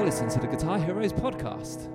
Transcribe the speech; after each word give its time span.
You're 0.00 0.06
listening 0.06 0.30
to 0.30 0.38
the 0.38 0.46
Guitar 0.46 0.78
Heroes 0.78 1.12
podcast. 1.12 1.90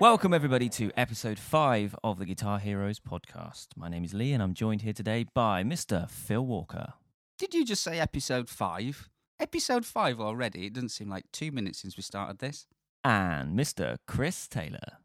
Welcome, 0.00 0.34
everybody, 0.34 0.68
to 0.70 0.90
episode 0.96 1.38
five 1.38 1.94
of 2.02 2.18
the 2.18 2.24
Guitar 2.24 2.58
Heroes 2.58 2.98
podcast. 2.98 3.68
My 3.76 3.88
name 3.88 4.02
is 4.02 4.12
Lee, 4.12 4.32
and 4.32 4.42
I'm 4.42 4.52
joined 4.52 4.82
here 4.82 4.92
today 4.92 5.26
by 5.32 5.62
Mr. 5.62 6.10
Phil 6.10 6.44
Walker. 6.44 6.94
Did 7.38 7.54
you 7.54 7.64
just 7.64 7.84
say 7.84 8.00
episode 8.00 8.48
five? 8.48 9.08
Episode 9.38 9.86
five 9.86 10.20
already? 10.20 10.66
It 10.66 10.72
doesn't 10.72 10.88
seem 10.88 11.08
like 11.08 11.30
two 11.30 11.52
minutes 11.52 11.78
since 11.78 11.96
we 11.96 12.02
started 12.02 12.40
this. 12.40 12.66
And 13.04 13.56
Mr. 13.56 13.98
Chris 14.08 14.48
Taylor. 14.48 14.98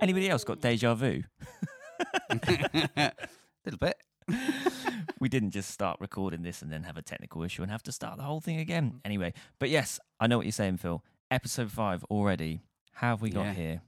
Anybody 0.00 0.30
else 0.30 0.44
got 0.44 0.60
deja 0.60 0.94
vu? 0.94 1.24
A 2.30 2.38
little 3.64 3.78
bit. 3.80 3.96
we 5.20 5.28
didn't 5.28 5.50
just 5.50 5.70
start 5.70 5.98
recording 6.00 6.42
this 6.42 6.62
and 6.62 6.72
then 6.72 6.82
have 6.84 6.96
a 6.96 7.02
technical 7.02 7.42
issue 7.42 7.62
and 7.62 7.70
have 7.70 7.82
to 7.84 7.92
start 7.92 8.16
the 8.16 8.22
whole 8.24 8.40
thing 8.40 8.58
again. 8.58 8.92
Mm. 8.96 9.00
Anyway, 9.04 9.32
but 9.58 9.68
yes, 9.70 9.98
I 10.20 10.26
know 10.26 10.36
what 10.36 10.46
you're 10.46 10.52
saying, 10.52 10.78
Phil. 10.78 11.02
Episode 11.30 11.70
five 11.70 12.04
already. 12.04 12.62
How 12.94 13.10
have 13.10 13.22
we 13.22 13.30
got 13.30 13.44
Yeah. 13.46 13.54
here? 13.54 13.82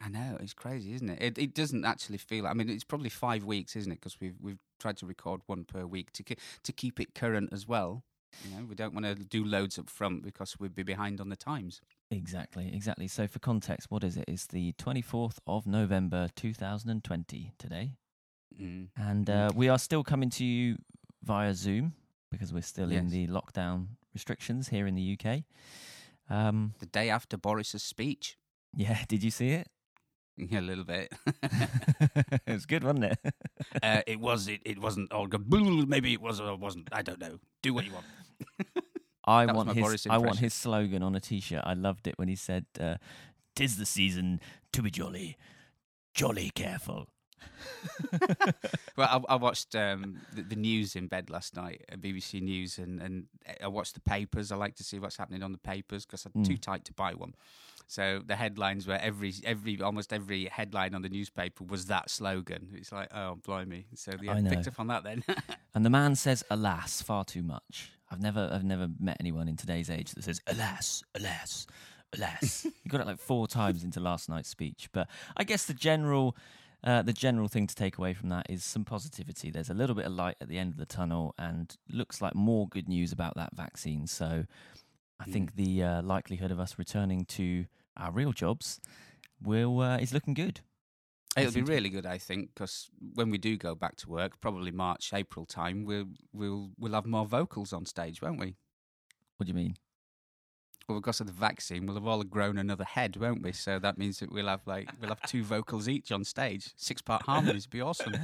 I 0.00 0.08
know 0.08 0.36
it's 0.40 0.54
crazy, 0.54 0.92
isn't 0.92 1.08
it? 1.08 1.18
It, 1.20 1.38
it 1.38 1.54
doesn't 1.54 1.84
actually 1.84 2.18
feel. 2.18 2.46
I 2.46 2.52
mean, 2.52 2.68
it's 2.68 2.84
probably 2.84 3.08
five 3.10 3.44
weeks, 3.44 3.74
isn't 3.74 3.90
it? 3.90 3.96
Because 3.96 4.20
we've 4.20 4.36
we've 4.40 4.58
tried 4.78 4.96
to 4.98 5.06
record 5.06 5.40
one 5.46 5.64
per 5.64 5.86
week 5.86 6.12
to 6.12 6.22
to 6.62 6.72
keep 6.72 7.00
it 7.00 7.14
current 7.14 7.50
as 7.52 7.66
well. 7.66 8.04
You 8.44 8.54
know, 8.56 8.64
we 8.66 8.74
don't 8.76 8.92
want 8.94 9.06
to 9.06 9.14
do 9.14 9.42
loads 9.44 9.78
up 9.78 9.88
front 9.88 10.22
because 10.22 10.60
we'd 10.60 10.74
be 10.74 10.82
behind 10.84 11.20
on 11.20 11.30
the 11.30 11.36
times. 11.36 11.80
Exactly, 12.10 12.70
exactly. 12.72 13.08
So, 13.08 13.26
for 13.26 13.38
context, 13.38 13.90
what 13.90 14.04
is 14.04 14.16
it? 14.18 14.26
It's 14.28 14.46
the 14.46 14.72
24th 14.74 15.38
of 15.46 15.66
November 15.66 16.28
2020 16.36 17.52
today. 17.58 17.94
Mm. 18.60 18.88
And 18.96 19.30
uh, 19.30 19.50
we 19.54 19.68
are 19.68 19.78
still 19.78 20.02
coming 20.02 20.30
to 20.30 20.44
you 20.44 20.76
via 21.22 21.54
Zoom 21.54 21.94
because 22.30 22.52
we're 22.52 22.62
still 22.62 22.90
in 22.90 23.08
the 23.08 23.26
lockdown 23.28 23.86
restrictions 24.14 24.68
here 24.68 24.86
in 24.86 24.94
the 24.94 25.18
UK. 25.18 25.42
Um, 26.30 26.74
The 26.78 26.86
day 26.86 27.08
after 27.10 27.36
Boris's 27.36 27.82
speech, 27.82 28.36
yeah, 28.74 29.04
did 29.08 29.22
you 29.22 29.30
see 29.30 29.50
it? 29.50 29.68
yeah, 30.36 30.60
a 30.60 30.62
little 30.62 30.84
bit. 30.84 31.12
it 31.42 32.52
was 32.52 32.66
good, 32.66 32.84
wasn't 32.84 33.04
it? 33.04 33.18
uh, 33.82 34.02
it 34.06 34.20
was. 34.20 34.48
It, 34.48 34.60
it 34.64 34.78
wasn't 34.78 35.12
all 35.12 35.26
good. 35.26 35.50
Maybe 35.88 36.12
it 36.12 36.20
was 36.20 36.40
or 36.40 36.56
wasn't. 36.56 36.88
I 36.92 37.02
don't 37.02 37.20
know. 37.20 37.38
Do 37.62 37.74
what 37.74 37.84
you 37.84 37.92
want. 37.92 38.06
I 39.24 39.46
That 39.46 39.54
want 39.56 39.72
his. 39.72 40.06
I 40.08 40.18
want 40.18 40.38
his 40.38 40.54
slogan 40.54 41.02
on 41.02 41.14
a 41.14 41.20
T-shirt. 41.20 41.62
I 41.64 41.74
loved 41.74 42.06
it 42.06 42.18
when 42.18 42.28
he 42.28 42.36
said, 42.36 42.66
uh, 42.80 42.96
"Tis 43.56 43.76
the 43.76 43.86
season 43.86 44.40
to 44.72 44.82
be 44.82 44.90
jolly, 44.90 45.36
jolly 46.14 46.50
careful." 46.54 47.08
Well, 48.96 49.24
I, 49.28 49.34
I 49.34 49.36
watched 49.36 49.76
um, 49.76 50.20
the, 50.34 50.42
the 50.42 50.56
news 50.56 50.96
in 50.96 51.06
bed 51.06 51.30
last 51.30 51.54
night, 51.54 51.84
uh, 51.92 51.96
BBC 51.96 52.42
News, 52.42 52.78
and, 52.78 53.00
and 53.00 53.26
I 53.62 53.68
watched 53.68 53.94
the 53.94 54.00
papers. 54.00 54.50
I 54.50 54.56
like 54.56 54.74
to 54.76 54.82
see 54.84 54.98
what's 54.98 55.16
happening 55.16 55.44
on 55.44 55.52
the 55.52 55.58
papers 55.58 56.04
because 56.04 56.26
I'm 56.26 56.32
too 56.42 56.54
Mm. 56.54 56.60
tight 56.60 56.84
to 56.86 56.92
buy 56.92 57.12
one. 57.14 57.34
So 57.86 58.20
the 58.26 58.34
headlines 58.34 58.86
were 58.88 58.98
every 59.00 59.32
every 59.44 59.80
almost 59.80 60.12
every 60.12 60.46
headline 60.46 60.94
on 60.96 61.02
the 61.02 61.08
newspaper 61.08 61.62
was 61.64 61.86
that 61.86 62.10
slogan. 62.10 62.70
It's 62.74 62.90
like, 62.90 63.08
oh 63.14 63.36
blimey! 63.36 63.86
So 63.94 64.12
yeah, 64.20 64.32
I 64.34 64.40
know. 64.40 64.50
picked 64.50 64.66
up 64.66 64.80
on 64.80 64.88
that 64.88 65.04
then. 65.04 65.24
And 65.74 65.84
the 65.86 65.90
man 65.90 66.16
says, 66.16 66.44
"Alas, 66.50 67.00
far 67.02 67.24
too 67.24 67.42
much." 67.42 67.92
I've 68.10 68.20
never, 68.20 68.50
I've 68.52 68.64
never 68.64 68.88
met 68.98 69.16
anyone 69.20 69.46
in 69.48 69.56
today's 69.56 69.88
age 69.90 70.10
that 70.12 70.24
says, 70.24 70.40
"Alas, 70.48 71.04
alas, 71.14 71.66
alas." 72.16 72.64
you 72.84 72.90
got 72.90 73.00
it 73.00 73.06
like 73.06 73.20
four 73.20 73.46
times 73.46 73.84
into 73.84 74.00
last 74.00 74.28
night's 74.28 74.48
speech, 74.48 74.88
but 74.92 75.06
I 75.36 75.44
guess 75.44 75.66
the 75.66 75.74
general, 75.74 76.36
uh, 76.84 77.02
the 77.02 77.12
general 77.12 77.48
thing 77.48 77.66
to 77.66 77.74
take 77.74 77.98
away 77.98 78.14
from 78.14 78.28
that 78.28 78.46
is 78.48 78.64
some 78.64 78.84
positivity. 78.84 79.50
There's 79.50 79.70
a 79.70 79.74
little 79.74 79.96
bit 79.96 80.06
of 80.06 80.12
light 80.12 80.36
at 80.40 80.48
the 80.48 80.58
end 80.58 80.72
of 80.72 80.78
the 80.78 80.86
tunnel, 80.86 81.34
and 81.38 81.76
looks 81.90 82.22
like 82.22 82.34
more 82.34 82.68
good 82.68 82.88
news 82.88 83.12
about 83.12 83.34
that 83.36 83.54
vaccine. 83.54 84.06
So, 84.06 84.44
I 85.20 85.24
think 85.24 85.56
the 85.56 85.82
uh, 85.82 86.02
likelihood 86.02 86.52
of 86.52 86.60
us 86.60 86.78
returning 86.78 87.24
to 87.26 87.66
our 87.96 88.12
real 88.12 88.32
jobs 88.32 88.80
will 89.42 89.80
uh, 89.80 89.98
is 89.98 90.12
looking 90.12 90.34
good. 90.34 90.60
It'll 91.36 91.52
be 91.52 91.62
really 91.62 91.88
good, 91.88 92.06
I 92.06 92.18
think, 92.18 92.50
because 92.54 92.88
when 93.14 93.30
we 93.30 93.38
do 93.38 93.56
go 93.56 93.74
back 93.74 93.96
to 93.96 94.08
work, 94.08 94.40
probably 94.40 94.70
March, 94.70 95.12
April 95.12 95.46
time, 95.46 95.84
we'll 95.84 96.06
we'll 96.32 96.70
we'll 96.78 96.94
have 96.94 97.06
more 97.06 97.26
vocals 97.26 97.72
on 97.72 97.86
stage, 97.86 98.22
won't 98.22 98.40
we? 98.40 98.56
What 99.36 99.46
do 99.46 99.50
you 99.50 99.54
mean? 99.54 99.76
Well, 100.88 101.00
because 101.00 101.20
of 101.20 101.26
the 101.26 101.34
vaccine, 101.34 101.84
we'll 101.84 101.96
have 101.96 102.06
all 102.06 102.22
grown 102.24 102.56
another 102.56 102.84
head, 102.84 103.18
won't 103.18 103.42
we? 103.42 103.52
So 103.52 103.78
that 103.78 103.98
means 103.98 104.20
that 104.20 104.32
we'll 104.32 104.46
have 104.46 104.66
like 104.66 104.88
we'll 104.98 105.10
have 105.10 105.20
two 105.22 105.44
vocals 105.44 105.86
each 105.86 106.10
on 106.10 106.24
stage. 106.24 106.70
Six 106.76 107.02
part 107.02 107.22
harmonies 107.22 107.66
would 107.66 107.72
be 107.72 107.82
awesome. 107.82 108.16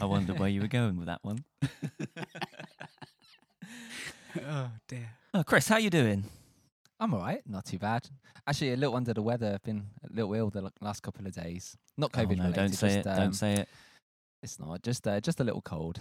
I 0.00 0.04
wonder 0.04 0.32
where 0.34 0.48
you 0.48 0.60
were 0.60 0.68
going 0.68 0.96
with 0.98 1.06
that 1.06 1.18
one. 1.22 1.42
oh 4.46 4.70
dear. 4.86 5.10
Oh, 5.34 5.42
Chris, 5.42 5.66
how 5.66 5.78
you 5.78 5.90
doing? 5.90 6.22
I'm 7.00 7.12
all 7.12 7.20
right, 7.20 7.42
not 7.44 7.64
too 7.64 7.78
bad. 7.80 8.08
Actually, 8.46 8.74
a 8.74 8.76
little 8.76 8.94
under 8.94 9.12
the 9.12 9.22
weather. 9.22 9.54
I've 9.54 9.64
been 9.64 9.86
a 10.08 10.14
little 10.14 10.32
ill 10.34 10.50
the 10.50 10.70
last 10.80 11.02
couple 11.02 11.26
of 11.26 11.32
days. 11.32 11.76
Not 11.98 12.12
COVID 12.12 12.18
oh, 12.18 12.34
no, 12.34 12.42
related. 12.44 12.54
don't 12.54 12.72
say 12.72 12.88
just, 12.88 12.98
it. 12.98 13.06
Um, 13.08 13.16
don't 13.16 13.32
say 13.32 13.54
it. 13.54 13.68
It's 14.44 14.60
not 14.60 14.80
just 14.84 15.08
uh, 15.08 15.20
just 15.20 15.40
a 15.40 15.44
little 15.44 15.62
cold. 15.62 15.98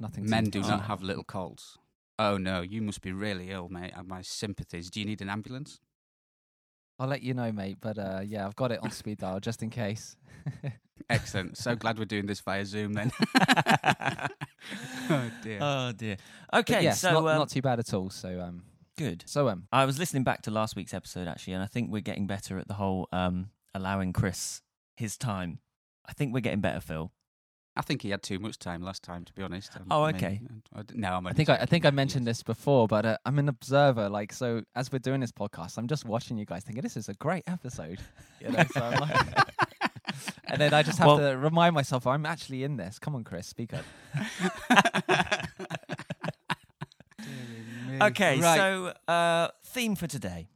Nothing. 0.00 0.28
Men 0.28 0.50
do 0.50 0.60
not 0.62 0.86
have 0.86 1.02
little 1.02 1.22
colds. 1.22 1.78
Oh 2.18 2.38
no, 2.38 2.62
you 2.62 2.80
must 2.80 3.02
be 3.02 3.12
really 3.12 3.50
ill, 3.50 3.68
mate. 3.68 3.92
My 4.06 4.22
sympathies. 4.22 4.90
Do 4.90 5.00
you 5.00 5.06
need 5.06 5.20
an 5.20 5.28
ambulance? 5.28 5.80
I'll 6.98 7.08
let 7.08 7.22
you 7.22 7.34
know, 7.34 7.52
mate. 7.52 7.78
But 7.80 7.98
uh, 7.98 8.20
yeah, 8.24 8.46
I've 8.46 8.56
got 8.56 8.72
it 8.72 8.80
on 8.82 8.90
speed 8.90 9.18
dial 9.18 9.40
just 9.40 9.62
in 9.62 9.70
case. 9.70 10.16
Excellent. 11.10 11.56
so 11.56 11.76
glad 11.76 11.98
we're 11.98 12.04
doing 12.06 12.26
this 12.26 12.40
via 12.40 12.64
Zoom 12.64 12.94
then. 12.94 13.12
oh 15.10 15.30
dear. 15.42 15.58
Oh 15.60 15.92
dear. 15.92 16.16
Okay, 16.52 16.82
yes, 16.82 17.00
so 17.00 17.12
not, 17.12 17.18
um, 17.18 17.38
not 17.38 17.50
too 17.50 17.62
bad 17.62 17.78
at 17.78 17.92
all. 17.92 18.10
So 18.10 18.40
um, 18.40 18.62
good. 18.96 19.22
so 19.26 19.48
um, 19.48 19.68
I 19.70 19.84
was 19.84 19.98
listening 19.98 20.24
back 20.24 20.42
to 20.42 20.50
last 20.50 20.74
week's 20.74 20.94
episode 20.94 21.28
actually, 21.28 21.52
and 21.52 21.62
I 21.62 21.66
think 21.66 21.90
we're 21.90 22.00
getting 22.00 22.26
better 22.26 22.58
at 22.58 22.66
the 22.66 22.74
whole 22.74 23.08
um, 23.12 23.50
allowing 23.74 24.12
Chris 24.12 24.62
his 24.96 25.16
time. 25.16 25.60
I 26.06 26.12
think 26.12 26.32
we're 26.32 26.40
getting 26.40 26.60
better, 26.60 26.80
Phil. 26.80 27.12
I 27.76 27.82
think 27.82 28.02
he 28.02 28.10
had 28.10 28.22
too 28.22 28.38
much 28.38 28.58
time 28.58 28.82
last 28.82 29.02
time, 29.02 29.24
to 29.24 29.32
be 29.34 29.42
honest. 29.42 29.76
Um, 29.76 29.86
Oh, 29.90 30.02
I 30.02 30.12
mean, 30.12 30.16
okay. 30.16 30.40
I 30.74 30.82
d- 30.82 30.94
no, 30.96 31.12
I'm 31.14 31.26
I 31.26 31.32
think 31.32 31.48
I, 31.50 31.56
I 31.56 31.66
think 31.66 31.84
I 31.84 31.90
mentioned 31.90 32.26
Yes. 32.26 32.38
this 32.38 32.42
before, 32.42 32.88
but 32.88 33.04
uh, 33.04 33.16
I'm 33.26 33.38
an 33.38 33.48
observer. 33.48 34.08
Like, 34.08 34.32
so 34.32 34.62
as 34.74 34.90
we're 34.90 34.98
doing 34.98 35.20
this 35.20 35.32
podcast, 35.32 35.76
I'm 35.76 35.86
just 35.86 36.04
watching 36.06 36.38
you 36.38 36.46
guys, 36.46 36.64
thinking 36.64 36.82
this 36.82 36.96
is 36.96 37.08
a 37.08 37.14
great 37.14 37.44
episode. 37.46 37.98
You 38.40 38.50
know, 38.50 38.64
so 38.72 38.80
I'm 38.82 39.00
like, 39.00 39.26
and 40.48 40.60
then 40.60 40.72
I 40.74 40.82
just 40.82 40.98
have 40.98 41.06
Well- 41.06 41.18
to 41.18 41.36
remind 41.36 41.74
myself 41.74 42.06
I'm 42.06 42.24
actually 42.26 42.62
in 42.64 42.76
this. 42.76 42.98
Come 42.98 43.14
on, 43.14 43.24
Chris, 43.24 43.46
speak 43.46 43.72
up. 43.74 43.84
Okay, 48.02 48.40
Right. 48.40 48.56
so 48.56 48.92
uh, 49.12 49.48
theme 49.64 49.96
for 49.96 50.06
today. 50.06 50.48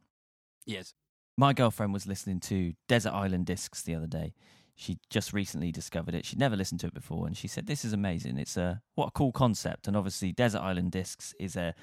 yes. 0.65 0.93
My 1.37 1.53
girlfriend 1.53 1.91
was 1.93 2.05
listening 2.05 2.39
to 2.41 2.73
Desert 2.87 3.13
Island 3.13 3.45
Discs 3.47 3.81
the 3.81 3.95
other 3.95 4.05
day. 4.05 4.33
She 4.81 4.97
just 5.11 5.31
recently 5.31 5.71
discovered 5.71 6.15
it. 6.15 6.25
She'd 6.25 6.39
never 6.39 6.55
listened 6.55 6.79
to 6.81 6.87
it 6.87 6.93
before, 6.95 7.27
and 7.27 7.37
she 7.37 7.47
said, 7.47 7.67
"This 7.67 7.85
is 7.85 7.93
amazing. 7.93 8.37
It's 8.39 8.57
a 8.57 8.81
what 8.95 9.09
a 9.09 9.11
cool 9.11 9.31
concept." 9.31 9.87
And 9.87 9.95
obviously, 9.95 10.31
Desert 10.31 10.61
Island 10.61 10.91
Discs 10.91 11.35
is 11.39 11.55
a 11.55 11.75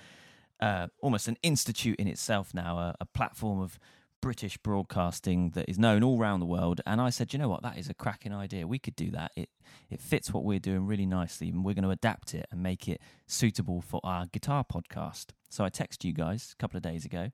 uh, 0.60 0.88
almost 1.00 1.28
an 1.28 1.36
institute 1.44 1.98
in 2.00 2.08
itself 2.08 2.52
now, 2.52 2.76
a, 2.78 2.94
a 3.00 3.06
platform 3.06 3.60
of 3.60 3.78
British 4.20 4.56
broadcasting 4.58 5.50
that 5.50 5.68
is 5.68 5.78
known 5.78 6.02
all 6.02 6.18
around 6.18 6.40
the 6.40 6.46
world. 6.46 6.80
And 6.86 7.00
I 7.00 7.10
said, 7.10 7.32
"You 7.32 7.38
know 7.38 7.48
what? 7.48 7.62
That 7.62 7.78
is 7.78 7.88
a 7.88 7.94
cracking 7.94 8.34
idea. 8.34 8.66
We 8.66 8.80
could 8.80 8.96
do 8.96 9.12
that. 9.12 9.30
It 9.36 9.48
it 9.88 10.00
fits 10.00 10.32
what 10.34 10.42
we're 10.42 10.58
doing 10.58 10.84
really 10.84 11.06
nicely, 11.06 11.50
and 11.50 11.64
we're 11.64 11.74
going 11.74 11.84
to 11.84 11.90
adapt 11.90 12.34
it 12.34 12.46
and 12.50 12.60
make 12.60 12.88
it 12.88 13.00
suitable 13.28 13.80
for 13.80 14.00
our 14.02 14.26
guitar 14.26 14.64
podcast." 14.64 15.26
So 15.48 15.64
I 15.64 15.70
texted 15.70 16.02
you 16.02 16.12
guys 16.12 16.52
a 16.52 16.56
couple 16.60 16.76
of 16.76 16.82
days 16.82 17.04
ago 17.04 17.30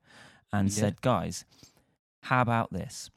and 0.53 0.69
Yeah. 0.69 0.75
said, 0.81 1.01
"Guys." 1.01 1.43
How 2.21 2.41
about 2.41 2.71
this? 2.71 3.09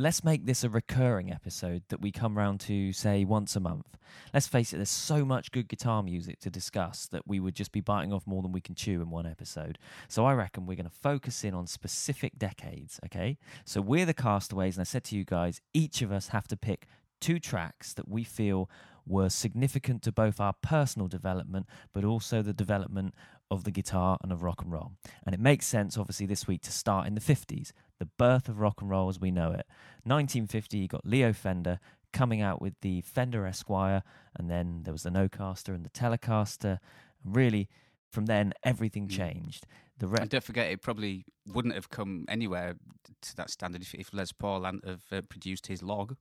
Let's 0.00 0.22
make 0.22 0.46
this 0.46 0.62
a 0.62 0.68
recurring 0.68 1.32
episode 1.32 1.82
that 1.88 2.00
we 2.00 2.12
come 2.12 2.38
round 2.38 2.60
to, 2.60 2.92
say, 2.92 3.24
once 3.24 3.56
a 3.56 3.60
month. 3.60 3.98
Let's 4.32 4.46
face 4.46 4.72
it, 4.72 4.76
there's 4.76 4.88
so 4.88 5.24
much 5.24 5.50
good 5.50 5.66
guitar 5.66 6.04
music 6.04 6.38
to 6.42 6.50
discuss 6.50 7.08
that 7.08 7.26
we 7.26 7.40
would 7.40 7.56
just 7.56 7.72
be 7.72 7.80
biting 7.80 8.12
off 8.12 8.24
more 8.24 8.40
than 8.40 8.52
we 8.52 8.60
can 8.60 8.76
chew 8.76 9.02
in 9.02 9.10
one 9.10 9.26
episode. 9.26 9.76
So 10.06 10.24
I 10.24 10.34
reckon 10.34 10.66
we're 10.66 10.76
going 10.76 10.88
to 10.88 10.94
focus 10.94 11.42
in 11.42 11.52
on 11.52 11.66
specific 11.66 12.38
decades, 12.38 13.00
okay? 13.06 13.38
So 13.64 13.80
we're 13.80 14.06
the 14.06 14.14
castaways, 14.14 14.76
and 14.76 14.82
I 14.82 14.84
said 14.84 15.02
to 15.02 15.16
you 15.16 15.24
guys, 15.24 15.60
each 15.74 16.00
of 16.00 16.12
us 16.12 16.28
have 16.28 16.46
to 16.46 16.56
pick 16.56 16.86
two 17.20 17.40
tracks 17.40 17.92
that 17.94 18.06
we 18.06 18.22
feel 18.22 18.70
were 19.04 19.28
significant 19.28 20.02
to 20.02 20.12
both 20.12 20.38
our 20.38 20.52
personal 20.62 21.08
development, 21.08 21.66
but 21.92 22.04
also 22.04 22.40
the 22.40 22.52
development 22.52 23.14
of 23.50 23.64
the 23.64 23.70
guitar 23.70 24.18
and 24.22 24.30
of 24.32 24.42
rock 24.42 24.62
and 24.62 24.72
roll. 24.72 24.92
And 25.24 25.34
it 25.34 25.40
makes 25.40 25.66
sense, 25.66 25.96
obviously, 25.96 26.26
this 26.26 26.46
week 26.46 26.62
to 26.62 26.72
start 26.72 27.06
in 27.06 27.14
the 27.14 27.20
50s, 27.20 27.72
the 27.98 28.06
birth 28.18 28.48
of 28.48 28.60
rock 28.60 28.80
and 28.80 28.90
roll 28.90 29.08
as 29.08 29.18
we 29.20 29.30
know 29.30 29.52
it. 29.52 29.66
1950, 30.04 30.78
you 30.78 30.88
got 30.88 31.06
Leo 31.06 31.32
Fender 31.32 31.78
coming 32.12 32.40
out 32.40 32.60
with 32.60 32.74
the 32.80 33.00
Fender 33.02 33.46
Esquire, 33.46 34.02
and 34.36 34.50
then 34.50 34.82
there 34.84 34.92
was 34.92 35.02
the 35.02 35.10
Nocaster 35.10 35.74
and 35.74 35.84
the 35.84 35.90
Telecaster. 35.90 36.78
Really, 37.24 37.68
from 38.10 38.26
then, 38.26 38.52
everything 38.62 39.08
Mm. 39.08 39.10
changed. 39.16 39.66
The 39.98 40.06
re- 40.08 40.18
And 40.20 40.30
don't 40.30 40.44
forget, 40.44 40.70
it 40.70 40.80
probably 40.80 41.24
wouldn't 41.46 41.74
have 41.74 41.90
come 41.90 42.24
anywhere 42.28 42.76
to 43.22 43.36
that 43.36 43.50
standard 43.50 43.82
if, 43.82 43.94
if 43.94 44.12
Les 44.14 44.32
Paul 44.32 44.62
hadn't 44.64 44.86
have 44.86 45.02
uh, 45.10 45.20
produced 45.22 45.66
his 45.66 45.82
log. 45.82 46.16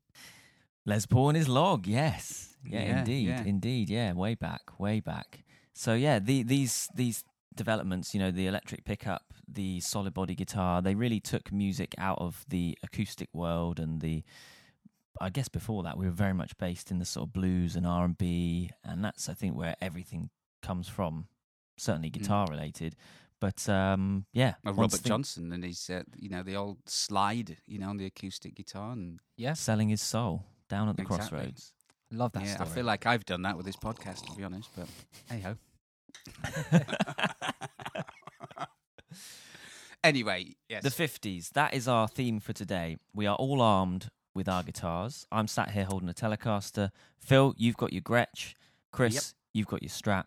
Les 0.85 1.05
Paul 1.05 1.29
and 1.29 1.37
his 1.37 1.47
log, 1.49 1.85
yes. 1.85 2.55
Yeah, 2.65 2.81
Yeah, 2.83 2.99
indeed, 2.99 3.27
yeah. 3.27 3.43
indeed. 3.43 3.89
Yeah, 3.89 4.13
way 4.13 4.35
back, 4.35 4.79
way 4.79 4.99
back. 4.99 5.43
So 5.77 5.93
yeah, 5.93 6.17
the, 6.17 6.41
these 6.41 6.89
these 6.95 7.23
developments, 7.55 8.13
you 8.13 8.19
know, 8.19 8.31
the 8.31 8.47
electric 8.47 8.83
pickup, 8.83 9.25
the 9.47 9.79
solid 9.79 10.13
body 10.13 10.33
guitar, 10.33 10.81
they 10.81 10.95
really 10.95 11.19
took 11.19 11.51
music 11.51 11.93
out 11.99 12.17
of 12.19 12.43
the 12.49 12.77
acoustic 12.83 13.29
world 13.33 13.79
and 13.79 14.01
the. 14.01 14.23
I 15.19 15.29
guess 15.31 15.47
before 15.49 15.81
that 15.83 15.97
we 15.97 16.05
were 16.05 16.11
very 16.11 16.33
much 16.33 16.55
based 16.57 16.91
in 16.91 16.99
the 16.99 17.05
sort 17.05 17.27
of 17.27 17.33
blues 17.33 17.75
and 17.75 17.85
R 17.87 18.05
and 18.05 18.17
B, 18.17 18.69
and 18.83 19.03
that's 19.03 19.29
I 19.29 19.33
think 19.33 19.55
where 19.55 19.75
everything 19.81 20.29
comes 20.61 20.87
from. 20.87 21.27
Certainly 21.77 22.09
guitar 22.09 22.47
related, 22.49 22.95
but 23.39 23.67
um, 23.69 24.25
yeah, 24.33 24.55
Well, 24.63 24.73
Robert 24.73 24.97
thing- 24.99 25.09
Johnson 25.09 25.51
and 25.53 25.63
his, 25.63 25.89
uh, 25.91 26.03
you 26.15 26.29
know, 26.29 26.41
the 26.41 26.55
old 26.55 26.77
slide, 26.87 27.57
you 27.67 27.77
know, 27.77 27.89
on 27.89 27.97
the 27.97 28.05
acoustic 28.07 28.55
guitar, 28.55 28.93
and 28.93 29.19
Yeah, 29.37 29.53
selling 29.53 29.89
his 29.89 30.01
soul 30.01 30.43
down 30.69 30.89
at 30.89 30.97
the 30.97 31.03
Exactly. 31.03 31.37
crossroads. 31.37 31.73
love 32.11 32.31
that 32.33 32.43
yeah, 32.45 32.55
story. 32.55 32.69
I 32.69 32.73
feel 32.73 32.85
like 32.85 33.05
I've 33.05 33.25
done 33.25 33.41
that 33.43 33.57
with 33.57 33.65
this 33.65 33.75
podcast, 33.75 34.25
to 34.27 34.35
be 34.35 34.43
honest. 34.43 34.69
But 34.75 34.87
hey 35.29 35.39
ho. 35.39 35.55
Anyway, 40.03 40.55
yes, 40.69 40.83
The 40.83 40.89
50s, 40.89 41.49
that 41.51 41.73
is 41.73 41.87
our 41.87 42.07
theme 42.07 42.39
for 42.39 42.53
today. 42.53 42.97
We 43.13 43.25
are 43.25 43.35
all 43.35 43.61
armed 43.61 44.09
with 44.33 44.47
our 44.47 44.63
guitars. 44.63 45.25
I'm 45.31 45.47
sat 45.47 45.71
here 45.71 45.85
holding 45.85 46.09
a 46.09 46.13
Telecaster. 46.13 46.89
Phil, 47.19 47.53
you've 47.57 47.77
got 47.77 47.93
your 47.93 48.01
Gretsch. 48.01 48.53
Chris, 48.91 49.13
Yep. 49.15 49.23
you've 49.53 49.67
got 49.67 49.81
your 49.83 49.89
Strat. 49.89 50.25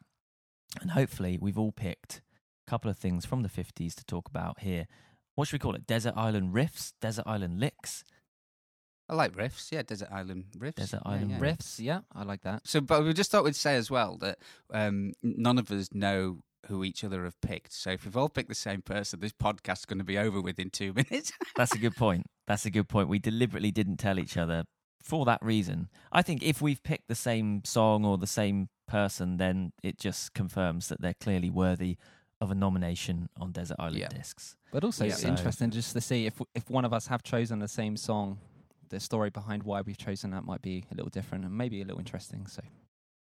And 0.81 0.93
hopefully, 0.93 1.39
we've 1.41 1.59
all 1.59 1.73
picked 1.73 2.21
a 2.67 2.71
couple 2.71 2.91
of 2.91 2.97
things 2.99 3.25
from 3.25 3.43
the 3.43 3.49
50s 3.49 3.95
to 3.97 4.05
talk 4.05 4.29
about 4.29 4.61
here. 4.61 4.87
What 5.35 5.49
should 5.49 5.55
we 5.55 5.59
call 5.61 5.75
it? 5.75 5.87
Desert 5.87 6.15
Island 6.17 6.55
Riffs? 6.55 6.93
Desert 7.01 7.25
Island 7.27 7.61
Licks? 7.61 8.05
I 9.11 9.15
like 9.15 9.33
riffs. 9.37 9.73
Yeah, 9.73 9.83
Desert 9.83 10.09
Island 10.13 10.45
riffs. 10.57 10.77
Desert 10.77 11.03
Yeah, 11.05 11.11
Island 11.13 11.31
yeah. 11.33 11.39
riffs. 11.41 11.79
Yeah, 11.81 12.01
I 12.15 12.23
like 12.23 12.43
that. 12.43 12.67
So, 12.67 12.81
but 12.81 13.05
we 13.05 13.13
just 13.13 13.31
thought 13.31 13.45
we'd 13.45 13.57
say 13.57 13.75
as 13.77 13.91
well 13.91 14.17
that 14.19 14.39
um, 14.73 15.13
none 15.23 15.59
of 15.59 15.71
us 15.73 15.89
know 15.93 16.39
who 16.69 16.85
each 16.85 17.03
other 17.03 17.25
have 17.25 17.41
picked. 17.41 17.73
So 17.73 17.91
if 17.91 18.05
we've 18.05 18.17
all 18.17 18.29
picked 18.29 18.49
the 18.49 18.55
same 18.55 18.83
person, 18.83 19.19
this 19.21 19.33
podcast's 19.33 19.85
going 19.85 19.99
to 19.99 20.05
be 20.05 20.17
over 20.17 20.41
within 20.41 20.71
two 20.71 20.93
minutes. 21.11 21.33
That's 21.57 21.75
a 21.75 21.79
good 21.79 21.97
point. 21.97 22.27
That's 22.47 22.65
a 22.67 22.71
good 22.71 22.89
point. 22.89 23.09
We 23.09 23.19
deliberately 23.19 23.73
didn't 23.73 23.97
tell 23.97 24.19
each 24.19 24.37
other 24.37 24.65
for 25.03 25.25
that 25.25 25.43
reason. 25.43 25.89
I 26.13 26.23
think 26.23 26.43
if 26.43 26.63
we've 26.63 26.83
picked 26.83 27.09
the 27.09 27.15
same 27.15 27.63
song 27.65 28.05
or 28.05 28.17
the 28.19 28.27
same 28.29 28.69
person, 28.87 29.39
then 29.39 29.73
it 29.83 29.99
just 29.99 30.35
confirms 30.35 30.89
that 30.89 31.01
they're 31.01 31.15
clearly 31.21 31.51
worthy 31.51 31.97
of 32.41 32.51
a 32.51 32.55
nomination 32.55 33.29
on 33.39 33.53
Desert 33.53 33.77
Island 33.79 33.99
Yeah. 33.99 34.09
Discs. 34.09 34.57
But 34.71 34.85
also, 34.85 35.05
Yeah. 35.05 35.13
it's 35.13 35.23
So- 35.23 35.29
interesting 35.29 35.71
just 35.71 35.93
to 35.95 36.01
see 36.01 36.27
if 36.27 36.41
if 36.55 36.71
one 36.71 36.85
of 36.85 36.93
us 36.93 37.07
have 37.09 37.23
chosen 37.23 37.59
the 37.59 37.69
same 37.69 37.97
song, 37.97 38.39
the 38.91 39.01
story 39.01 39.31
behind 39.31 39.63
why 39.63 39.81
we've 39.81 39.97
chosen 39.99 40.31
that 40.33 40.45
might 40.45 40.63
be 40.63 40.85
a 40.91 40.95
little 40.95 41.11
different 41.11 41.45
and 41.45 41.57
maybe 41.57 41.81
a 41.81 41.85
little 41.85 41.99
interesting. 41.99 42.47
So 42.47 42.63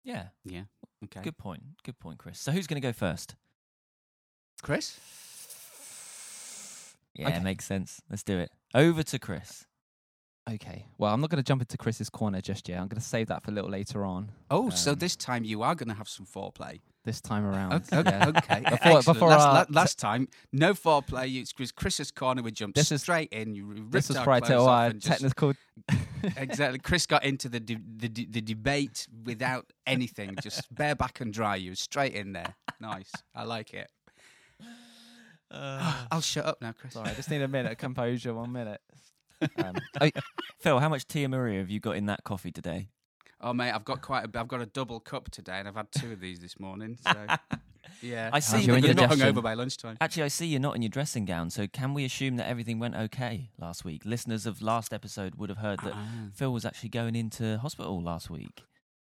Yeah, 0.04 0.28
yeah. 0.44 0.64
Okay. 1.04 1.22
good 1.22 1.38
point. 1.38 1.62
Good 1.84 2.00
point, 2.00 2.18
Chris. 2.18 2.40
So 2.40 2.52
who's 2.52 2.66
going 2.68 2.82
to 2.82 2.88
go 2.88 2.94
first? 2.94 3.36
Chris? 4.64 5.00
Yeah, 7.14 7.30
Okay. 7.30 7.40
makes 7.42 7.66
sense. 7.66 8.02
Let's 8.10 8.24
do 8.24 8.38
it. 8.40 8.52
Over 8.74 9.04
to 9.04 9.20
Chris. 9.20 9.66
okay, 10.50 10.86
well, 10.98 11.14
I'm 11.14 11.20
not 11.22 11.30
going 11.30 11.44
to 11.44 11.48
jump 11.48 11.62
into 11.62 11.78
Chris's 11.78 12.10
corner 12.10 12.40
just 12.42 12.70
yet. 12.70 12.80
I'm 12.80 12.88
going 12.88 13.02
to 13.02 13.06
save 13.08 13.28
that 13.28 13.44
for 13.44 13.52
a 13.52 13.54
little 13.54 13.70
later 13.70 14.06
on. 14.06 14.32
Oh, 14.50 14.70
so 14.70 14.92
Um, 14.94 14.98
this 15.00 15.16
time 15.16 15.44
you 15.44 15.62
are 15.62 15.76
going 15.76 15.90
to 15.90 15.96
have 15.96 16.08
some 16.08 16.26
foreplay. 16.26 16.80
This 17.08 17.22
time 17.22 17.46
around. 17.46 17.72
Okay. 17.72 18.02
Yeah. 18.06 18.28
okay. 18.36 18.60
Before- 18.70 19.14
before 19.14 19.30
last, 19.30 19.46
our- 19.48 19.54
la- 19.54 19.66
last 19.70 19.98
time, 19.98 20.28
no 20.52 20.74
foreplay. 20.74 21.30
You- 21.32 21.44
It 21.44 21.54
was 21.58 21.72
Chris's 21.72 22.12
corner. 22.12 22.42
We 22.44 22.52
jumped 22.52 22.76
This 22.76 22.92
is- 22.92 23.02
straight 23.04 23.32
in. 23.32 23.56
You 23.56 23.66
ripped 23.66 23.92
This 23.94 24.10
was 24.10 24.18
our 24.18 24.26
prior 24.26 24.42
to 24.42 24.46
clothes 24.48 24.62
off 24.64 24.68
our 24.70 24.86
and 24.88 25.00
just- 25.00 25.22
technical. 25.22 25.54
exactly. 26.36 26.80
Chris 26.80 27.06
got 27.06 27.24
into 27.24 27.48
the, 27.48 27.62
de- 27.62 27.80
the 27.98 28.10
de- 28.10 28.26
the 28.26 28.42
debate 28.42 29.08
without 29.24 29.72
anything, 29.86 30.36
just 30.44 30.68
bareback 30.76 31.22
and 31.22 31.32
dry. 31.34 31.56
You 31.56 31.76
straight 31.76 32.14
in 32.14 32.34
there. 32.34 32.56
Nice. 32.82 33.12
I 33.34 33.44
like 33.44 33.74
it. 33.74 33.90
I'll 35.50 36.20
shut 36.20 36.46
up 36.46 36.62
now, 36.62 36.74
Chris. 36.78 36.92
Sorry, 36.94 37.10
I 37.10 37.14
just 37.14 37.30
need 37.30 37.42
a 37.42 37.48
minute 37.48 37.72
of 37.72 37.78
composure. 37.78 38.34
One 38.34 38.52
minute. 38.52 38.82
Um, 39.64 39.76
oh, 40.02 40.10
Phil, 40.60 40.80
how 40.80 40.90
much 40.90 41.08
Tia 41.08 41.30
Maria 41.30 41.60
have 41.60 41.70
you 41.70 41.80
got 41.80 41.96
in 41.96 42.08
that 42.08 42.26
coffee 42.26 42.52
today? 42.52 42.90
Oh 43.40 43.54
mate, 43.54 43.72
I've 43.72 43.86
got 43.86 44.02
quite. 44.02 44.26
A, 44.26 44.40
I've 44.40 44.48
got 44.48 44.62
a 44.62 44.66
double 44.66 45.00
cup 45.00 45.30
today, 45.30 45.60
and 45.60 45.68
I've 45.68 45.76
had 45.76 45.92
two 45.92 46.12
of 46.12 46.20
these 46.20 46.40
this 46.40 46.60
morning. 46.60 46.98
So 47.02 47.14
yeah, 48.02 48.30
I 48.34 48.40
see 48.40 48.62
your 48.62 48.78
I'm 48.78 48.84
you're 48.84 48.94
not 48.96 49.12
hungover 49.12 49.44
by 49.44 49.54
lunchtime. 49.54 49.98
Actually, 50.02 50.24
I 50.24 50.28
see 50.30 50.48
you're 50.48 50.60
not 50.60 50.76
in 50.76 50.82
your 50.82 50.90
dressing 50.90 51.26
gown, 51.26 51.50
so 51.52 51.68
can 51.68 51.94
we 51.94 52.04
assume 52.04 52.38
that 52.38 52.48
everything 52.48 52.80
went 52.80 52.96
okay 52.96 53.50
last 53.60 53.86
week? 53.86 54.04
Listeners 54.06 54.46
of 54.46 54.62
last 54.62 54.92
episode 54.94 55.36
would 55.36 55.50
have 55.50 55.60
heard 55.60 55.80
that 55.84 55.94
Ah. 55.96 56.08
Phil 56.34 56.52
was 56.52 56.66
actually 56.66 56.90
going 56.90 57.16
into 57.16 57.58
hospital 57.60 58.02
last 58.02 58.30
week. 58.30 58.64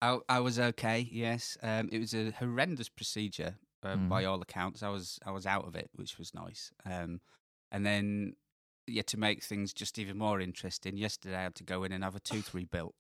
I, 0.02 0.18
I 0.28 0.40
was 0.40 0.60
okay. 0.60 1.08
Yes, 1.12 1.58
um, 1.62 1.90
it 1.92 2.00
was 2.00 2.14
a 2.14 2.32
horrendous 2.32 2.90
procedure 2.90 3.56
uh, 3.84 3.96
Mm. 3.96 4.10
by 4.10 4.26
all 4.26 4.42
accounts. 4.42 4.82
I 4.82 4.90
was 4.90 5.20
I 5.26 5.32
was 5.32 5.46
out 5.46 5.68
of 5.68 5.76
it, 5.76 5.90
which 5.94 6.18
was 6.18 6.34
nice. 6.34 6.72
Um, 6.86 7.22
and 7.72 7.86
then 7.86 8.34
yeah, 8.88 9.04
to 9.04 9.18
make 9.18 9.44
things 9.44 9.72
just 9.74 10.00
even 10.00 10.18
more 10.18 10.40
interesting, 10.42 10.98
yesterday 10.98 11.36
I 11.38 11.44
had 11.44 11.56
to 11.56 11.64
go 11.64 11.84
in 11.84 11.92
and 11.92 12.04
have 12.04 12.16
a 12.16 12.20
tooth 12.20 12.54
rebuilt. 12.56 12.96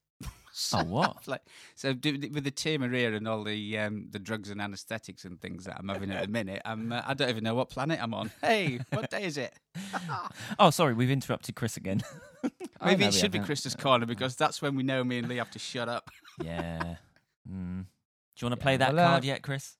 So, 0.57 0.79
Oh, 0.79 0.83
what? 0.85 1.27
like, 1.27 1.41
so 1.75 1.91
do, 1.93 2.13
with 2.31 2.43
the 2.45 2.51
Tia 2.51 2.79
Maria 2.79 3.13
and 3.13 3.27
all 3.27 3.43
the 3.43 3.77
um, 3.77 4.07
the 4.09 4.19
drugs 4.19 4.49
and 4.49 4.61
anaesthetics 4.61 5.25
and 5.25 5.39
things 5.41 5.65
that 5.65 5.75
I'm 5.77 5.89
having 5.89 6.11
at 6.11 6.21
the 6.21 6.27
minute, 6.31 6.61
I'm 6.63 6.91
uh, 6.93 7.01
I 7.05 7.13
don't 7.13 7.29
even 7.29 7.43
know 7.43 7.55
what 7.55 7.69
planet 7.69 7.99
I'm 8.01 8.13
on. 8.13 8.31
Hey, 8.41 8.79
what 8.91 9.09
day 9.09 9.23
is 9.25 9.37
it? 9.37 9.53
Oh, 10.59 10.69
sorry, 10.69 10.93
we've 10.93 11.11
interrupted 11.11 11.55
Chris 11.55 11.75
again. 11.75 12.01
Oh, 12.43 12.49
Maybe 12.85 13.03
no, 13.03 13.07
it 13.09 13.13
should 13.13 13.31
be 13.31 13.37
haven't. 13.39 13.47
Chris's 13.47 13.75
corner 13.75 14.05
because 14.05 14.35
that's 14.37 14.61
when 14.61 14.75
we 14.75 14.83
know 14.83 15.03
me 15.03 15.17
and 15.17 15.27
Lee 15.27 15.37
have 15.37 15.51
to 15.51 15.59
shut 15.59 15.89
up. 15.89 16.09
yeah. 16.41 16.95
Mm. 17.49 17.85
Do 18.37 18.45
you 18.45 18.49
want 18.49 18.53
to 18.53 18.57
Yeah, 18.59 18.63
play 18.63 18.77
that 18.77 18.93
well, 18.93 19.05
uh, 19.07 19.09
card 19.11 19.25
yet, 19.25 19.41
Chris? 19.41 19.75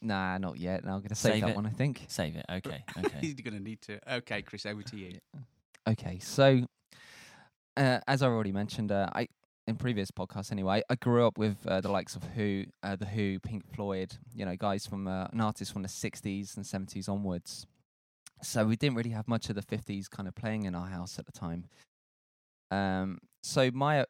Nah, 0.00 0.38
not 0.38 0.58
yet. 0.58 0.84
No, 0.84 0.92
I'm 0.92 0.98
going 1.00 1.08
to 1.08 1.14
save, 1.14 1.32
Save 1.34 1.40
that 1.42 1.50
it. 1.50 1.56
one. 1.56 1.66
I 1.66 1.70
think. 1.70 2.04
Save 2.08 2.36
it. 2.36 2.44
Okay. 2.50 2.84
Okay. 2.98 3.18
He's 3.20 3.34
going 3.34 3.54
to 3.56 3.62
need 3.62 3.80
to. 3.82 3.98
Okay, 4.16 4.42
Chris, 4.42 4.64
over 4.66 4.82
to 4.82 4.96
you. 4.96 5.18
Okay, 5.88 6.18
so 6.20 6.66
uh, 7.76 8.00
as 8.06 8.22
I 8.22 8.26
already 8.26 8.52
mentioned, 8.52 8.92
uh, 8.92 9.08
I 9.14 9.28
in 9.66 9.76
previous 9.76 10.10
podcasts 10.10 10.52
anyway, 10.52 10.82
I 10.90 10.94
grew 10.96 11.26
up 11.26 11.38
with 11.38 11.66
uh, 11.66 11.80
the 11.80 11.90
likes 11.90 12.16
of 12.16 12.24
Who, 12.34 12.64
uh, 12.82 12.96
the 12.96 13.06
Who, 13.06 13.40
Pink 13.40 13.64
Floyd, 13.74 14.14
you 14.34 14.44
know, 14.44 14.56
guys 14.56 14.86
from 14.86 15.08
uh, 15.08 15.26
an 15.32 15.40
artist 15.40 15.72
from 15.72 15.82
the 15.82 15.88
'60s 15.88 16.56
and 16.56 16.64
'70s 16.64 17.08
onwards. 17.08 17.66
So 18.42 18.66
we 18.66 18.76
didn't 18.76 18.96
really 18.96 19.10
have 19.10 19.26
much 19.26 19.48
of 19.48 19.56
the 19.56 19.62
'50s 19.62 20.10
kind 20.10 20.28
of 20.28 20.34
playing 20.34 20.64
in 20.64 20.74
our 20.74 20.86
house 20.86 21.18
at 21.18 21.26
the 21.26 21.32
time. 21.32 21.64
Um, 22.70 23.18
so 23.42 23.70
my 23.72 24.04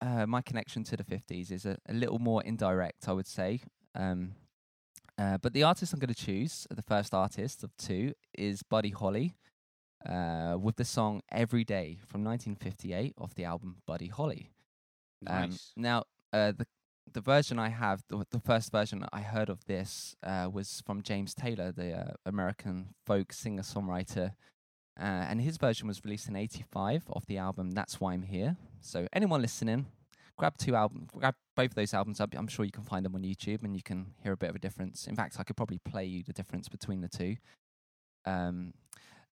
uh, 0.00 0.26
my 0.26 0.42
connection 0.42 0.82
to 0.84 0.96
the 0.96 1.04
'50s 1.04 1.52
is 1.52 1.64
a, 1.64 1.76
a 1.88 1.92
little 1.92 2.18
more 2.18 2.42
indirect, 2.42 3.08
I 3.08 3.12
would 3.12 3.28
say. 3.28 3.60
Um, 3.94 4.32
uh, 5.18 5.38
but 5.38 5.52
the 5.52 5.62
artist 5.62 5.92
I'm 5.92 6.00
going 6.00 6.12
to 6.12 6.14
choose, 6.14 6.66
the 6.70 6.82
first 6.82 7.14
artist 7.14 7.62
of 7.62 7.76
two, 7.76 8.14
is 8.36 8.62
Buddy 8.62 8.90
Holly 8.90 9.34
uh, 10.08 10.56
with 10.58 10.76
the 10.76 10.84
song 10.84 11.22
Every 11.30 11.64
Day 11.64 11.98
from 12.06 12.24
1958 12.24 13.14
off 13.18 13.34
the 13.34 13.44
album 13.44 13.76
Buddy 13.86 14.08
Holly. 14.08 14.51
Um, 15.26 15.56
now, 15.76 16.04
uh, 16.32 16.52
the 16.52 16.66
the 17.12 17.20
version 17.20 17.58
I 17.58 17.68
have, 17.68 18.02
the, 18.08 18.24
the 18.30 18.40
first 18.40 18.72
version 18.72 19.04
I 19.12 19.20
heard 19.20 19.48
of 19.48 19.64
this 19.66 20.16
uh, 20.22 20.48
was 20.52 20.82
from 20.86 21.02
James 21.02 21.34
Taylor, 21.34 21.72
the 21.72 21.92
uh, 21.92 22.12
American 22.24 22.94
folk 23.04 23.32
singer 23.32 23.62
songwriter, 23.62 24.32
uh, 24.98 25.02
and 25.02 25.40
his 25.40 25.56
version 25.56 25.88
was 25.88 26.04
released 26.04 26.28
in 26.28 26.36
'85 26.36 27.04
off 27.10 27.26
the 27.26 27.38
album 27.38 27.72
That's 27.72 28.00
Why 28.00 28.14
I'm 28.14 28.22
Here. 28.22 28.56
So 28.80 29.06
anyone 29.12 29.42
listening, 29.42 29.86
grab 30.36 30.56
two 30.56 30.74
albums, 30.74 31.08
grab 31.12 31.34
both 31.56 31.70
of 31.70 31.74
those 31.74 31.94
albums 31.94 32.20
up. 32.20 32.34
I'm 32.36 32.48
sure 32.48 32.64
you 32.64 32.72
can 32.72 32.84
find 32.84 33.04
them 33.04 33.14
on 33.14 33.22
YouTube, 33.22 33.62
and 33.62 33.76
you 33.76 33.82
can 33.82 34.14
hear 34.22 34.32
a 34.32 34.36
bit 34.36 34.50
of 34.50 34.56
a 34.56 34.60
difference. 34.60 35.06
In 35.06 35.16
fact, 35.16 35.36
I 35.38 35.44
could 35.44 35.56
probably 35.56 35.78
play 35.78 36.04
you 36.04 36.22
the 36.22 36.32
difference 36.32 36.68
between 36.68 37.00
the 37.00 37.08
two. 37.08 37.36
Um, 38.24 38.72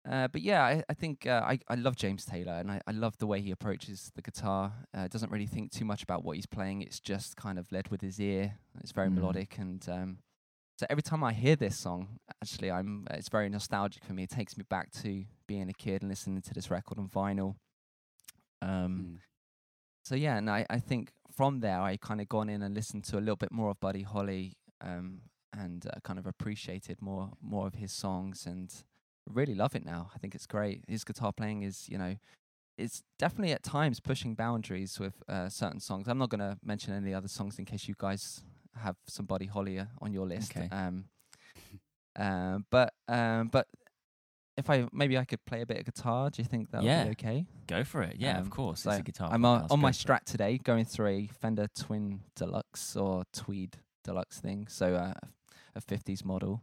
uh, 0.08 0.28
but 0.28 0.40
yeah, 0.42 0.62
I, 0.64 0.82
I 0.88 0.94
think 0.94 1.26
uh, 1.26 1.42
I, 1.44 1.58
I 1.68 1.74
love 1.74 1.96
James 1.96 2.24
Taylor 2.24 2.52
and 2.54 2.70
I, 2.70 2.80
I 2.86 2.92
love 2.92 3.18
the 3.18 3.26
way 3.26 3.40
he 3.40 3.50
approaches 3.50 4.10
the 4.14 4.22
guitar. 4.22 4.72
Uh, 4.94 5.08
doesn't 5.08 5.30
really 5.30 5.46
think 5.46 5.70
too 5.72 5.84
much 5.84 6.02
about 6.02 6.24
what 6.24 6.36
he's 6.36 6.46
playing. 6.46 6.82
It's 6.82 7.00
just 7.00 7.36
kind 7.36 7.58
of 7.58 7.70
led 7.70 7.88
with 7.88 8.00
his 8.00 8.18
ear. 8.20 8.54
It's 8.80 8.92
very 8.92 9.08
Mm. 9.08 9.14
melodic 9.14 9.58
and 9.58 9.86
um, 9.88 10.18
so 10.78 10.86
every 10.88 11.02
time 11.02 11.22
I 11.22 11.34
hear 11.34 11.56
this 11.56 11.76
song, 11.76 12.18
actually, 12.42 12.70
I'm 12.70 13.06
it's 13.10 13.28
very 13.28 13.50
nostalgic 13.50 14.02
for 14.02 14.14
me. 14.14 14.22
It 14.22 14.30
takes 14.30 14.56
me 14.56 14.64
back 14.70 14.90
to 15.02 15.24
being 15.46 15.68
a 15.68 15.74
kid 15.74 16.00
and 16.00 16.08
listening 16.10 16.40
to 16.40 16.54
this 16.54 16.70
record 16.70 16.98
on 16.98 17.06
vinyl. 17.08 17.56
Um, 18.62 18.70
Mm. 18.70 19.18
so 20.04 20.14
yeah, 20.14 20.36
and 20.38 20.48
I, 20.48 20.64
I 20.70 20.78
think 20.78 21.12
from 21.30 21.60
there 21.60 21.80
I 21.80 21.96
kind 21.98 22.20
of 22.20 22.28
gone 22.28 22.48
in 22.48 22.62
and 22.62 22.74
listened 22.74 23.04
to 23.04 23.18
a 23.18 23.20
little 23.20 23.36
bit 23.36 23.52
more 23.52 23.70
of 23.70 23.80
Buddy 23.80 24.02
Holly, 24.02 24.56
um, 24.80 25.20
and 25.52 25.84
uh, 25.86 26.00
kind 26.02 26.18
of 26.18 26.26
appreciated 26.26 27.02
more 27.02 27.32
more 27.42 27.66
of 27.66 27.74
his 27.74 27.92
songs 27.92 28.46
and 28.46 28.72
really 29.32 29.54
love 29.54 29.74
it 29.74 29.84
now. 29.84 30.10
I 30.14 30.18
think 30.18 30.34
it's 30.34 30.46
great. 30.46 30.82
His 30.88 31.04
guitar 31.04 31.32
playing 31.32 31.62
is, 31.62 31.88
you 31.88 31.98
know, 31.98 32.16
it's 32.78 33.02
definitely 33.18 33.52
at 33.52 33.62
times 33.62 34.00
pushing 34.00 34.34
boundaries 34.34 34.98
with 34.98 35.22
uh, 35.28 35.48
certain 35.48 35.80
songs. 35.80 36.08
I'm 36.08 36.18
not 36.18 36.30
going 36.30 36.40
to 36.40 36.56
mention 36.64 36.94
any 36.94 37.12
other 37.14 37.28
songs 37.28 37.58
in 37.58 37.64
case 37.64 37.86
you 37.88 37.94
guys 37.98 38.42
have 38.76 38.96
some 39.06 39.26
Buddy 39.26 39.46
Holly 39.46 39.78
uh, 39.78 39.86
on 40.00 40.12
your 40.12 40.26
list. 40.26 40.56
Okay. 40.56 40.68
Um, 40.72 41.04
um, 42.16 42.64
but 42.70 42.94
um, 43.08 43.48
but 43.48 43.66
if 44.56 44.68
I 44.70 44.86
maybe 44.92 45.16
I 45.18 45.24
could 45.24 45.44
play 45.46 45.60
a 45.62 45.66
bit 45.66 45.78
of 45.78 45.84
guitar, 45.84 46.30
do 46.30 46.42
you 46.42 46.46
think 46.48 46.70
that 46.70 46.78
would 46.82 46.86
Yeah. 46.86 47.04
be 47.04 47.10
okay? 47.10 47.46
Go 47.66 47.84
for 47.84 48.02
it. 48.02 48.16
Yeah, 48.18 48.36
Um, 48.36 48.42
of 48.42 48.50
course. 48.50 48.80
so 48.82 48.90
it's 48.90 49.00
a 49.00 49.02
guitar. 49.02 49.30
I'm 49.32 49.42
podcast, 49.42 49.70
on 49.70 49.80
my. 49.80 49.90
Strat 49.90 50.24
today, 50.24 50.58
going 50.58 50.84
through 50.84 51.06
a 51.06 51.26
Fender 51.26 51.66
Twin 51.78 52.20
Deluxe 52.36 52.96
or 52.96 53.24
Tweed 53.32 53.76
Deluxe 54.04 54.40
thing. 54.40 54.66
So 54.68 54.94
uh, 54.94 55.14
a 55.74 55.80
50s 55.80 56.24
model, 56.24 56.62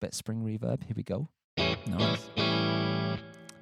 bit 0.00 0.14
spring 0.14 0.42
reverb. 0.44 0.84
Here 0.84 0.94
we 0.96 1.02
go. 1.02 1.28
Nice. 1.56 2.28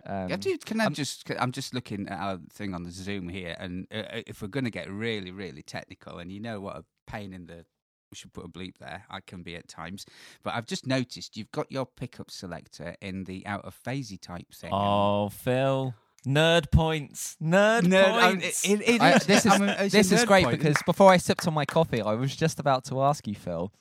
Um, 0.04 0.28
Yeah, 0.28 0.36
dude, 0.36 0.64
can 0.66 0.80
I 0.80 0.84
I'm- 0.84 0.94
just? 0.94 1.26
c- 1.28 1.34
I'm 1.38 1.52
just 1.52 1.74
looking 1.74 2.08
at 2.08 2.18
our 2.18 2.38
thing 2.52 2.74
on 2.74 2.82
the 2.82 2.90
Zoom 2.90 3.28
here, 3.28 3.56
and 3.58 3.86
uh, 3.92 3.96
uh, 3.98 4.22
if 4.26 4.42
we're 4.42 4.48
going 4.48 4.64
to 4.64 4.70
get 4.70 4.90
really, 4.90 5.30
really 5.30 5.62
technical, 5.62 6.18
and 6.18 6.30
you 6.32 6.40
know 6.40 6.60
what 6.60 6.76
a 6.76 6.84
pain 7.06 7.32
in 7.32 7.46
the 7.46 7.64
we 8.10 8.16
should 8.16 8.32
put 8.34 8.44
a 8.44 8.48
bleep 8.48 8.76
there. 8.78 9.04
I 9.08 9.20
can 9.20 9.42
be 9.42 9.56
at 9.56 9.68
times, 9.68 10.04
but 10.42 10.52
I've 10.54 10.66
just 10.66 10.86
noticed 10.86 11.34
you've 11.36 11.50
got 11.50 11.70
your 11.72 11.86
pickup 11.86 12.30
selector 12.30 12.94
in 13.00 13.24
the 13.24 13.46
out 13.46 13.64
of 13.64 13.74
phasey 13.82 14.20
type 14.20 14.52
thing. 14.52 14.70
Oh, 14.72 15.30
Phil. 15.30 15.94
Nerd 16.26 16.70
points. 16.70 17.36
Nerd, 17.42 17.84
No, 17.84 18.04
I- 18.04 18.32
points. 18.32 18.68
it- 18.68 18.82
it 18.86 19.00
I- 19.00 19.18
this 19.18 19.46
is 19.46 19.52
I'm 19.52 19.62
a- 19.62 19.72
it's 19.72 19.94
a 19.94 19.96
this 19.96 20.12
is 20.12 20.24
great 20.24 20.44
point. 20.44 20.58
because 20.58 20.76
before 20.84 21.10
I 21.10 21.16
sipped 21.16 21.46
on 21.48 21.54
my 21.54 21.64
coffee, 21.64 22.02
I 22.02 22.12
was 22.12 22.36
just 22.36 22.60
about 22.60 22.84
to 22.86 23.00
ask 23.02 23.26
you, 23.26 23.34
Phil, 23.34 23.72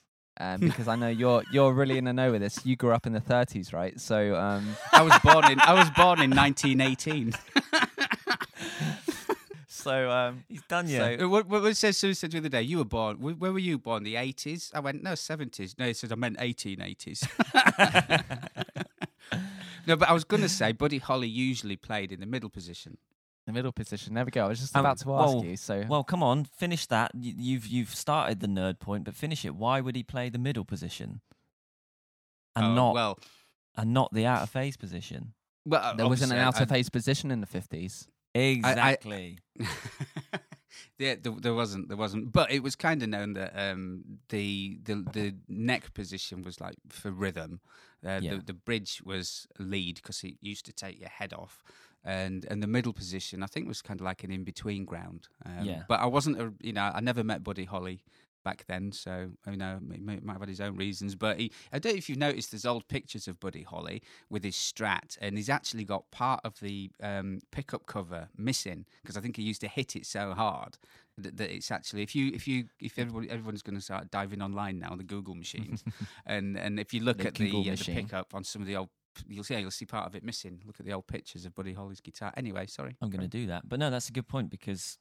um, 0.42 0.60
because 0.60 0.88
I 0.88 0.96
know 0.96 1.10
you're 1.10 1.44
you're 1.52 1.72
really 1.72 1.98
in 1.98 2.06
the 2.06 2.14
know 2.14 2.32
with 2.32 2.42
this. 2.42 2.66
You 2.66 2.76
grew 2.76 2.92
up 2.92 3.06
in 3.06 3.14
the 3.14 3.22
30s, 3.22 3.74
right? 3.74 4.00
So 4.00 4.36
um, 4.36 4.76
I 4.92 5.04
was 5.04 5.14
born 5.24 5.52
in 5.52 5.60
I 5.60 5.74
was 5.74 5.90
born 5.92 6.22
in 6.22 6.32
1918. 6.32 7.28
so 9.68 10.10
um, 10.10 10.44
he's 10.50 10.64
done 10.64 10.90
you. 10.90 11.02
Uh, 11.02 11.30
What, 11.30 11.48
what 11.48 11.62
what 11.62 11.78
says 11.78 11.98
Sue 11.98 12.14
said 12.14 12.32
the 12.32 12.40
other 12.40 12.50
day? 12.50 12.64
You 12.64 12.80
were 12.80 12.86
born. 12.86 13.18
Where 13.18 13.52
were 13.52 13.60
you 13.60 13.78
born? 13.78 14.04
The 14.04 14.16
80s? 14.16 14.72
I 14.74 14.80
went 14.80 15.04
no 15.04 15.14
70s. 15.14 15.78
No, 15.78 15.86
he 15.86 15.94
said 15.94 16.12
I 16.12 16.16
meant 16.16 16.38
1880s. 16.38 17.28
no, 19.88 19.96
but 19.96 20.10
I 20.10 20.14
was 20.14 20.24
going 20.24 20.42
to 20.42 20.50
say 20.50 20.72
Buddy 20.72 20.98
Holly 20.98 21.28
usually 21.28 21.76
played 21.76 22.12
in 22.12 22.20
the 22.20 22.26
middle 22.26 22.50
position. 22.50 22.98
The 23.46 23.54
middle 23.54 23.72
position. 23.72 24.14
There 24.14 24.24
we 24.26 24.32
go. 24.32 24.46
I 24.46 24.48
was 24.50 24.60
just 24.60 24.76
Um, 24.76 24.82
about 24.86 24.98
to 25.00 25.14
ask 25.14 25.34
well- 25.34 25.44
you. 25.46 25.58
So 25.58 25.84
well, 25.88 26.04
come 26.04 26.22
on, 26.24 26.46
finish 26.46 26.86
that. 26.88 27.12
Y- 27.16 27.34
You've 27.36 27.68
you've 27.68 27.96
started 27.96 28.40
the 28.40 28.48
nerd 28.48 28.80
point, 28.80 29.04
but 29.06 29.16
finish 29.16 29.44
it. 29.46 29.56
Why 29.56 29.82
would 29.82 29.96
he 29.96 30.04
play 30.04 30.30
the 30.30 30.38
middle 30.40 30.66
position 30.66 31.22
and 32.56 32.66
Oh, 32.66 32.74
not 32.76 32.94
well. 32.94 33.20
and 33.76 33.94
not 33.94 34.14
the 34.14 34.26
out 34.26 34.44
of 34.44 34.50
phase 34.50 34.78
position? 34.78 35.34
Well, 35.66 35.82
uh, 35.84 35.94
there 35.94 36.08
wasn't 36.08 36.32
an 36.34 36.40
obviously, 36.40 36.62
out 36.62 36.62
of 36.64 36.70
phase 36.70 36.90
position 36.90 37.32
in 37.32 37.40
the 37.42 37.48
50s. 37.48 38.08
Exactly. 38.34 39.40
yeah, 39.60 41.16
there, 41.22 41.34
there 41.40 41.54
wasn't, 41.54 41.88
there 41.88 41.98
wasn't, 41.98 42.32
but 42.32 42.50
it 42.52 42.64
was 42.64 42.76
kind 42.76 43.04
of 43.04 43.10
known 43.10 43.34
that 43.34 43.52
um, 43.56 44.04
the 44.30 44.80
the 44.84 44.96
the 45.14 45.36
neck 45.48 45.94
position 45.94 46.42
was 46.42 46.60
like 46.62 46.76
for 46.90 47.12
rhythm. 47.12 47.60
Uh, 48.06 48.20
Yeah. 48.22 48.36
the, 48.36 48.42
the 48.46 48.54
bridge 48.54 49.02
was 49.06 49.46
lead 49.60 49.96
because 49.98 50.24
it 50.24 50.36
used 50.42 50.66
to 50.66 50.74
take 50.74 51.00
your 51.00 51.10
head 51.10 51.34
off, 51.34 51.62
and 52.04 52.46
and 52.50 52.62
the 52.62 52.68
middle 52.68 52.94
position 52.94 53.44
I 53.44 53.48
think 53.48 53.68
was 53.68 53.82
kind 53.82 54.00
of 54.00 54.06
like 54.06 54.24
an 54.24 54.32
in 54.32 54.44
between 54.44 54.86
ground. 54.86 55.28
Um, 55.46 55.66
Yeah. 55.66 55.84
But 55.88 56.00
I 56.00 56.06
wasn't, 56.06 56.40
a, 56.40 56.54
you 56.62 56.74
know, 56.74 56.92
I 56.94 57.00
never 57.02 57.24
met 57.24 57.44
Buddy 57.44 57.66
Holly 57.66 58.04
back 58.44 58.66
then, 58.68 58.92
so 58.92 59.32
you 59.48 59.58
know, 59.58 59.80
he 59.92 60.00
might, 60.00 60.22
have 60.26 60.40
had 60.40 60.50
his 60.50 60.62
own 60.62 60.76
reasons. 60.76 61.16
But 61.16 61.40
he, 61.40 61.52
I 61.72 61.80
don't 61.80 61.94
know 61.94 61.98
if 61.98 62.10
you've 62.10 62.18
noticed, 62.18 62.52
there's 62.52 62.66
old 62.66 62.88
pictures 62.88 63.28
of 63.28 63.40
Buddy 63.40 63.64
Holly 63.64 64.02
with 64.30 64.44
his 64.44 64.56
Strat, 64.56 65.18
and 65.22 65.38
he's 65.38 65.50
actually 65.50 65.84
got 65.84 66.10
part 66.12 66.42
of 66.44 66.60
the 66.60 66.90
um, 67.02 67.40
pickup 67.52 67.86
cover 67.86 68.30
missing 68.36 68.86
because 69.02 69.18
I 69.18 69.22
think 69.22 69.38
he 69.38 69.44
used 69.44 69.62
to 69.62 69.68
hit 69.68 69.96
it 69.96 70.06
so 70.06 70.34
hard 70.34 70.78
that, 71.18 71.38
that 71.38 71.54
it's 71.54 71.72
actually 71.72 72.02
if 72.02 72.16
you 72.16 72.32
if 72.34 72.48
you 72.48 72.66
if 72.80 72.98
everybody 72.98 73.30
everyone's 73.30 73.62
going 73.62 73.76
to 73.76 73.82
start 73.82 74.12
diving 74.12 74.42
online 74.42 74.80
now 74.80 74.96
the 74.96 75.04
Google 75.04 75.36
machines, 75.36 75.84
and 76.26 76.58
and 76.58 76.80
if 76.80 76.94
you 76.94 77.02
look 77.02 77.20
The 77.20 77.28
at 77.28 77.36
the, 77.36 77.52
uh, 77.52 77.76
the 77.76 77.94
pickup 77.94 78.34
on 78.34 78.44
some 78.44 78.62
of 78.62 78.68
the 78.68 78.76
old. 78.76 78.90
You'll 79.28 79.44
see. 79.44 79.60
You'll 79.60 79.72
see 79.72 79.86
part 79.86 80.08
of 80.08 80.16
it 80.16 80.24
missing. 80.24 80.62
Look 80.66 80.80
at 80.80 80.86
the 80.86 80.94
old 80.94 81.08
pictures 81.08 81.46
of 81.46 81.54
Buddy 81.56 81.74
Holly's 81.74 82.02
guitar. 82.02 82.34
Anyway, 82.38 82.66
sorry. 82.68 82.96
I'm 83.02 83.10
going 83.10 83.22
to 83.22 83.28
do 83.28 83.48
that. 83.48 83.68
But 83.68 83.80
no, 83.80 83.90
that's 83.90 84.10
a 84.10 84.12
good 84.12 84.28
point 84.28 84.50
because 84.50 84.98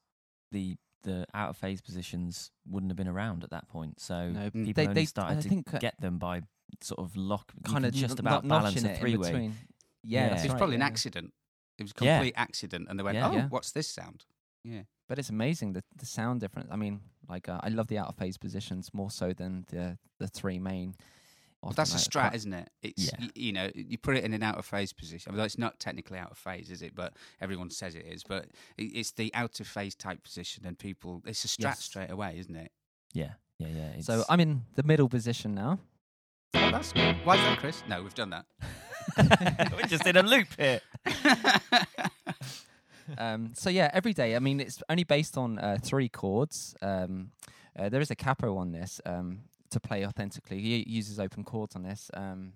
the 0.53 0.77
the 1.03 1.25
out 1.33 1.49
of 1.51 1.57
phase 1.57 1.81
positions 1.81 2.51
wouldn't 2.69 2.91
have 2.91 2.97
been 2.97 3.09
around 3.09 3.43
at 3.43 3.51
that 3.51 3.69
point. 3.69 4.01
So 4.01 4.31
No, 4.31 4.51
people 4.51 4.73
they, 4.75 4.83
only 4.83 4.95
they 4.95 5.05
started 5.07 5.39
I 5.39 5.41
to 5.41 5.49
think 5.49 5.73
uh, 5.75 5.79
get 5.79 5.99
them 6.01 6.19
by 6.19 6.43
sort 6.83 7.01
of 7.01 7.17
lock, 7.17 7.53
kind 7.65 7.87
of 7.87 7.95
just 7.95 8.19
about 8.19 8.47
balance 8.47 8.83
a 8.85 8.95
three 8.97 9.17
way. 9.17 9.51
Yeah, 10.03 10.25
Yeah. 10.25 10.29
that's 10.29 10.43
It 10.43 10.45
was 10.47 10.53
right, 10.53 10.59
probably 10.59 10.77
an 10.77 10.83
accident. 10.83 11.33
It 11.79 11.85
was 11.85 11.93
a 11.99 12.05
Yeah. 12.05 12.19
complete 12.19 12.35
accident, 12.37 12.87
and 12.91 12.99
they 12.99 13.03
went, 13.03 13.15
Yeah. 13.17 13.29
"Oh, 13.31 13.33
Yeah. 13.33 13.49
what's 13.49 13.73
this 13.73 13.89
sound?" 13.89 14.27
Yeah. 14.63 14.83
But 15.09 15.19
it's 15.19 15.31
amazing 15.31 15.73
the 15.73 15.83
the 15.97 16.05
sound 16.07 16.41
difference. 16.41 16.69
I 16.71 16.77
mean, 16.77 17.01
like 17.29 17.49
uh, 17.49 17.61
I 17.63 17.71
love 17.71 17.87
the 17.87 17.97
out 17.97 18.09
of 18.09 18.17
phase 18.17 18.37
positions 18.37 18.93
more 18.93 19.11
so 19.11 19.33
than 19.33 19.65
the 19.71 19.99
the 20.19 20.29
three 20.29 20.59
main. 20.59 20.95
That's 21.77 21.95
a 21.95 21.99
strat, 22.09 22.35
isn't 22.35 22.53
it? 22.53 22.69
It's 22.83 23.05
Yeah. 23.07 23.11
y- 23.21 23.31
you 23.35 23.53
know 23.53 23.71
you 23.75 23.99
put 23.99 24.17
it 24.17 24.25
in 24.25 24.33
an 24.33 24.43
out 24.43 24.59
of 24.59 24.65
phase 24.65 24.93
position. 24.93 25.33
Although 25.33 25.45
it's 25.45 25.59
not 25.59 25.79
technically 25.79 26.19
out 26.19 26.31
of 26.31 26.39
phase, 26.39 26.71
is 26.71 26.83
it? 26.83 26.95
But 26.95 27.15
everyone 27.41 27.71
says 27.71 27.95
it 27.95 28.07
is. 28.07 28.23
But 28.25 28.47
it's 28.79 29.13
the 29.13 29.33
out 29.35 29.61
of 29.61 29.67
phase 29.67 29.95
type 29.95 30.23
position, 30.25 30.65
and 30.67 30.79
people 30.79 31.23
it's 31.27 31.45
a 31.45 31.49
strat 31.49 31.63
Yes. 31.65 31.85
straight 31.85 32.11
away, 32.11 32.37
isn't 32.39 32.57
it? 32.57 32.73
Yeah, 33.13 33.33
yeah, 33.59 33.69
yeah. 33.69 34.01
So 34.01 34.25
I'm 34.29 34.41
in 34.41 34.63
the 34.75 34.83
middle 34.83 35.09
position 35.09 35.55
now. 35.55 35.79
Oh, 36.55 36.71
that's 36.71 36.93
good. 36.93 37.17
Why 37.25 37.37
is 37.37 37.43
that, 37.43 37.59
Chris? 37.59 37.83
No, 37.89 38.03
we've 38.03 38.15
done 38.15 38.31
that. 38.31 38.47
We're 39.73 39.87
just 39.87 40.07
in 40.07 40.17
a 40.17 40.23
loop 40.23 40.49
here. 40.59 40.81
um, 43.19 43.53
so 43.55 43.71
yeah, 43.71 43.91
every 43.93 44.13
day. 44.13 44.37
I 44.37 44.39
mean, 44.39 44.61
it's 44.61 44.83
only 44.89 45.05
based 45.05 45.37
on 45.37 45.59
uh, 45.59 45.79
three 45.83 46.09
chords. 46.09 46.75
Um, 46.83 47.31
uh, 47.79 47.89
there 47.89 48.01
is 48.01 48.11
a 48.11 48.17
capo 48.17 48.57
on 48.57 48.73
this 48.73 49.01
um, 49.07 49.41
to 49.71 49.81
play 49.81 50.05
authentically. 50.07 50.61
He 50.61 50.85
uses 50.89 51.19
open 51.21 51.45
chords 51.45 51.77
on 51.77 51.83
this. 51.83 52.11
Um, 52.15 52.53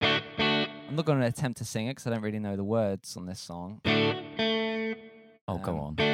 I'm 0.00 0.96
not 0.96 1.04
going 1.04 1.20
to 1.20 1.26
attempt 1.26 1.58
to 1.58 1.64
sing 1.64 1.86
it 1.86 1.90
because 1.92 2.06
I 2.06 2.10
don't 2.10 2.22
really 2.22 2.38
know 2.38 2.56
the 2.56 2.64
words 2.64 3.16
on 3.16 3.26
this 3.26 3.40
song. 3.40 3.80
Oh, 5.48 5.58
go 5.58 5.72
Um, 5.72 5.80
on. 5.80 5.94
Do 5.96 6.04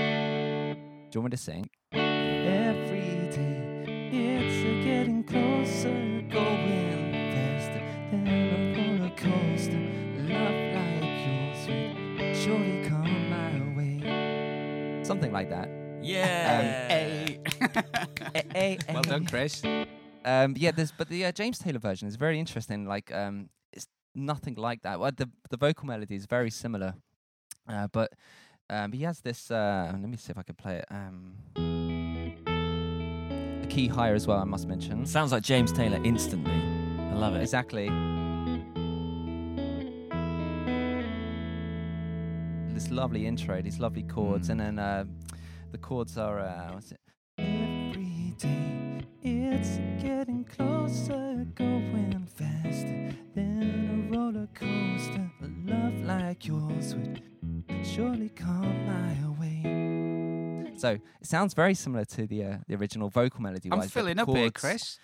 you 1.12 1.20
want 1.20 1.24
me 1.24 1.30
to 1.30 1.36
sing? 1.42 1.68
Every 1.92 3.30
day, 3.34 4.08
it's 4.12 4.64
a 4.64 4.84
getting 4.84 5.24
closer, 5.24 5.90
going 6.30 7.12
faster 7.32 7.82
than 8.10 8.28
a 8.28 8.74
roller 8.76 9.10
coaster. 9.16 9.80
Love 10.32 10.58
like 10.74 11.26
yours 11.26 11.68
will 11.68 12.34
surely 12.34 12.88
come 12.88 13.30
my 13.30 13.76
way. 13.76 15.02
Something 15.04 15.32
like 15.32 15.48
that. 15.50 15.68
Yeah. 16.02 16.88
Hey. 16.88 17.38
Eh, 18.54 18.76
well 18.92 19.02
done, 19.02 19.24
Chris. 19.26 19.62
Um, 20.26 20.54
yeah, 20.58 20.72
there's 20.72 20.90
but 20.92 21.08
the 21.08 21.24
uh, 21.26 21.32
James 21.32 21.58
Taylor 21.58 21.78
version 21.78 22.08
is 22.08 22.16
very 22.16 22.38
interesting. 22.40 22.84
Like, 22.84 23.14
um, 23.14 23.48
it's 23.72 23.86
nothing 24.14 24.56
like 24.56 24.82
that. 24.82 24.98
Well, 25.00 25.12
the 25.16 25.30
the 25.50 25.56
vocal 25.56 25.86
melody 25.86 26.16
is 26.16 26.26
very 26.26 26.50
similar, 26.50 26.94
uh, 27.68 27.86
but 27.92 28.12
um, 28.68 28.90
he 28.92 29.04
has 29.04 29.20
this. 29.20 29.50
Uh, 29.50 29.90
let 29.92 30.08
me 30.10 30.16
see 30.16 30.32
if 30.32 30.38
I 30.38 30.42
can 30.42 30.56
play 30.56 30.76
it. 30.78 30.86
Um, 30.90 31.36
a 33.62 33.66
key 33.68 33.86
higher 33.86 34.14
as 34.14 34.26
well. 34.26 34.38
I 34.40 34.44
must 34.44 34.66
mention. 34.66 35.06
Sounds 35.06 35.30
like 35.30 35.44
James 35.44 35.72
Taylor 35.72 36.00
instantly. 36.02 36.52
I 36.98 37.14
love 37.14 37.36
it. 37.36 37.42
Exactly. 37.42 37.88
This 42.74 42.90
lovely 42.90 43.26
intro, 43.26 43.62
these 43.62 43.78
lovely 43.78 44.02
chords, 44.02 44.50
and 44.50 44.60
Mm. 44.60 44.64
then 44.64 44.78
uh, 44.78 45.04
the 45.72 45.78
chords 45.78 46.18
are. 46.18 46.40
Uh, 46.40 46.72
what's 46.74 46.92
it? 46.92 47.00
Every 47.38 48.34
day 48.38 48.75
it's 49.58 49.78
getting 50.02 50.44
closer, 50.44 51.46
going 51.54 52.26
faster 52.34 53.10
than 53.34 54.08
a 54.10 54.14
roller 54.14 54.46
coaster. 54.54 55.30
A 55.42 55.70
love 55.70 55.94
like 56.04 56.46
yours 56.46 56.94
would 56.94 57.22
surely 57.82 58.28
come 58.28 58.86
my 58.86 59.40
way. 59.40 60.72
So 60.76 60.90
it 60.90 61.26
sounds 61.26 61.54
very 61.54 61.72
similar 61.74 62.04
to 62.04 62.26
the 62.26 62.44
uh, 62.44 62.56
the 62.68 62.74
original 62.74 63.08
vocal 63.08 63.40
melody. 63.40 63.70
I'm 63.72 63.78
wise, 63.78 63.86
but 63.90 63.94
the 63.94 64.00
filling 64.00 64.18
up 64.18 64.28
here, 64.28 64.50
Chris. 64.50 64.98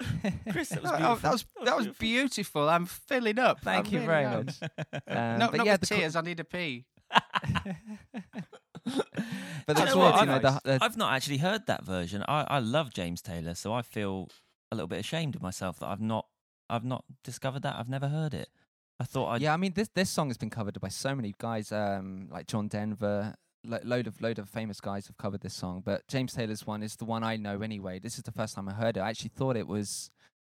Chris, 0.50 0.68
that 0.70 0.82
was 0.82 0.92
Oh, 0.94 1.18
that 1.20 1.32
was 1.32 1.44
that 1.64 1.76
was 1.76 1.88
beautiful. 1.88 2.66
I'm 2.68 2.86
filling 2.86 3.38
up. 3.38 3.60
Thank 3.60 3.88
I 3.88 3.90
you 3.90 4.00
very 4.00 4.24
much. 4.26 4.54
Um, 5.06 5.38
no, 5.38 5.48
but 5.50 5.56
not 5.58 5.66
yeah, 5.66 5.72
with 5.72 5.80
the 5.82 5.86
cho- 5.86 5.96
tears. 5.96 6.16
I 6.16 6.20
need 6.22 6.40
a 6.40 6.44
pee. 6.44 6.84
but 9.66 9.76
Do 9.76 9.82
the 9.82 9.88
you 9.88 9.94
know 9.94 9.96
what? 9.98 10.14
chords, 10.14 10.20
you 10.20 10.26
know, 10.26 10.34
I've, 10.34 10.42
the, 10.42 10.60
the 10.64 10.78
I've 10.82 10.96
not 10.96 11.12
actually 11.12 11.38
heard 11.38 11.66
that 11.66 11.84
version. 11.84 12.24
I, 12.28 12.44
I 12.48 12.58
love 12.58 12.92
James 12.92 13.20
Taylor, 13.22 13.54
so 13.54 13.72
I 13.72 13.82
feel 13.82 14.28
a 14.70 14.76
little 14.76 14.88
bit 14.88 14.98
ashamed 15.00 15.34
of 15.34 15.42
myself 15.42 15.78
that 15.80 15.86
I've 15.86 16.00
not 16.00 16.26
I've 16.70 16.84
not 16.84 17.04
discovered 17.24 17.62
that. 17.62 17.76
I've 17.76 17.88
never 17.88 18.08
heard 18.08 18.34
it. 18.34 18.48
I 19.00 19.04
thought 19.04 19.28
I'd 19.30 19.40
yeah, 19.42 19.54
I 19.54 19.56
mean 19.56 19.72
this 19.74 19.88
this 19.94 20.10
song 20.10 20.28
has 20.28 20.36
been 20.36 20.50
covered 20.50 20.80
by 20.80 20.88
so 20.88 21.14
many 21.14 21.34
guys, 21.38 21.72
um, 21.72 22.28
like 22.30 22.46
John 22.46 22.68
Denver. 22.68 23.34
Lo- 23.66 23.80
load 23.82 24.06
of 24.06 24.20
load 24.20 24.38
of 24.38 24.48
famous 24.48 24.80
guys 24.80 25.08
have 25.08 25.16
covered 25.18 25.40
this 25.40 25.52
song, 25.54 25.82
but 25.84 26.06
James 26.06 26.32
Taylor's 26.32 26.64
one 26.66 26.82
is 26.82 26.94
the 26.96 27.04
one 27.04 27.24
I 27.24 27.36
know 27.36 27.60
anyway. 27.60 27.98
This 27.98 28.16
is 28.16 28.22
the 28.22 28.30
first 28.32 28.54
time 28.54 28.68
I 28.68 28.72
heard 28.72 28.96
it. 28.96 29.00
I 29.00 29.08
actually 29.10 29.32
thought 29.34 29.56
it 29.56 29.66
was 29.66 30.10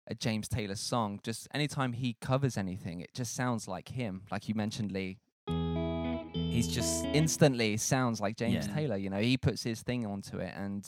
a 0.06 0.14
James 0.14 0.49
Taylor 0.49 0.75
song. 0.75 1.18
Just 1.22 1.49
anytime 1.54 1.94
he 1.94 2.16
covers 2.20 2.58
anything, 2.58 3.00
it 3.00 3.14
just 3.14 3.34
sounds 3.34 3.66
like 3.66 3.88
him. 3.88 4.22
Like 4.30 4.49
you 4.49 4.54
mentioned, 4.54 4.92
Lee, 4.92 5.18
he's 6.50 6.69
just 6.69 7.04
instantly 7.07 7.76
sounds 7.76 8.21
like 8.21 8.37
James 8.37 8.66
Yeah. 8.66 8.75
Taylor. 8.75 8.97
You 8.97 9.11
know, 9.11 9.21
he 9.21 9.37
puts 9.37 9.62
his 9.62 9.83
thing 9.83 10.04
onto 10.07 10.38
it, 10.38 10.52
and 10.57 10.87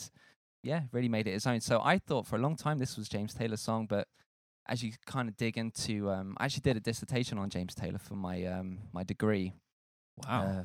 yeah, 0.62 0.82
really 0.92 1.08
made 1.08 1.26
it 1.26 1.32
his 1.32 1.46
own. 1.46 1.60
So 1.60 1.80
I 1.82 1.98
thought 1.98 2.26
for 2.26 2.36
a 2.36 2.40
long 2.40 2.56
time 2.56 2.78
this 2.78 2.96
was 2.96 3.08
James 3.08 3.34
Taylor's 3.34 3.60
song, 3.60 3.86
but 3.86 4.08
as 4.66 4.82
you 4.82 4.92
kind 5.06 5.28
of 5.28 5.36
dig 5.36 5.56
into, 5.58 6.10
um, 6.10 6.36
I 6.38 6.44
actually 6.46 6.62
did 6.62 6.76
a 6.76 6.80
dissertation 6.80 7.38
on 7.38 7.50
James 7.50 7.74
Taylor 7.74 7.98
for 7.98 8.14
my 8.14 8.44
um, 8.46 8.78
my 8.92 9.02
degree. 9.04 9.54
Wow. 10.26 10.42
Uh, 10.42 10.64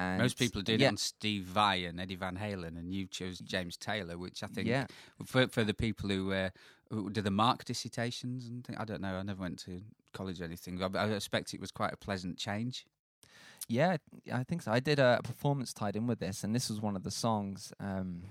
and 0.00 0.22
Most 0.22 0.38
people 0.38 0.62
did 0.62 0.80
yeah, 0.80 0.86
it 0.86 0.90
on 0.90 0.96
Steve 0.96 1.42
Vai 1.42 1.84
and 1.86 2.00
Eddie 2.00 2.14
Van 2.14 2.36
Halen, 2.36 2.78
and 2.78 2.94
you 2.94 3.06
chose 3.08 3.40
James 3.40 3.76
Taylor, 3.76 4.16
which 4.16 4.44
I 4.44 4.46
think 4.46 4.68
Yeah, 4.68 4.86
for 5.26 5.48
for 5.48 5.64
the 5.64 5.74
people 5.74 6.08
who 6.08 6.32
uh, 6.32 6.50
who 6.90 7.10
did 7.10 7.24
the 7.24 7.32
mark 7.32 7.64
dissertations 7.64 8.46
and 8.46 8.64
thing, 8.64 8.76
I 8.78 8.84
don't 8.84 9.00
know. 9.00 9.16
I 9.16 9.22
never 9.22 9.40
went 9.42 9.58
to 9.60 9.82
college 10.12 10.40
or 10.40 10.44
anything. 10.44 10.78
but 10.78 10.94
I 10.96 11.08
expect 11.08 11.52
it 11.52 11.60
was 11.60 11.72
quite 11.72 11.92
a 11.92 11.96
pleasant 11.96 12.38
change. 12.38 12.84
Yeah, 13.68 13.96
I 14.32 14.44
think 14.44 14.62
so. 14.62 14.72
I 14.72 14.80
did 14.80 14.98
a 14.98 15.20
performance 15.22 15.72
tied 15.72 15.96
in 15.96 16.06
with 16.06 16.18
this, 16.20 16.44
and 16.44 16.54
this 16.54 16.68
was 16.70 16.80
one 16.80 16.96
of 16.96 17.02
the 17.02 17.10
songs. 17.10 17.72
Um, 17.80 18.22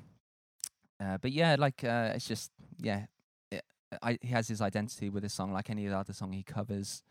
uh, 1.00 1.18
but 1.22 1.32
yeah, 1.32 1.56
like 1.60 1.84
uh, 1.84 2.12
it's 2.16 2.28
just 2.28 2.52
yeah, 2.80 3.06
it, 3.52 3.64
I, 4.02 4.18
he 4.22 4.30
has 4.30 4.48
his 4.48 4.62
identity 4.62 5.10
with 5.10 5.24
his 5.24 5.34
song, 5.34 5.54
like 5.54 5.70
any 5.70 5.88
other 5.88 6.14
song 6.14 6.34
he 6.34 6.44
covers. 6.44 7.04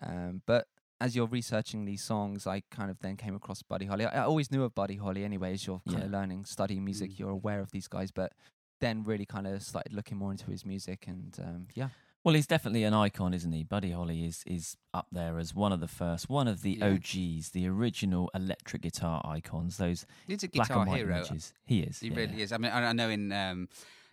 Um, 0.00 0.42
but 0.46 0.66
as 1.00 1.16
you're 1.16 1.26
researching 1.26 1.84
these 1.84 2.02
songs, 2.02 2.46
I 2.46 2.62
kind 2.70 2.90
of 2.90 2.98
then 3.00 3.16
came 3.16 3.34
across 3.34 3.62
Buddy 3.62 3.86
Holly. 3.86 4.04
I, 4.06 4.22
I 4.22 4.24
always 4.24 4.50
knew 4.50 4.62
of 4.62 4.74
Buddy 4.74 4.96
Holly 4.96 5.24
anyway. 5.24 5.52
As 5.52 5.66
you're 5.66 5.80
kind 5.88 5.98
Yeah. 5.98 6.04
of 6.04 6.10
learning, 6.12 6.44
studying 6.44 6.84
music, 6.84 7.10
Mm. 7.12 7.18
you're 7.18 7.30
aware 7.30 7.60
of 7.60 7.72
these 7.72 7.88
guys. 7.88 8.10
But 8.12 8.32
then 8.80 9.02
really 9.02 9.26
kind 9.26 9.46
of 9.46 9.62
started 9.62 9.92
looking 9.92 10.16
more 10.18 10.30
into 10.30 10.50
his 10.50 10.64
music, 10.64 11.06
and 11.08 11.36
um, 11.40 11.66
yeah, 11.74 11.88
Well, 12.24 12.34
he's 12.34 12.46
definitely 12.46 12.84
an 12.84 12.94
icon, 12.94 13.34
isn't 13.34 13.52
he? 13.52 13.64
Buddy 13.64 13.90
Holly 13.90 14.24
is 14.24 14.42
is 14.46 14.76
up 14.94 15.06
there 15.12 15.38
as 15.38 15.54
one 15.54 15.72
of 15.72 15.80
the 15.80 15.88
first, 15.88 16.30
one 16.30 16.48
of 16.48 16.62
the 16.62 16.78
Yeah. 16.80 16.86
OGs, 16.94 17.50
the 17.50 17.68
original 17.68 18.30
electric 18.34 18.80
guitar 18.82 19.20
icons. 19.26 19.76
Those 19.76 20.06
He's 20.26 20.42
a 20.42 20.48
black 20.48 20.68
guitar 20.68 20.82
and 20.82 20.90
white 20.90 20.96
hero. 21.00 21.16
images. 21.18 21.52
He 21.66 21.80
is. 21.80 22.00
He 22.00 22.08
yeah. 22.08 22.16
really 22.16 22.40
is. 22.42 22.50
I 22.52 22.56
mean, 22.56 22.72
I, 22.72 22.88
I 22.88 22.92
know 22.92 23.10
in 23.10 23.30
um, 23.32 23.68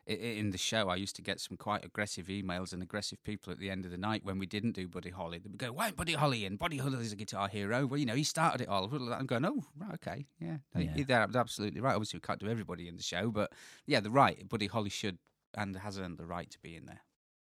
in 0.06 0.50
the 0.52 0.58
show, 0.58 0.90
I 0.90 0.96
used 0.98 1.16
to 1.18 1.22
get 1.22 1.40
some 1.40 1.56
quite 1.56 1.86
aggressive 1.86 2.26
emails 2.28 2.74
and 2.74 2.84
aggressive 2.84 3.24
people 3.24 3.54
at 3.54 3.60
the 3.60 3.70
end 3.70 3.86
of 3.86 3.92
the 3.92 3.98
night 3.98 4.26
when 4.26 4.40
we 4.40 4.46
didn't 4.46 4.74
do 4.74 4.90
Buddy 4.90 5.12
Holly. 5.12 5.38
They 5.38 5.48
would 5.48 5.58
go, 5.58 5.72
"Why 5.72 5.92
Buddy 5.92 6.14
Holly?" 6.14 6.46
And 6.46 6.60
Buddy 6.60 6.78
Holly 6.78 7.00
is 7.00 7.14
a 7.14 7.16
guitar 7.16 7.48
hero. 7.48 7.86
Well, 7.86 7.98
you 7.98 8.06
know, 8.06 8.16
he 8.16 8.26
started 8.26 8.60
it 8.60 8.68
all. 8.68 8.90
I'm 9.14 9.26
going, 9.26 9.46
"Oh, 9.46 9.64
right, 9.80 9.94
okay, 9.94 10.26
yeah, 10.38 10.58
Yeah. 10.78 11.04
They're 11.08 11.28
absolutely 11.40 11.80
right." 11.80 11.94
Obviously, 11.96 12.18
we 12.18 12.22
can't 12.22 12.40
do 12.42 12.50
everybody 12.50 12.90
in 12.90 12.98
the 12.98 13.04
show, 13.04 13.32
but 13.32 13.54
yeah, 13.86 14.02
they're 14.02 14.12
right. 14.12 14.50
Buddy 14.50 14.68
Holly 14.68 14.90
should 14.90 15.18
and 15.56 15.78
has 15.78 15.98
earned 15.98 16.18
the 16.18 16.26
right 16.26 16.50
to 16.50 16.60
be 16.60 16.76
in 16.76 16.88
there. 16.88 17.02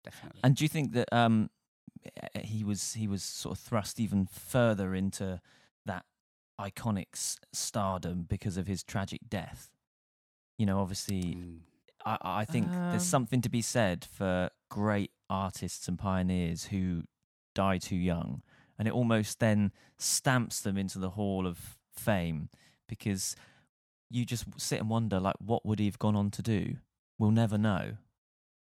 Definitely. 0.04 0.42
And 0.44 0.56
do 0.56 0.64
you 0.64 0.70
think 0.70 0.94
that 0.94 1.12
um, 1.14 1.50
eh, 2.36 2.42
he 2.42 2.64
was 2.64 2.94
he 2.94 3.08
was 3.08 3.24
sort 3.24 3.58
of 3.58 3.64
thrust 3.64 4.00
even 4.00 4.26
further 4.26 4.96
into 4.96 5.42
that 5.86 6.06
iconic 6.60 7.08
s- 7.14 7.38
stardom 7.54 8.24
because 8.28 8.58
of 8.58 8.68
his 8.68 8.84
tragic 8.84 9.22
death? 9.30 9.70
You 10.58 10.66
know, 10.66 10.80
obviously, 10.80 11.36
Mm. 11.36 11.60
I, 12.06 12.18
I 12.42 12.46
think 12.46 12.68
Um, 12.68 12.90
there's 12.92 13.04
something 13.06 13.42
to 13.42 13.50
be 13.50 13.62
said 13.62 14.06
for 14.06 14.50
great 14.70 15.12
artists 15.30 15.88
and 15.88 15.98
pioneers 16.00 16.66
who 16.66 17.04
die 17.54 17.78
too 17.78 17.96
young, 17.96 18.42
and 18.80 18.88
it 18.88 18.94
almost 18.94 19.40
then 19.40 19.72
stamps 19.98 20.62
them 20.62 20.78
into 20.78 20.98
the 21.00 21.12
Hall 21.12 21.46
of 21.46 21.78
Fame 21.92 22.50
because 22.88 23.36
you 24.10 24.26
just 24.26 24.46
sit 24.60 24.80
and 24.80 24.90
wonder, 24.90 25.20
like, 25.20 25.36
what 25.40 25.66
would 25.66 25.80
he 25.80 25.86
have 25.86 26.00
gone 26.00 26.16
on 26.16 26.32
to 26.32 26.42
do? 26.42 26.78
We'll 27.20 27.32
never 27.32 27.58
know. 27.58 27.98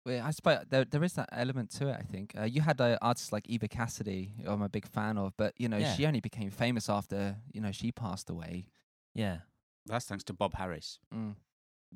Well, 0.06 0.24
I 0.24 0.32
suppose 0.32 0.60
there 0.70 0.86
there 0.86 1.04
is 1.04 1.14
that 1.14 1.30
element 1.32 1.72
to 1.78 1.88
it. 1.88 1.98
I 2.00 2.04
think 2.04 2.34
uh, 2.40 2.44
you 2.44 2.62
had 2.62 2.80
uh, 2.80 2.98
artists 3.02 3.32
like 3.34 3.48
Eva 3.50 3.68
Cassidy, 3.68 4.34
who 4.44 4.52
I'm 4.52 4.62
a 4.62 4.70
big 4.70 4.88
fan 4.88 5.18
of, 5.18 5.34
but 5.36 5.54
you 5.58 5.68
know 5.68 5.78
Yeah. 5.78 5.94
she 5.96 6.06
only 6.06 6.20
became 6.22 6.52
famous 6.52 6.90
after 6.90 7.38
you 7.52 7.60
know 7.62 7.72
she 7.72 7.92
passed 7.92 8.30
away. 8.30 8.68
Yeah, 9.16 9.40
That's 9.86 10.06
thanks 10.06 10.24
to 10.26 10.34
Bob 10.34 10.54
Harris. 10.56 11.00
Mm. 11.14 11.36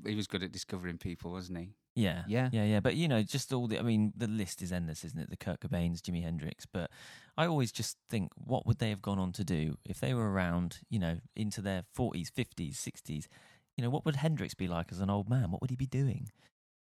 He 0.06 0.16
was 0.16 0.28
good 0.28 0.42
at 0.44 0.52
discovering 0.52 0.98
people, 0.98 1.32
wasn't 1.32 1.58
he? 1.60 1.70
yeah, 1.96 2.24
Yeah. 2.28 2.50
yeah, 2.54 2.64
yeah. 2.64 2.80
But 2.80 2.96
you 2.96 3.08
know, 3.10 3.22
just 3.22 3.52
all 3.54 3.68
the. 3.68 3.78
I 3.78 3.82
mean, 3.84 4.14
the 4.16 4.28
list 4.28 4.62
is 4.62 4.72
endless, 4.72 5.04
isn't 5.04 5.20
it? 5.20 5.30
The 5.30 5.36
Kurt 5.38 5.60
Cobains, 5.60 6.00
Jimi 6.02 6.24
Hendrix. 6.24 6.66
But 6.66 6.90
I 7.38 7.46
always 7.46 7.72
just 7.72 7.98
think, 8.10 8.32
what 8.36 8.66
would 8.66 8.80
they 8.80 8.90
have 8.90 9.02
gone 9.02 9.20
on 9.20 9.34
to 9.34 9.44
do 9.44 9.78
if 9.86 10.00
they 10.00 10.14
were 10.14 10.32
around? 10.32 10.80
You 10.90 11.00
know, 11.00 11.18
into 11.36 11.62
their 11.62 11.84
forties, 11.94 12.30
fifties, 12.30 12.80
sixties. 12.80 13.28
You 13.76 13.84
know, 13.84 13.90
what 13.90 14.06
would 14.06 14.16
Hendrix 14.18 14.54
be 14.56 14.68
like 14.68 14.92
as 14.92 15.00
an 15.00 15.10
old 15.10 15.30
man? 15.30 15.52
What 15.52 15.62
would 15.62 15.70
he 15.70 15.76
be 15.76 15.86
doing? 15.88 16.32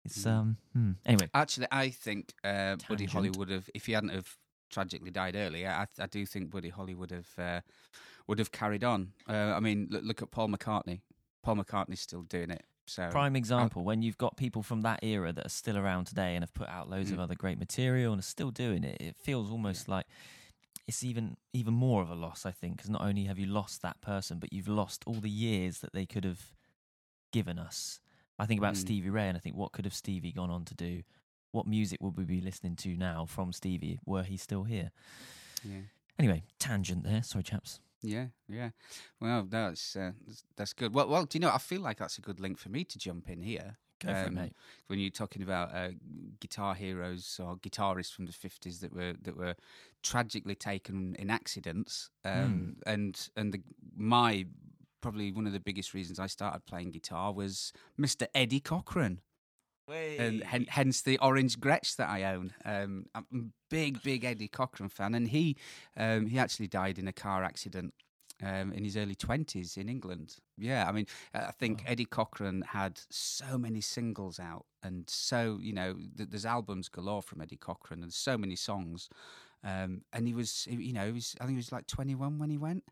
It's 0.03 0.23
Mm. 0.23 0.27
um. 0.31 0.57
Hmm. 0.73 0.91
Anyway, 1.05 1.29
Actually, 1.33 1.67
I 1.71 1.89
think 1.89 2.33
uh, 2.43 2.75
Buddy 2.89 3.05
Holly 3.05 3.29
would 3.29 3.49
have, 3.49 3.69
if 3.75 3.85
he 3.85 3.91
hadn't 3.93 4.09
have 4.09 4.37
tragically 4.69 5.11
died 5.11 5.35
early, 5.35 5.67
I, 5.67 5.85
I 5.99 6.07
do 6.07 6.25
think 6.25 6.49
Buddy 6.49 6.69
Holly 6.69 6.95
would 6.95 7.11
have 7.11 7.29
uh, 7.37 7.61
would 8.27 8.39
have 8.39 8.51
carried 8.51 8.83
on. 8.83 9.13
Uh, 9.27 9.33
I 9.55 9.59
mean, 9.59 9.87
look, 9.91 10.03
look 10.03 10.21
at 10.21 10.31
Paul 10.31 10.47
McCartney. 10.49 11.01
Paul 11.43 11.57
McCartney's 11.57 11.99
still 12.01 12.23
doing 12.23 12.49
it. 12.51 12.63
So 12.87 13.07
prime 13.09 13.35
example 13.35 13.83
when 13.83 14.01
you've 14.01 14.17
got 14.17 14.35
people 14.37 14.63
from 14.63 14.81
that 14.81 14.99
era 15.03 15.31
that 15.31 15.45
are 15.45 15.49
still 15.49 15.77
around 15.77 16.05
today 16.05 16.35
and 16.35 16.43
have 16.43 16.53
put 16.53 16.67
out 16.67 16.89
loads 16.89 17.11
of 17.11 17.19
Mm. 17.19 17.21
other 17.23 17.35
great 17.35 17.57
material 17.59 18.11
and 18.11 18.19
are 18.19 18.23
still 18.23 18.51
doing 18.51 18.83
it. 18.83 18.99
It 18.99 19.15
feels 19.15 19.49
almost 19.51 19.87
like 19.87 20.07
it's 20.87 21.03
even 21.03 21.37
even 21.53 21.73
more 21.73 22.01
of 22.01 22.09
a 22.09 22.15
loss, 22.15 22.45
I 22.45 22.51
think, 22.51 22.77
because 22.77 22.89
not 22.89 23.01
only 23.01 23.25
have 23.25 23.37
you 23.39 23.45
lost 23.45 23.81
that 23.83 24.01
person, 24.01 24.39
but 24.39 24.51
you've 24.51 24.67
lost 24.67 25.03
all 25.05 25.13
the 25.21 25.29
years 25.29 25.79
that 25.79 25.93
they 25.93 26.05
could 26.05 26.23
have 26.25 26.53
given 27.31 27.59
us. 27.59 27.99
I 28.41 28.45
think 28.47 28.59
about 28.59 28.73
Mm. 28.73 28.77
Stevie 28.77 29.09
Ray 29.09 29.27
and 29.27 29.37
I 29.37 29.39
think 29.39 29.55
what 29.55 29.71
could 29.71 29.85
have 29.85 29.93
Stevie 29.93 30.31
gone 30.31 30.49
on 30.49 30.65
to 30.65 30.73
do? 30.75 31.03
What 31.51 31.67
music 31.67 32.01
would 32.01 32.17
we 32.17 32.23
be 32.25 32.41
listening 32.41 32.75
to 32.77 32.95
now 32.97 33.25
from 33.25 33.53
Stevie 33.53 33.99
were 34.05 34.23
he 34.23 34.37
still 34.37 34.63
here? 34.63 34.91
yeah, 35.63 35.81
Anyway, 36.17 36.43
tangent 36.59 37.03
there. 37.03 37.23
Sorry, 37.23 37.43
chaps. 37.43 37.79
yeah, 38.01 38.27
yeah. 38.47 38.71
Well, 39.19 39.43
that's 39.43 39.95
uh, 39.95 40.11
that's- 40.25 40.43
that's 40.55 40.73
good. 40.73 40.93
Well, 40.93 41.07
well, 41.07 41.25
do 41.25 41.37
you 41.37 41.41
know? 41.41 41.51
I 41.53 41.57
feel 41.59 41.81
like 41.81 41.97
that's 41.99 42.17
a 42.17 42.21
good 42.21 42.39
link 42.39 42.57
for 42.57 42.69
me 42.69 42.83
to 42.85 42.97
jump 42.97 43.29
in 43.29 43.41
here. 43.43 43.77
Go 43.99 44.07
for 44.13 44.19
it, 44.23 44.27
Um, 44.29 44.33
mate. 44.35 44.53
when 44.87 44.97
you're 44.97 45.11
talking 45.11 45.43
about 45.43 45.73
uh, 45.75 45.91
guitar 46.39 46.73
heroes 46.73 47.39
or 47.39 47.57
guitarists 47.57 48.11
from 48.13 48.25
the 48.25 48.31
50s 48.33 48.79
that 48.79 48.91
were 48.93 49.13
that 49.21 49.35
were 49.37 49.55
tragically 50.01 50.55
taken 50.55 51.15
in 51.19 51.29
accidents 51.29 52.09
um, 52.25 52.77
and 52.87 53.29
and 53.35 53.53
the, 53.53 53.61
my 53.95 54.47
probably 55.01 55.31
one 55.31 55.47
of 55.47 55.53
the 55.53 55.59
biggest 55.59 55.93
reasons 55.93 56.19
I 56.19 56.27
started 56.27 56.65
playing 56.65 56.91
guitar 56.91 57.33
was 57.33 57.73
Mr. 57.99 58.27
Eddie 58.35 58.59
Cochran 58.59 59.21
and 60.19 60.43
hen- 60.43 60.67
hence 60.69 61.01
the 61.01 61.17
orange 61.17 61.59
Gretsch 61.59 61.95
that 61.97 62.09
I 62.09 62.23
own. 62.23 62.53
Um, 62.63 63.05
I'm 63.15 63.25
a 63.33 63.37
big, 63.69 64.01
big 64.03 64.23
Eddie 64.23 64.47
Cochran 64.47 64.89
fan, 64.89 65.15
and 65.15 65.27
he 65.27 65.57
um, 65.97 66.27
he 66.27 66.37
actually 66.39 66.67
died 66.67 66.97
in 66.97 67.07
a 67.07 67.13
car 67.13 67.43
accident 67.43 67.93
um, 68.43 68.71
in 68.71 68.83
his 68.83 68.95
early 68.95 69.15
twenties 69.15 69.77
in 69.77 69.89
England. 69.89 70.37
Yeah, 70.57 70.87
I 70.87 70.91
mean, 70.91 71.07
I 71.33 71.51
think 71.51 71.79
Wow. 71.79 71.85
Eddie 71.91 72.05
Cochran 72.05 72.61
had 72.69 72.99
so 73.09 73.57
many 73.57 73.81
singles 73.81 74.39
out, 74.39 74.65
and 74.83 75.09
so 75.09 75.59
you 75.61 75.73
know, 75.73 75.95
th- 76.17 76.29
there's 76.29 76.45
albums 76.45 76.87
galore 76.87 77.21
from 77.21 77.41
Eddie 77.41 77.57
Cochran, 77.57 78.03
and 78.03 78.13
so 78.13 78.37
many 78.37 78.55
songs. 78.55 79.09
Um, 79.63 80.01
and 80.11 80.25
he 80.25 80.33
was, 80.33 80.67
you 80.69 80.91
know, 80.93 81.05
he 81.05 81.11
was 81.11 81.35
I 81.39 81.45
think 81.45 81.55
he 81.55 81.57
was 81.57 81.71
like 81.71 81.85
21 81.87 82.39
when 82.39 82.49
he 82.49 82.57
went. 82.57 82.83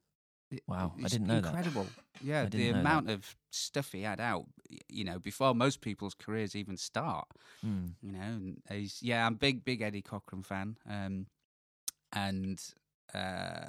Wow, 0.68 0.94
I 1.04 1.08
didn't 1.08 1.28
know 1.28 1.42
that. 1.42 1.50
incredible. 1.50 1.88
Yeah, 2.22 2.46
the 2.46 2.50
didn't 2.50 2.74
that. 2.74 2.80
amount 2.80 3.10
of 3.10 3.36
stuff 3.52 3.92
he 3.92 4.02
had 4.02 4.20
out, 4.20 4.46
you 4.90 5.04
know, 5.04 5.20
before 5.20 5.54
most 5.54 5.82
people's 5.82 6.16
careers 6.16 6.56
even 6.56 6.76
start. 6.78 7.28
Hmm. 7.62 7.88
You 8.02 8.12
know, 8.14 8.20
and 8.20 8.62
he's 8.70 9.00
yeah, 9.02 9.26
I'm 9.26 9.36
big, 9.36 9.64
big 9.64 9.82
Eddie 9.82 10.02
Cochran 10.02 10.44
fan. 10.44 10.78
Um, 10.90 11.28
and 12.14 12.60
uh, 13.14 13.68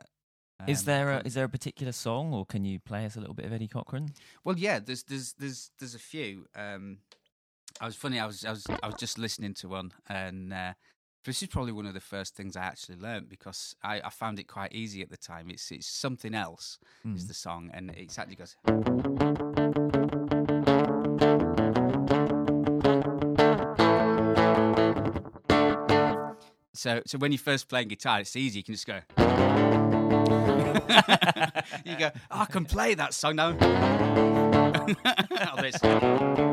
Is 0.67 0.81
um, 0.81 0.85
there 0.87 1.11
a 1.11 1.23
is 1.25 1.35
there 1.35 1.45
a 1.45 1.49
particular 1.49 1.93
song, 1.93 2.33
or 2.33 2.47
can 2.47 2.65
you 2.65 2.79
play 2.79 3.05
us 3.05 3.17
a 3.17 3.21
little 3.21 3.35
bit 3.35 3.45
of 3.47 3.53
Eddie 3.53 3.69
Cochran? 3.69 4.13
well, 4.45 4.59
yeah, 4.59 4.79
there's 4.79 5.03
there's 5.05 5.35
there's 5.35 5.71
there's 5.79 5.95
a 5.95 5.99
few. 5.99 6.47
Um, 6.55 6.99
I 7.81 7.87
was 7.87 7.97
funny. 7.97 8.19
I 8.19 8.27
was 8.27 8.45
I 8.45 8.51
was 8.51 8.67
I 8.83 8.87
was 8.87 8.97
just 8.97 9.19
listening 9.19 9.55
to 9.55 9.69
one, 9.69 9.93
and 10.09 10.53
uh, 10.53 10.73
this 11.25 11.43
is 11.43 11.49
probably 11.49 11.73
one 11.73 11.87
of 11.87 11.95
the 11.95 12.01
first 12.01 12.35
things 12.35 12.57
I 12.57 12.63
actually 12.65 12.97
learnt 12.97 13.29
because 13.29 13.77
I, 13.83 14.01
I 14.05 14.11
found 14.11 14.39
it 14.39 14.45
quite 14.49 14.73
easy 14.73 15.03
at 15.03 15.11
the 15.11 15.17
time. 15.17 15.51
It's 15.51 15.71
it's 15.71 15.87
something 15.87 16.35
else 16.35 16.79
Hmm. 17.03 17.15
is 17.17 17.29
the 17.29 17.35
song, 17.35 17.71
and 17.73 17.91
it 17.91 18.19
actually 18.19 18.37
goes. 18.37 18.57
So, 26.73 27.03
so 27.05 27.19
when 27.19 27.33
you're 27.33 27.39
first 27.39 27.69
playing 27.69 27.89
guitar, 27.89 28.21
it's 28.21 28.35
easy. 28.37 28.61
You 28.61 28.65
can 28.65 28.75
just 28.75 28.87
go. 28.87 29.01
you 31.85 31.97
go. 31.99 32.11
Oh, 32.31 32.41
I 32.41 32.47
can 32.47 32.65
play 32.65 32.95
that 32.95 33.13
song 33.13 33.37
now. 33.37 33.51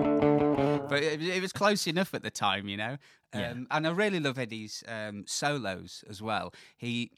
But 0.89 1.03
it, 1.03 1.21
it 1.21 1.41
was 1.41 1.51
close 1.53 1.85
enough 1.87 2.13
at 2.13 2.23
the 2.23 2.31
time, 2.31 2.67
you 2.67 2.77
know. 2.77 2.97
Um, 3.33 3.39
Yeah. 3.41 3.53
And 3.71 3.87
I 3.87 3.91
really 3.91 4.19
love 4.19 4.37
Eddie's 4.39 4.83
um, 4.87 5.25
solos 5.27 6.03
as 6.09 6.21
well. 6.21 6.53
He 6.77 7.11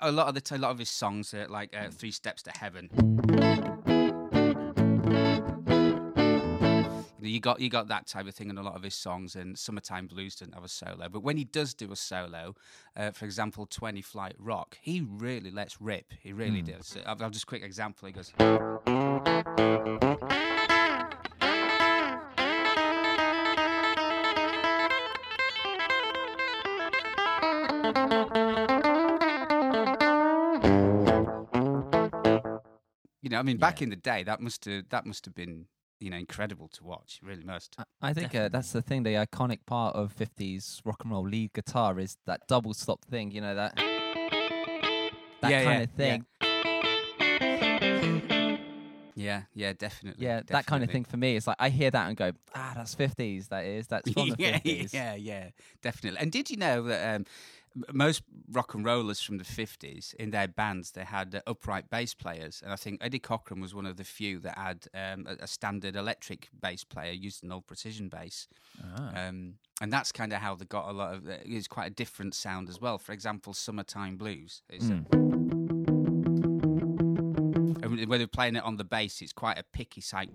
a, 0.00 0.10
lot 0.10 0.28
of 0.28 0.34
the 0.34 0.40
t- 0.40 0.54
a 0.54 0.58
lot 0.58 0.70
of 0.70 0.78
his 0.78 0.88
songs 0.90 1.34
are 1.34 1.46
like 1.48 1.76
uh, 1.76 1.90
Three 1.90 2.10
Steps 2.10 2.42
to 2.44 2.50
Heaven. 2.58 2.88
You 7.18 7.28
know, 7.28 7.28
You 7.34 7.40
got 7.40 7.60
you 7.60 7.68
got 7.68 7.88
that 7.88 8.06
type 8.06 8.26
of 8.26 8.34
thing 8.34 8.48
in 8.50 8.56
a 8.58 8.62
lot 8.62 8.76
of 8.76 8.82
his 8.82 8.94
songs, 8.94 9.34
and 9.36 9.58
Summertime 9.58 10.06
Blues 10.06 10.36
didn't 10.36 10.54
have 10.54 10.64
a 10.64 10.68
solo. 10.68 11.08
But 11.10 11.22
when 11.22 11.36
he 11.36 11.44
does 11.44 11.74
do 11.74 11.90
a 11.92 11.96
solo, 11.96 12.54
uh, 12.96 13.10
for 13.10 13.24
example, 13.26 13.66
Twenty 13.66 14.00
Flight 14.02 14.34
Rock, 14.38 14.78
he 14.80 15.00
really 15.06 15.50
lets 15.50 15.80
rip. 15.80 16.12
He 16.22 16.32
really 16.32 16.60
Hmm. 16.60 16.72
does. 16.72 16.96
I'll, 17.06 17.16
I'll 17.22 17.30
just 17.30 17.46
quick 17.46 17.62
example. 17.62 18.08
He 18.08 18.12
goes. 18.12 18.32
You 33.22 33.30
know, 33.30 33.38
I 33.38 33.42
mean, 33.42 33.56
back 33.56 33.80
Yeah. 33.80 33.84
in 33.84 33.90
the 33.90 33.96
day, 33.96 34.22
that 34.24 34.40
must 34.40 34.64
have 34.66 34.88
that 34.90 35.06
must 35.06 35.24
have 35.24 35.34
been 35.34 35.66
you 35.98 36.10
know 36.10 36.16
incredible 36.18 36.68
to 36.68 36.84
watch. 36.84 37.18
It 37.22 37.26
really 37.26 37.42
must. 37.42 37.74
I- 37.78 37.84
I 38.02 38.12
think 38.12 38.34
uh, 38.34 38.48
that's 38.50 38.70
the 38.72 38.82
thing. 38.82 39.02
The 39.02 39.14
iconic 39.14 39.60
part 39.66 39.96
of 39.96 40.12
'50s 40.12 40.82
rock 40.84 41.02
and 41.04 41.12
roll 41.12 41.26
lead 41.26 41.52
guitar 41.54 41.98
is 41.98 42.18
that 42.26 42.46
double 42.46 42.74
stop 42.74 43.04
thing. 43.06 43.30
You 43.30 43.40
know 43.40 43.54
that 43.54 43.74
that 45.40 45.50
Yeah, 45.50 45.64
kind 45.64 45.78
yeah, 45.78 45.82
of 45.82 45.90
thing. 45.90 46.26
Yeah, 49.16 49.42
yeah, 49.54 49.72
definitely. 49.72 50.26
Yeah, 50.26 50.42
that 50.48 50.66
kind 50.66 50.84
of 50.84 50.90
thing 50.90 51.04
for 51.04 51.16
me. 51.16 51.36
It's 51.36 51.46
like 51.46 51.56
I 51.58 51.70
hear 51.70 51.90
that 51.90 52.08
and 52.08 52.16
go, 52.16 52.32
ah, 52.54 52.72
that's 52.76 52.94
'50s. 52.94 53.48
That 53.48 53.64
is. 53.64 53.86
That's 53.86 54.10
from 54.12 54.28
the 54.30 54.36
yeah, 54.38 54.58
'50s. 54.58 54.92
yeah, 54.92 55.14
yeah, 55.14 55.48
definitely. 55.82 56.20
And 56.20 56.30
did 56.30 56.50
you 56.50 56.56
know 56.58 56.82
that 56.82 57.14
um, 57.16 57.24
most 57.92 58.22
rock 58.52 58.74
and 58.74 58.84
rollers 58.84 59.20
from 59.20 59.38
the 59.38 59.44
fifties 59.44 60.14
in 60.18 60.30
their 60.30 60.46
bands 60.46 60.92
they 60.92 61.04
had 61.04 61.34
uh, 61.34 61.40
upright 61.46 61.90
bass 61.90 62.14
players, 62.14 62.60
and 62.62 62.72
I 62.72 62.76
think 62.76 62.98
Eddie 63.02 63.18
Cochran 63.18 63.60
was 63.60 63.74
one 63.74 63.86
of 63.86 63.96
the 63.96 64.04
few 64.04 64.38
that 64.40 64.56
had 64.56 64.86
um, 64.94 65.26
a, 65.28 65.44
a 65.44 65.46
standard 65.46 65.96
electric 65.96 66.48
bass 66.60 66.84
player 66.84 67.12
used 67.12 67.42
an 67.42 67.50
old 67.52 67.66
precision 67.66 68.08
bass, 68.08 68.46
Ah. 68.82 69.28
um, 69.28 69.54
and 69.80 69.92
that's 69.92 70.12
kind 70.12 70.32
of 70.32 70.38
how 70.40 70.54
they 70.54 70.64
got 70.66 70.88
a 70.88 70.92
lot 70.92 71.14
of. 71.14 71.26
Uh, 71.28 71.38
it's 71.44 71.66
quite 71.68 71.86
a 71.86 71.94
different 71.94 72.34
sound 72.34 72.68
as 72.68 72.80
well. 72.80 72.98
For 72.98 73.12
example, 73.12 73.52
"Summertime 73.54 74.16
Blues." 74.16 74.62
Is, 74.70 74.90
Mm. 74.90 75.06
and 77.82 78.06
when 78.08 78.18
they're 78.18 78.26
playing 78.28 78.56
it 78.56 78.62
on 78.62 78.76
the 78.76 78.84
bass, 78.84 79.20
it's 79.20 79.32
quite 79.32 79.58
a 79.58 79.64
picky 79.72 80.00
side. 80.00 80.30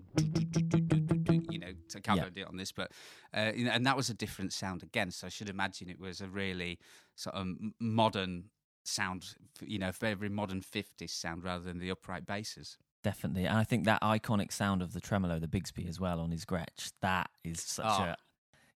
You 1.50 1.60
know, 1.60 1.68
I 1.96 2.00
can't 2.00 2.18
Yeah. 2.20 2.30
do 2.30 2.42
it 2.42 2.48
on 2.48 2.58
this, 2.58 2.72
but 2.72 2.92
uh, 3.34 3.52
you 3.56 3.66
know, 3.66 3.72
and 3.72 3.86
that 3.86 3.96
was 3.98 4.10
a 4.10 4.14
different 4.14 4.54
sound 4.54 4.84
again. 4.84 5.12
So 5.12 5.28
I 5.28 5.30
should 5.30 5.50
imagine 5.50 5.90
it 5.90 6.00
was 6.00 6.22
a 6.22 6.28
really 6.28 6.80
sort 7.16 7.36
of 7.36 7.48
modern 7.80 8.46
sound. 8.84 9.36
You 9.62 9.80
know, 9.80 9.92
very, 9.92 10.30
modern 10.30 10.62
'50s 10.62 11.10
sound 11.12 11.44
rather 11.44 11.64
than 11.64 11.80
the 11.80 11.90
upright 11.92 12.26
basses. 12.26 12.78
Definitely. 13.04 13.46
And 13.46 13.58
I 13.58 13.64
think 13.64 13.86
that 13.86 14.02
iconic 14.02 14.52
sound 14.52 14.82
of 14.82 14.92
the 14.94 15.00
tremolo, 15.00 15.40
the 15.40 15.48
Bigsby 15.48 15.88
as 15.88 16.00
well 16.02 16.20
on 16.20 16.32
his 16.32 16.44
Gretsch, 16.46 16.92
that 17.02 17.30
is 17.46 17.62
such 17.62 17.86
Oh. 17.86 18.04
a 18.04 18.16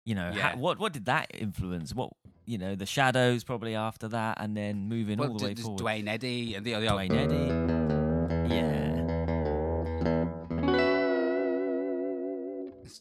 you 0.05 0.15
know, 0.15 0.33
Yeah. 0.35 0.51
ha- 0.53 0.57
what 0.57 0.79
what 0.79 0.93
did 0.93 1.05
that 1.07 1.29
influence? 1.35 1.95
What 1.95 2.13
you 2.47 2.59
know, 2.59 2.75
the 2.75 2.87
shadows 2.87 3.45
probably 3.45 3.75
after 3.75 4.09
that 4.09 4.39
and 4.41 4.57
then 4.57 4.89
moving 4.89 5.19
well, 5.19 5.33
all 5.33 5.39
the 5.39 5.55
d- 5.55 5.61
way 5.61 5.63
forward. 5.63 5.79
Duane 5.79 6.09
Eddy 6.09 6.55
and 6.55 6.65
the 6.67 6.75
other 6.75 6.89
Duane 6.89 7.13
Eddy. 7.13 7.89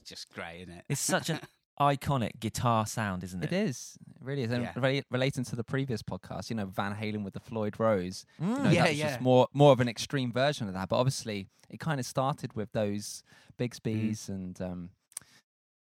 Just 0.09 0.29
great, 0.33 0.61
isn't 0.61 0.73
it? 0.73 0.85
It's 0.89 0.99
such 1.01 1.29
an 1.29 1.39
iconic 1.79 2.39
guitar 2.39 2.85
sound, 2.85 3.23
isn't 3.23 3.43
It 3.43 3.53
it? 3.53 3.67
is. 3.69 3.97
It 4.15 4.17
really 4.21 4.43
is. 4.43 4.51
And 4.51 4.63
Yeah. 4.63 4.73
rela- 4.73 5.03
relating 5.09 5.43
to 5.45 5.55
the 5.55 5.63
previous 5.63 6.01
podcast, 6.03 6.49
you 6.49 6.55
know, 6.55 6.65
Van 6.65 6.93
Halen 6.95 7.23
with 7.23 7.33
the 7.33 7.39
Floyd 7.39 7.79
Rose. 7.79 8.25
You 8.39 8.45
know, 8.47 8.55
Mm. 8.57 8.73
Yeah, 8.73 8.83
that 8.83 8.95
yeah. 8.95 9.07
just 9.09 9.21
more 9.21 9.47
more 9.53 9.71
of 9.71 9.79
an 9.79 9.87
extreme 9.87 10.31
version 10.31 10.67
of 10.67 10.73
that. 10.73 10.89
But 10.89 10.97
obviously, 10.97 11.47
it 11.69 11.79
kind 11.79 11.99
of 11.99 12.05
started 12.05 12.53
with 12.53 12.71
those 12.73 13.23
Bigsby's 13.57 14.27
and 14.29 14.59
um, 14.61 14.89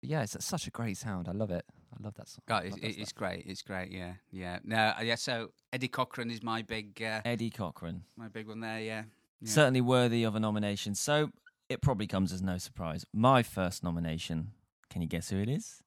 yeah, 0.03 0.23
it's 0.23 0.37
such 0.45 0.67
a 0.67 0.71
great 0.71 0.97
sound. 0.97 1.29
I 1.29 1.33
love 1.33 1.51
it. 1.51 1.65
I 1.97 2.03
love 2.03 2.15
that 2.17 2.29
song. 2.29 2.43
God, 2.47 2.65
Love 2.65 2.73
it's, 2.75 2.81
that 2.97 3.01
it's 3.01 3.13
great. 3.13 3.45
It's 3.47 3.63
great. 3.63 3.91
Yeah, 3.93 4.15
yeah. 4.33 4.59
No, 4.65 4.77
uh, 4.99 5.03
yeah. 5.03 5.15
So 5.15 5.51
Eddie 5.73 5.89
Cochran 5.89 6.31
is 6.31 6.43
my 6.43 6.61
big, 6.63 7.01
uh, 7.01 7.21
Eddie 7.25 7.51
Cochran. 7.51 8.03
my 8.17 8.27
big 8.29 8.49
one 8.49 8.61
there. 8.61 8.81
Yeah. 8.81 9.05
yeah. 9.41 9.49
Certainly 9.51 9.81
worthy 9.83 10.25
of 10.25 10.35
a 10.35 10.41
nomination. 10.41 10.95
So 10.97 11.31
it 11.75 11.83
probably 11.83 12.07
comes 12.07 12.33
as 12.33 12.41
no 12.41 12.57
surprise. 12.57 13.05
My 13.13 13.43
first 13.43 13.83
nomination. 13.83 14.53
Can 14.91 15.03
you 15.03 15.09
guess 15.09 15.29
who 15.31 15.39
it 15.39 15.49
is? 15.49 15.83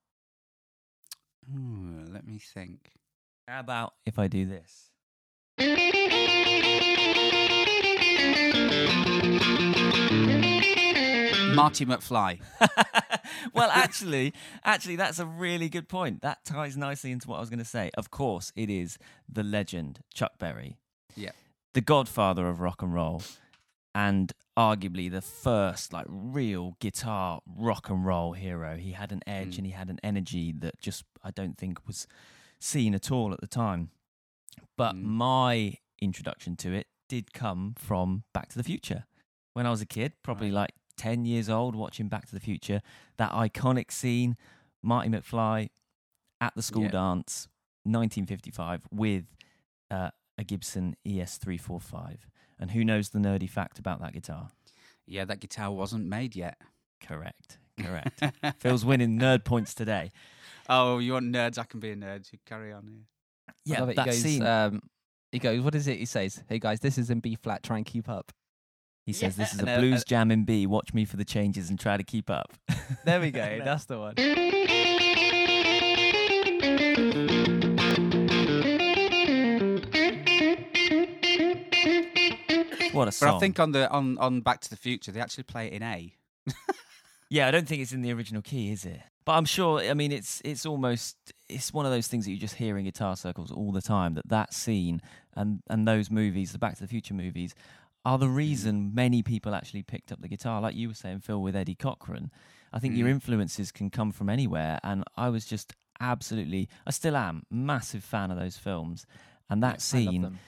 Ooh, 1.50 2.04
let 2.12 2.28
me 2.28 2.38
think. 2.39 2.91
How 3.47 3.62
about 3.62 3.93
if 4.06 4.19
I 4.19 4.28
do 4.28 4.45
this? 4.45 4.91
Marty 11.54 11.86
McFly. 11.86 12.39
well, 13.54 13.69
actually, 13.71 14.34
actually, 14.63 14.95
that's 14.95 15.19
a 15.19 15.26
really 15.26 15.69
good 15.69 15.89
point. 15.89 16.21
That 16.21 16.45
ties 16.45 16.78
nicely 16.78 17.12
into 17.12 17.28
what 17.28 17.38
I 17.38 17.39
was 17.39 17.50
going 17.50 17.60
to 17.60 17.65
say. 17.65 17.89
Of 17.97 18.12
course, 18.12 18.52
it 18.56 18.69
is 18.69 18.97
the 19.28 19.43
legend 19.43 20.00
Chuck 20.13 20.38
Berry, 20.39 20.78
Yeah. 21.15 21.32
the 21.73 21.82
godfather 21.82 22.47
of 22.47 22.60
rock 22.62 22.82
and 22.82 22.93
roll, 22.93 23.23
and 23.95 24.34
arguably 24.58 25.10
the 25.10 25.21
first 25.21 25.93
like 25.93 26.06
real 26.10 26.76
guitar 26.80 27.41
rock 27.45 27.89
and 27.89 28.06
roll 28.06 28.34
hero. 28.34 28.76
He 28.78 28.91
had 28.93 29.12
an 29.12 29.21
edge 29.28 29.56
Mm. 29.56 29.58
and 29.60 29.67
he 29.67 29.73
had 29.73 29.89
an 29.89 30.00
energy 30.04 30.52
that 30.52 30.80
just 30.80 31.04
I 31.23 31.32
don't 31.32 31.58
think 31.58 31.86
was 31.88 32.08
seen 32.60 32.93
at 32.95 33.12
all 33.12 33.34
at 33.34 33.39
the 33.41 33.47
time. 33.47 33.91
But 34.78 34.95
Mm. 34.95 35.04
my 35.04 35.78
introduction 36.02 36.56
to 36.58 36.73
it 36.73 36.88
did 37.08 37.34
come 37.34 37.73
from 37.78 38.23
Back 38.34 38.50
to 38.50 38.58
the 38.58 38.63
Future. 38.63 39.06
When 39.54 39.65
I 39.65 39.69
was 39.69 39.82
a 39.82 39.86
kid, 39.86 40.13
probably 40.23 40.52
like 40.52 40.73
10 40.97 41.26
years 41.26 41.50
old, 41.50 41.76
watching 41.76 42.10
Back 42.10 42.26
to 42.28 42.34
the 42.34 42.39
Future, 42.39 42.82
that 43.17 43.32
iconic 43.32 43.91
scene, 43.91 44.36
Marty 44.84 45.10
McFly 45.10 45.69
at 46.41 46.54
the 46.56 46.62
school 46.62 46.84
Yeah. 46.84 46.89
dance, 46.91 47.47
1955, 47.86 48.88
with 48.91 49.26
uh, 49.89 50.12
a 50.38 50.43
Gibson 50.43 50.95
ES345. 51.06 52.28
And 52.60 52.72
who 52.72 52.84
knows 52.84 53.10
the 53.10 53.20
nerdy 53.20 53.50
fact 53.50 53.80
about 53.80 54.02
that 54.02 54.13
guitar? 54.13 54.50
Yeah, 55.06 55.26
that 55.26 55.39
guitar 55.39 55.72
wasn't 55.72 56.06
made 56.08 56.36
yet. 56.36 56.58
Correct. 57.02 57.60
Correct. 57.80 58.24
Phil's 58.60 58.84
winning 58.84 59.20
nerd 59.20 59.43
points 59.46 59.74
today. 59.74 60.12
Oh, 60.67 60.98
you 60.98 61.13
want 61.13 61.32
nerds? 61.32 61.58
I 61.58 61.63
can 61.63 61.80
be 61.80 61.91
a 61.91 61.96
nerd. 61.96 62.32
You 62.32 62.39
carry 62.46 62.74
on 62.74 62.88
here. 62.88 63.06
Yeah, 63.65 63.80
love 63.82 63.89
it. 63.89 63.96
that 63.98 64.06
he 64.08 64.12
goes, 64.12 64.22
scene. 64.22 64.46
Um, 64.46 64.82
he 65.32 65.39
goes, 65.39 65.62
what 65.62 65.76
is 65.76 65.88
it? 65.88 65.98
He 66.00 66.06
says, 66.06 66.43
"Hey 66.50 66.58
guys, 66.60 66.80
this 66.80 66.98
is 66.98 67.10
in 67.10 67.20
B 67.20 67.36
flat. 67.36 67.63
Try 67.63 67.78
and 67.78 67.86
keep 67.86 68.10
up." 68.10 68.32
he 69.08 69.13
says, 69.13 69.38
This 69.38 69.54
is 69.54 69.60
And, 69.60 69.70
a 69.70 69.78
blues 69.78 70.02
uh, 70.02 70.06
jam 70.06 70.32
in 70.32 70.43
B. 70.43 70.67
Watch 70.67 70.93
me 70.93 71.06
for 71.06 71.15
the 71.15 71.24
changes 71.24 71.70
and 71.70 71.80
try 71.80 71.96
to 71.96 72.04
keep 72.04 72.30
up. 72.30 72.54
There 73.06 73.22
we 73.22 73.32
go. 73.32 73.62
That's 73.63 73.86
the 73.86 74.00
one. 74.00 74.15
what 82.98 83.08
a 83.08 83.12
song. 83.12 83.30
But 83.30 83.36
I 83.36 83.40
think 83.40 83.60
on 83.60 83.72
the 83.72 83.90
on 83.90 84.18
on 84.18 84.42
Back 84.42 84.62
to 84.62 84.70
the 84.70 84.76
Future, 84.76 85.12
they 85.12 85.20
actually 85.22 85.44
play 85.46 85.68
it 85.68 85.74
in 85.74 85.84
A. 85.84 86.14
Yeah, 87.30 87.48
I 87.48 87.52
don't 87.52 87.68
think 87.68 87.82
it's 87.82 87.92
in 87.92 88.02
the 88.04 88.14
original 88.14 88.42
key, 88.42 88.72
is 88.72 88.86
it? 88.86 89.02
But 89.26 89.34
I'm 89.34 89.44
sure. 89.44 89.82
I 89.82 89.94
mean, 89.94 90.14
it's 90.14 90.42
it's 90.46 90.66
almost 90.66 91.18
it's 91.50 91.74
one 91.74 91.86
of 91.86 91.92
those 91.92 92.08
things 92.08 92.24
that 92.24 92.32
you 92.32 92.38
just 92.38 92.56
hear 92.56 92.78
in 92.78 92.86
guitar 92.86 93.18
circles 93.18 93.52
all 93.52 93.74
the 93.74 93.82
time. 93.82 94.14
That 94.14 94.30
that 94.30 94.54
scene 94.54 95.02
and 95.36 95.62
and 95.70 95.86
those 95.86 96.10
movies, 96.10 96.54
the 96.54 96.58
Back 96.58 96.76
to 96.76 96.84
the 96.84 96.88
Future 96.88 97.14
movies, 97.14 97.54
are 98.06 98.18
the 98.18 98.30
reason 98.30 98.92
many 98.96 99.24
people 99.24 99.54
actually 99.54 99.84
picked 99.84 100.14
up 100.14 100.22
the 100.22 100.30
guitar. 100.30 100.62
Like 100.62 100.76
you 100.76 100.88
were 100.88 100.94
saying, 100.94 101.20
Phil, 101.20 101.42
with 101.42 101.56
Eddie 101.56 101.76
Cochran. 101.76 102.32
I 102.72 102.80
think 102.80 102.96
your 102.96 103.08
Mm. 103.08 103.12
influences 103.12 103.74
can 103.74 103.90
come 103.90 104.12
from 104.14 104.30
anywhere, 104.30 104.80
and 104.82 105.04
I 105.18 105.28
was 105.28 105.46
just 105.46 105.74
absolutely, 106.00 106.70
I 106.86 106.92
still 106.92 107.18
am, 107.18 107.44
massive 107.52 108.06
fan 108.06 108.32
of 108.32 108.38
those 108.40 108.56
films. 108.56 109.06
And 109.50 109.62
that 109.64 109.82
scene. 109.82 110.40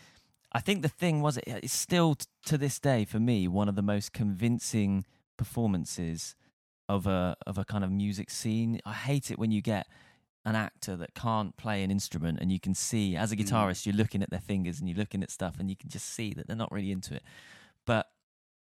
I 0.52 0.60
think 0.62 0.82
the 0.82 0.90
thing 0.90 1.22
was, 1.22 1.38
it's 1.46 1.74
still 1.74 2.16
t- 2.16 2.26
to 2.46 2.58
this 2.58 2.80
day 2.80 3.06
for 3.06 3.20
me 3.20 3.48
one 3.48 3.70
of 3.70 3.76
the 3.76 3.82
most 3.84 4.14
convincing 4.14 5.06
performances 5.38 6.36
of 6.88 7.06
a 7.06 7.36
of 7.46 7.58
a 7.58 7.66
kind 7.66 7.84
of 7.84 7.92
music 7.92 8.30
scene. 8.30 8.80
I 8.86 8.94
hate 8.94 9.30
it 9.32 9.38
when 9.38 9.52
you 9.52 9.62
get 9.62 9.88
an 10.46 10.56
actor 10.56 10.96
that 10.96 11.14
can't 11.14 11.56
play 11.58 11.84
an 11.84 11.92
instrument 11.92 12.40
and 12.42 12.52
you 12.52 12.60
can 12.60 12.74
see 12.74 13.16
as 13.16 13.32
a 13.32 13.36
Mm. 13.36 13.42
guitarist 13.46 13.86
you're 13.86 13.96
looking 13.96 14.24
at 14.24 14.30
their 14.32 14.40
fingers 14.40 14.80
and 14.80 14.88
you're 14.90 14.98
looking 14.98 15.22
at 15.22 15.30
stuff 15.30 15.60
and 15.60 15.70
you 15.70 15.76
can 15.76 15.90
just 15.90 16.08
see 16.08 16.34
that 16.34 16.48
they're 16.48 16.56
not 16.56 16.72
really 16.72 16.92
into 16.92 17.14
it. 17.14 17.24
But 17.86 18.08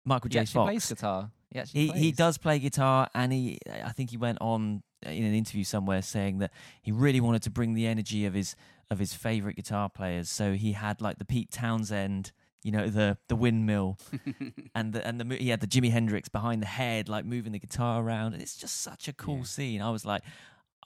Michael 0.05 0.29
J. 0.31 0.40
actually 0.40 0.64
plays 0.66 0.88
Fox, 0.88 1.01
guitar. 1.01 1.31
He 1.53 1.59
actually 1.61 1.87
he 1.88 1.92
he 2.07 2.12
does 2.12 2.38
play 2.38 2.59
guitar 2.59 3.09
and 3.14 3.33
he 3.33 3.59
I 3.85 3.92
think 3.92 4.11
he 4.11 4.16
went 4.16 4.38
on 4.40 4.83
in 5.10 5.24
an 5.24 5.34
interview 5.34 5.64
somewhere 5.64 6.02
saying 6.02 6.38
that 6.38 6.52
he 6.82 6.92
really 6.92 7.20
wanted 7.20 7.42
to 7.42 7.50
bring 7.50 7.74
the 7.74 7.86
energy 7.86 8.26
of 8.26 8.34
his 8.34 8.56
of 8.90 8.98
his 8.98 9.14
favorite 9.14 9.56
guitar 9.56 9.88
players. 9.88 10.28
So 10.30 10.52
he 10.52 10.72
had 10.72 11.00
like 11.00 11.18
the 11.18 11.24
Pete 11.24 11.50
Townshend, 11.50 12.32
you 12.62 12.70
know, 12.72 12.88
the 12.88 13.18
the 13.28 13.36
windmill 13.36 13.98
and 14.74 14.92
the 14.92 15.06
and 15.06 15.20
the 15.20 15.36
he 15.36 15.48
had 15.48 15.60
the 15.60 15.66
Jimi 15.66 15.90
Hendrix 15.90 16.28
behind 16.28 16.62
the 16.62 16.66
head, 16.66 17.08
like 17.08 17.24
moving 17.24 17.52
the 17.52 17.58
guitar 17.58 18.02
around. 18.02 18.32
And 18.34 18.42
it's 18.42 18.56
just 18.56 18.80
such 18.80 19.08
a 19.08 19.12
cool 19.12 19.38
Yeah. 19.38 19.44
scene. 19.44 19.82
I 19.82 19.90
was 19.90 20.04
like, 20.04 20.22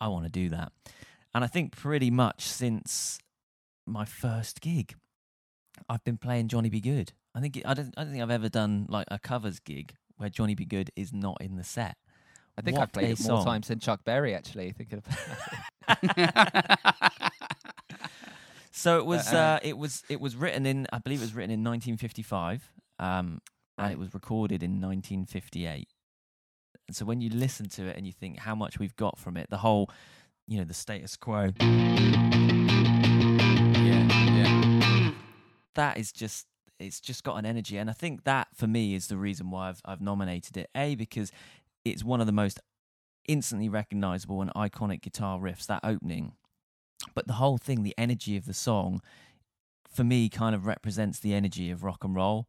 I 0.01 0.09
want 0.09 0.25
to 0.25 0.31
do 0.31 0.49
that. 0.51 0.73
And 1.35 1.45
I 1.45 1.47
think 1.47 1.77
pretty 1.77 2.11
much 2.11 2.43
since 2.43 3.19
my 3.87 4.05
first 4.05 4.61
gig, 4.61 4.95
I've 5.89 6.03
been 6.05 6.17
playing 6.19 6.49
Johnny 6.49 6.71
B. 6.71 6.81
Goode. 6.81 7.13
I 7.35 7.41
think 7.41 7.57
it, 7.57 7.67
I 7.67 7.75
don't 7.75 7.95
I 7.97 8.03
don't 8.03 8.13
think 8.13 8.23
I've 8.23 8.31
ever 8.31 8.49
done 8.49 8.87
like 8.89 9.07
a 9.11 9.19
covers 9.19 9.61
gig 9.61 9.95
where 10.17 10.29
Johnny 10.29 10.55
B. 10.55 10.65
Goode 10.65 10.91
is 10.97 11.13
not 11.13 11.39
in 11.41 11.57
the 11.57 11.65
set. 11.65 11.97
I 12.59 12.63
think 12.63 12.77
What 12.77 12.83
I've 12.85 12.93
played 12.93 13.11
it 13.11 13.21
more 13.21 13.39
song. 13.39 13.45
times 13.45 13.69
than 13.69 13.79
Chuck 13.79 14.05
Berry. 14.05 14.35
Actually, 14.35 14.73
thinking 14.73 15.03
about 15.89 17.13
So 18.73 18.99
it 18.99 19.07
was 19.07 19.33
Uh, 19.33 19.37
uh, 19.37 19.59
it 19.63 19.77
was 19.79 20.03
it 20.09 20.21
was 20.21 20.37
written 20.37 20.67
in 20.67 20.87
I 20.93 20.99
believe 20.99 21.21
it 21.21 21.23
was 21.23 21.35
written 21.35 21.51
in 21.51 21.63
1955, 21.65 22.71
um, 22.99 23.41
and 23.79 23.93
it 23.93 23.99
was 23.99 24.13
recorded 24.15 24.63
in 24.63 24.81
1958. 24.81 25.89
And 26.89 26.97
so 26.97 27.05
when 27.05 27.21
you 27.21 27.31
listen 27.31 27.69
to 27.71 27.87
it 27.87 27.97
and 27.97 28.07
you 28.07 28.13
think 28.13 28.39
how 28.41 28.55
much 28.55 28.79
we've 28.79 28.97
got 28.97 29.19
from 29.19 29.37
it, 29.37 29.49
the 29.51 29.59
whole, 29.59 29.91
you 30.49 30.59
know, 30.59 30.65
the 30.65 30.75
status 30.75 31.17
quo, 31.17 31.51
Yeah, 31.61 31.69
yeah. 34.35 35.11
that 35.75 35.99
is 35.99 36.13
just 36.13 36.47
it's 36.79 37.01
just 37.01 37.25
got 37.25 37.37
an 37.37 37.45
energy 37.45 37.77
and 37.77 37.91
i 37.91 37.93
think 37.93 38.25
that 38.25 38.49
for 38.55 38.67
me 38.67 38.95
is 38.95 39.09
the 39.09 39.17
reason 39.19 39.51
why 39.51 39.69
i've, 39.69 39.83
I've 39.85 40.01
nominated 40.01 40.57
it 40.57 40.71
a 40.75 40.95
because 40.95 41.31
it's 41.85 42.05
one 42.05 42.21
of 42.21 42.27
the 42.27 42.33
most 42.33 42.61
instantly 43.29 43.69
recognizable 43.69 44.41
and 44.43 44.53
iconic 44.55 45.03
guitar 45.03 45.39
riffs 45.39 45.67
that 45.67 45.81
opening. 45.85 46.33
But 47.15 47.27
the 47.27 47.35
whole 47.35 47.59
thing 47.59 47.83
the 47.83 47.95
energy 47.99 48.37
of 48.37 48.47
the 48.47 48.55
song 48.55 49.01
for 49.89 50.05
me 50.05 50.29
kind 50.29 50.55
of 50.55 50.67
represents 50.67 51.19
the 51.19 51.35
energy 51.35 51.71
of 51.71 51.83
rock 51.83 52.05
and 52.05 52.15
roll. 52.15 52.49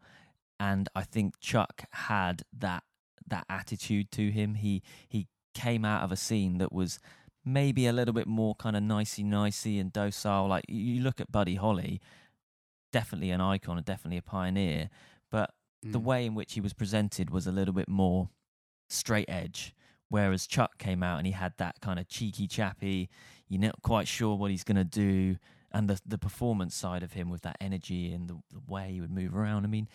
And 0.59 0.87
i 0.95 1.01
think 1.03 1.39
chuck 1.39 1.85
had 1.91 2.43
that 2.57 2.83
that 3.27 3.45
attitude 3.49 4.11
to 4.11 4.29
him. 4.31 4.55
He 4.55 4.83
he 5.07 5.27
came 5.53 5.85
out 5.85 6.03
of 6.03 6.11
a 6.11 6.15
scene 6.17 6.57
that 6.59 6.71
was 6.71 6.99
maybe 7.43 7.87
a 7.87 7.93
little 7.93 8.13
bit 8.13 8.27
more 8.27 8.55
kind 8.55 8.75
of 8.75 8.83
nicey 8.83 9.23
nicey 9.23 9.79
and 9.79 9.91
docile. 9.91 10.47
Like 10.47 10.65
you 10.67 11.01
look 11.01 11.19
at 11.21 11.31
buddy 11.31 11.55
holly 11.55 11.99
definitely 12.91 13.31
an 13.31 13.41
icon 13.41 13.77
and 13.77 13.85
definitely 13.85 14.17
a 14.17 14.21
pioneer, 14.21 14.89
but 15.29 15.53
the 15.81 15.99
Mm. 15.99 16.03
way 16.03 16.25
in 16.25 16.35
which 16.35 16.53
he 16.53 16.61
was 16.61 16.73
presented 16.73 17.29
was 17.31 17.47
a 17.47 17.51
little 17.51 17.73
bit 17.73 17.87
more 17.87 18.29
straight 18.91 19.29
edge. 19.29 19.73
Whereas 20.09 20.45
Chuck 20.45 20.77
came 20.77 21.03
out 21.03 21.19
and 21.19 21.25
he 21.25 21.31
had 21.33 21.53
that 21.57 21.79
kind 21.81 21.97
of 21.99 22.07
cheeky 22.09 22.45
chappy, 22.47 23.09
you're 23.47 23.61
not 23.61 23.81
quite 23.81 24.07
sure 24.09 24.35
what 24.35 24.51
he's 24.51 24.63
going 24.65 24.75
to 24.75 24.83
do, 24.83 25.37
and 25.71 25.89
the 25.89 25.99
the 26.05 26.17
performance 26.17 26.75
side 26.75 27.01
of 27.01 27.13
him 27.13 27.29
with 27.29 27.41
that 27.43 27.55
energy 27.61 28.11
and 28.11 28.27
the, 28.29 28.35
the 28.51 28.59
way 28.67 28.91
he 28.91 28.99
would 29.01 29.11
move 29.11 29.33
around. 29.35 29.63
I 29.63 29.69
mean, 29.69 29.87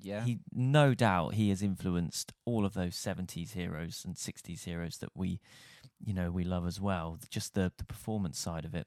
Yeah. 0.00 0.24
he 0.24 0.38
no 0.52 0.94
doubt 0.94 1.34
he 1.34 1.48
has 1.50 1.60
influenced 1.60 2.32
all 2.44 2.64
of 2.64 2.74
those 2.74 2.94
70s 2.94 3.52
heroes 3.54 4.02
and 4.06 4.14
60s 4.14 4.62
heroes 4.64 4.98
that 4.98 5.10
we, 5.16 5.40
you 5.98 6.14
know, 6.14 6.30
we 6.30 6.44
love 6.44 6.66
as 6.68 6.80
well. 6.80 7.18
Just 7.28 7.54
the 7.54 7.72
the 7.76 7.84
performance 7.84 8.38
side 8.38 8.64
of 8.64 8.74
it. 8.76 8.86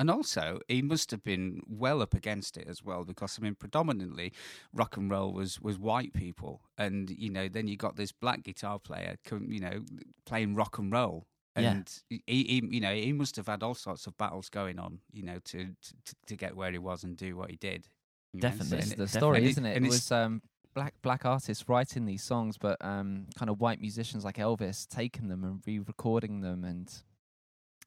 And 0.00 0.10
also, 0.10 0.60
he 0.68 0.80
must 0.80 1.10
have 1.10 1.24
been 1.24 1.60
well 1.68 2.00
up 2.02 2.14
against 2.14 2.56
it 2.56 2.68
as 2.68 2.84
well, 2.84 3.04
because 3.04 3.36
I 3.38 3.42
mean, 3.42 3.56
predominantly, 3.56 4.32
rock 4.72 4.96
and 4.96 5.10
roll 5.10 5.32
was 5.32 5.60
was 5.60 5.76
white 5.78 6.12
people, 6.12 6.60
and 6.76 7.10
you 7.10 7.30
know, 7.30 7.48
then 7.48 7.66
you 7.66 7.76
got 7.76 7.96
this 7.96 8.12
black 8.12 8.44
guitar 8.44 8.78
player, 8.78 9.16
you 9.30 9.58
know, 9.60 9.84
playing 10.24 10.54
rock 10.54 10.78
and 10.78 10.92
roll, 10.92 11.26
Yeah. 11.56 11.72
and 11.72 12.02
he, 12.08 12.22
he, 12.26 12.62
you 12.70 12.80
know, 12.80 12.94
he 12.94 13.12
must 13.12 13.34
have 13.36 13.48
had 13.48 13.62
all 13.64 13.74
sorts 13.74 14.06
of 14.06 14.16
battles 14.16 14.48
going 14.48 14.78
on, 14.78 15.00
you 15.12 15.24
know, 15.24 15.40
to 15.46 15.64
to, 16.04 16.14
to 16.26 16.36
get 16.36 16.54
where 16.54 16.70
he 16.70 16.78
was 16.78 17.02
and 17.02 17.16
do 17.16 17.36
what 17.36 17.50
he 17.50 17.56
did. 17.56 17.88
you 18.32 18.40
know, 18.40 18.48
so- 18.50 18.56
Definitely. 18.58 18.78
It's 18.78 18.94
the 18.94 19.02
it- 19.04 19.08
story, 19.08 19.38
and 19.38 19.46
isn't 19.48 19.66
it? 19.66 19.76
and 19.76 19.84
It 19.84 19.88
was 19.88 20.12
um, 20.12 20.42
black 20.74 20.94
black 21.02 21.24
artists 21.26 21.68
writing 21.68 22.04
these 22.04 22.22
songs, 22.22 22.56
but 22.56 22.76
um, 22.84 23.26
kind 23.36 23.50
of 23.50 23.58
white 23.60 23.80
musicians 23.80 24.24
like 24.24 24.36
Elvis 24.36 24.86
taking 24.86 25.26
them 25.26 25.42
and 25.42 25.60
re-recording 25.66 26.40
them 26.40 26.62
and 26.62 26.88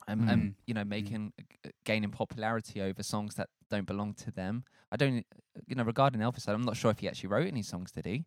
and, 0.08 0.30
and 0.30 0.42
Mm. 0.42 0.54
you 0.68 0.74
know 0.74 0.84
making 0.84 1.34
uh, 1.66 1.70
gaining 1.84 2.12
popularity 2.12 2.82
over 2.82 3.04
songs 3.04 3.36
that 3.36 3.50
don't 3.70 3.86
belong 3.88 4.14
to 4.16 4.32
them. 4.32 4.64
I 4.92 4.98
don't, 4.98 5.26
you 5.68 5.76
know, 5.76 5.84
regarding 5.84 6.22
Elvis, 6.22 6.48
I'm 6.48 6.62
not 6.64 6.76
sure 6.78 6.92
if 6.92 7.00
he 7.00 7.08
actually 7.08 7.30
wrote 7.30 7.48
any 7.48 7.64
songs. 7.64 7.92
Did 7.92 8.06
he? 8.06 8.26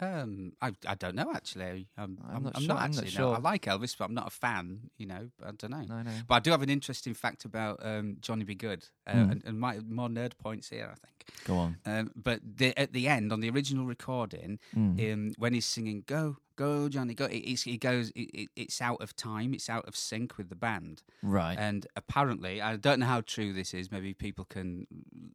Um, 0.00 0.54
I 0.60 0.72
I 0.88 0.96
don't 0.96 1.14
know 1.14 1.30
actually. 1.32 1.86
I'm, 1.96 2.18
I'm 2.28 2.36
I'm, 2.38 2.42
not 2.42 2.52
I'm 2.56 2.62
sure- 2.62 2.68
not 2.68 2.82
I'm 2.82 2.90
not 2.90 3.04
actually. 3.04 3.22
no. 3.22 3.32
I 3.32 3.38
like 3.38 3.62
Elvis, 3.66 3.96
but 3.96 4.06
I'm 4.06 4.14
not 4.14 4.26
a 4.26 4.30
fan. 4.30 4.90
You 4.98 5.06
know, 5.06 5.28
I 5.40 5.52
don't 5.52 5.70
know. 5.70 5.82
No, 5.82 6.02
no. 6.02 6.10
But 6.26 6.34
I 6.34 6.40
do 6.40 6.50
have 6.50 6.62
an 6.62 6.68
interesting 6.70 7.14
fact 7.14 7.44
about 7.44 7.78
um, 7.86 8.16
Johnny 8.20 8.42
B. 8.42 8.56
Goode, 8.56 8.88
uh, 9.06 9.12
Mm. 9.12 9.30
and, 9.30 9.42
and 9.44 9.60
my, 9.60 9.78
more 9.88 10.08
nerd 10.08 10.36
points 10.36 10.70
here, 10.70 10.90
I 10.90 10.94
think. 11.06 11.44
Go 11.44 11.56
on. 11.58 11.76
Um, 11.86 12.10
but 12.16 12.40
the, 12.42 12.76
at 12.76 12.92
the 12.92 13.06
end, 13.06 13.32
on 13.32 13.38
the 13.40 13.48
original 13.50 13.86
recording, 13.86 14.58
Mm. 14.76 15.12
um, 15.12 15.32
when 15.38 15.54
he's 15.54 15.64
singing 15.66 16.02
"Go, 16.06 16.38
Go, 16.56 16.88
Johnny, 16.88 17.14
Go," 17.14 17.26
it, 17.26 17.38
it's, 17.38 17.62
he 17.62 17.76
goes, 17.78 18.10
it, 18.10 18.30
it, 18.34 18.48
it's 18.56 18.80
out 18.80 19.00
of 19.02 19.14
time, 19.16 19.54
it's 19.54 19.68
out 19.68 19.86
of 19.86 19.96
sync 19.96 20.36
with 20.38 20.48
the 20.48 20.56
band, 20.56 21.02
Right. 21.22 21.56
and 21.58 21.86
apparently, 21.96 22.60
I 22.62 22.76
don't 22.76 23.00
know 23.00 23.06
how 23.06 23.20
true 23.22 23.52
this 23.52 23.74
is. 23.74 23.90
Maybe 23.90 24.14
people 24.14 24.44
can, 24.44 24.86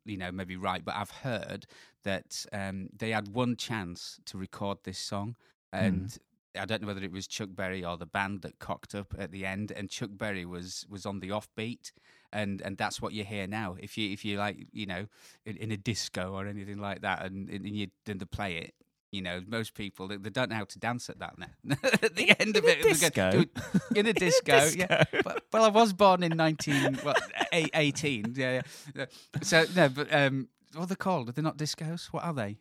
you 0.06 0.18
know, 0.18 0.32
maybe 0.32 0.56
right, 0.58 0.84
but 0.84 0.96
I've 0.96 1.12
heard 1.12 1.66
that 2.04 2.46
um, 2.54 2.90
they 2.98 3.12
had 3.12 3.30
one 3.30 3.56
chance 3.56 4.20
to 4.26 4.38
record 4.38 4.80
this 4.84 5.00
song, 5.00 5.36
and 5.72 6.18
I 6.60 6.66
don't 6.66 6.82
know 6.82 6.88
whether 6.88 7.04
it 7.04 7.12
was 7.12 7.28
Chuck 7.28 7.50
Berry 7.52 7.86
or 7.86 7.96
the 7.96 8.08
band 8.08 8.42
that 8.42 8.60
cocked 8.60 8.96
up 8.96 9.14
at 9.18 9.32
the 9.32 9.46
end, 9.46 9.72
and 9.72 9.90
Chuck 9.90 10.10
Berry 10.14 10.46
was 10.46 10.86
was 10.90 11.06
on 11.06 11.20
the 11.20 11.30
offbeat, 11.30 11.92
and 12.34 12.62
and 12.62 12.76
that's 12.78 13.02
what 13.02 13.14
you 13.14 13.24
hear 13.24 13.46
now. 13.46 13.76
If 13.80 13.98
you 13.98 14.12
if 14.12 14.26
you 14.26 14.38
like, 14.38 14.68
you 14.72 14.86
know, 14.88 15.06
in, 15.46 15.58
in 15.58 15.72
a 15.72 15.78
disco 15.78 16.34
or 16.34 16.48
anything 16.48 16.80
like 16.80 17.02
that, 17.02 17.24
and, 17.26 17.50
and 17.50 17.68
you 17.68 17.88
then 18.06 18.20
to 18.20 18.26
play 18.26 18.56
it. 18.58 18.74
You 19.12 19.24
know, 19.24 19.42
most 19.48 19.74
people 19.74 20.08
they, 20.08 20.18
they 20.18 20.30
don't 20.30 20.50
know 20.50 20.56
how 20.56 20.66
to 20.66 20.78
dance 20.80 21.10
at 21.10 21.18
that 21.20 21.36
now. 21.40 21.48
at 22.04 22.16
the 22.16 22.30
end 22.40 22.56
of 22.58 22.64
In 22.64 22.70
a 22.70 22.74
it, 22.74 22.84
disco? 22.84 23.32
"Do 23.32 23.40
it 23.40 23.50
in 23.96 24.06
a 24.06 24.14
disco, 24.26 24.70
yeah. 24.76 25.04
But, 25.24 25.44
well, 25.52 25.64
I 25.66 25.70
was 25.70 25.94
born 25.94 26.22
in 26.24 26.38
nineteen, 26.38 27.00
well, 27.04 27.16
eight- 27.52 27.72
eighteen, 27.74 28.34
yeah, 28.38 28.62
yeah. 28.96 29.06
So 29.42 29.66
no, 29.76 29.90
but 29.90 30.14
um, 30.14 30.48
what 30.74 30.84
are 30.84 30.88
they 30.88 30.96
called? 30.96 31.30
Are 31.30 31.32
they 31.32 31.42
not 31.42 31.58
discos? 31.58 32.06
What 32.14 32.24
are 32.24 32.34
they? 32.34 32.58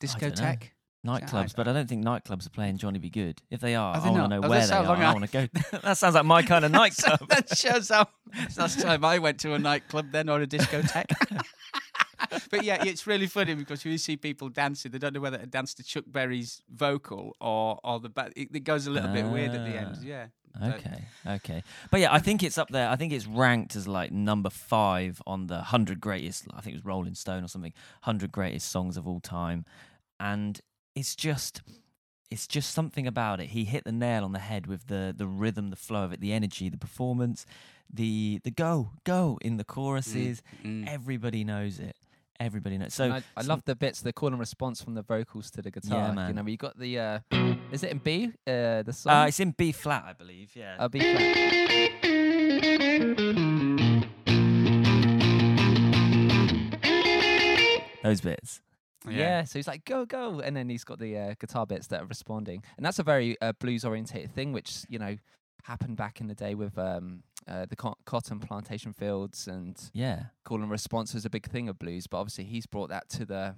Discotheque. 0.00 0.70
Nightclubs, 1.06 1.54
but 1.54 1.68
I 1.68 1.74
don't 1.74 1.86
think 1.86 2.02
nightclubs 2.02 2.46
are 2.46 2.50
playing 2.50 2.78
Johnny 2.78 2.98
B. 2.98 3.10
Goode. 3.10 3.42
If 3.50 3.60
they 3.60 3.74
are, 3.74 3.94
Are 3.94 4.00
they 4.00 4.08
I 4.08 4.10
want 4.12 4.22
to 4.24 4.28
know 4.40 4.46
Oh, 4.46 4.48
where 4.48 4.66
they 4.66 4.72
are. 4.72 4.86
I 4.96 5.10
I- 5.10 5.12
want 5.12 5.30
to 5.30 5.48
go. 5.72 5.78
that 5.82 5.98
sounds 5.98 6.14
like 6.14 6.24
my 6.24 6.42
kind 6.42 6.64
of 6.64 6.70
nightclub. 6.72 7.28
that 7.28 7.56
shows 7.56 7.90
how 7.90 8.08
last 8.56 8.80
time 8.80 9.04
I 9.04 9.18
went 9.18 9.38
to 9.40 9.52
a 9.52 9.58
nightclub 9.58 10.10
then 10.12 10.30
or 10.30 10.40
a 10.40 10.46
discotheque. 10.46 11.12
but 12.50 12.64
yeah, 12.64 12.82
it's 12.84 13.06
really 13.06 13.26
funny 13.26 13.54
because 13.54 13.84
you 13.84 13.98
see 13.98 14.16
people 14.16 14.48
dancing, 14.48 14.90
they 14.92 14.98
don't 14.98 15.14
know 15.14 15.20
whether 15.20 15.38
to 15.38 15.46
dance 15.46 15.74
to 15.74 15.82
Chuck 15.82 16.04
Berry's 16.06 16.62
vocal 16.70 17.36
or 17.40 17.78
or 17.84 18.00
the 18.00 18.08
back. 18.08 18.32
It, 18.36 18.48
it 18.54 18.64
goes 18.64 18.86
a 18.86 18.90
little 18.90 19.10
bit 19.12 19.26
weird 19.26 19.50
at 19.52 19.64
the 19.64 19.76
end. 19.78 19.96
Ah. 19.98 20.02
Yeah. 20.02 20.26
But- 20.26 20.74
Okay, 20.76 21.04
okay, 21.26 21.62
but 21.90 21.98
yeah, 21.98 22.14
I 22.14 22.20
think 22.20 22.44
it's 22.44 22.58
up 22.58 22.68
there. 22.68 22.88
I 22.88 22.94
think 22.94 23.12
it's 23.12 23.26
ranked 23.26 23.74
as 23.74 23.88
like 23.88 24.12
number 24.12 24.50
five 24.50 25.20
on 25.26 25.48
the 25.48 25.62
hundred 25.62 26.00
greatest. 26.00 26.46
I 26.54 26.60
think 26.60 26.74
it 26.74 26.76
was 26.76 26.84
Rolling 26.84 27.16
Stone 27.16 27.42
or 27.42 27.48
something. 27.48 27.72
Hundred 28.02 28.30
greatest 28.30 28.70
songs 28.70 28.96
of 28.96 29.04
all 29.08 29.18
time, 29.18 29.64
and 30.20 30.60
it's 30.94 31.16
just, 31.16 31.62
it's 32.30 32.46
just 32.46 32.70
something 32.72 33.04
about 33.04 33.40
it. 33.40 33.48
He 33.48 33.64
hit 33.64 33.82
the 33.82 33.90
nail 33.90 34.22
on 34.22 34.30
the 34.30 34.38
head 34.38 34.68
with 34.68 34.86
the 34.86 35.12
the 35.16 35.26
rhythm, 35.26 35.70
the 35.70 35.76
flow 35.76 36.04
of 36.04 36.12
it, 36.12 36.20
the 36.20 36.32
energy, 36.32 36.68
the 36.68 36.78
performance, 36.78 37.46
the 37.92 38.40
the 38.44 38.52
go 38.52 38.90
go 39.02 39.40
in 39.42 39.56
the 39.56 39.64
choruses. 39.64 40.40
Mm. 40.64 40.86
Everybody 40.88 41.42
knows 41.42 41.80
it. 41.80 41.96
Everybody 42.40 42.78
knows. 42.78 42.94
So 42.94 43.04
And 43.04 43.12
I, 43.14 43.22
I 43.36 43.42
so- 43.42 43.48
love 43.48 43.62
the 43.64 43.76
bits, 43.76 44.00
the 44.00 44.12
call 44.12 44.28
and 44.30 44.38
response 44.40 44.82
from 44.82 44.94
the 44.94 45.02
vocals 45.02 45.50
to 45.52 45.62
the 45.62 45.70
guitar. 45.70 46.08
Yeah, 46.08 46.12
man. 46.12 46.28
You 46.28 46.34
know, 46.34 46.46
you 46.46 46.56
got 46.56 46.78
the. 46.78 46.98
Uh, 46.98 47.18
is 47.70 47.82
it 47.84 47.90
in 47.92 47.98
B? 47.98 48.26
Uh, 48.46 48.82
the 48.82 48.92
song. 48.92 49.12
Uh, 49.14 49.26
it's 49.26 49.40
in 49.40 49.52
B 49.52 49.72
flat, 49.72 50.04
I 50.06 50.12
believe. 50.14 50.50
Yeah. 50.54 50.76
Uh, 50.78 50.88
B 50.88 50.98
flat. 51.00 52.04
Those 58.02 58.20
bits. 58.20 58.60
Yeah. 59.08 59.44
so 59.44 59.58
he's 59.58 59.66
like, 59.66 59.84
go, 59.86 60.04
go. 60.04 60.40
And 60.40 60.54
then 60.56 60.68
he's 60.68 60.84
got 60.84 60.98
the 60.98 61.16
uh, 61.16 61.34
guitar 61.40 61.66
bits 61.66 61.86
that 61.88 62.02
are 62.02 62.06
responding. 62.06 62.62
And 62.76 62.84
that's 62.84 62.98
a 62.98 63.02
very 63.02 63.36
uh, 63.40 63.52
blues 63.52 63.84
orientated 63.84 64.34
thing, 64.34 64.52
which, 64.52 64.84
you 64.88 64.98
know, 64.98 65.16
happened 65.62 65.96
back 65.96 66.20
in 66.20 66.26
the 66.26 66.34
day 66.34 66.54
with 66.54 66.76
um, 66.78 67.22
uh, 67.46 67.66
the 67.66 67.76
co- 67.76 67.96
cotton 68.06 68.40
plantation 68.40 68.92
fields 68.92 69.46
and 69.48 69.78
Yeah. 69.92 70.24
call 70.44 70.62
and 70.62 70.70
response 70.70 71.12
was 71.14 71.24
a 71.24 71.30
big 71.30 71.46
thing 71.48 71.68
of 71.68 71.78
blues. 71.78 72.06
But 72.06 72.18
obviously, 72.18 72.44
he's 72.44 72.66
brought 72.66 72.88
that 72.90 73.08
to 73.10 73.24
the 73.26 73.54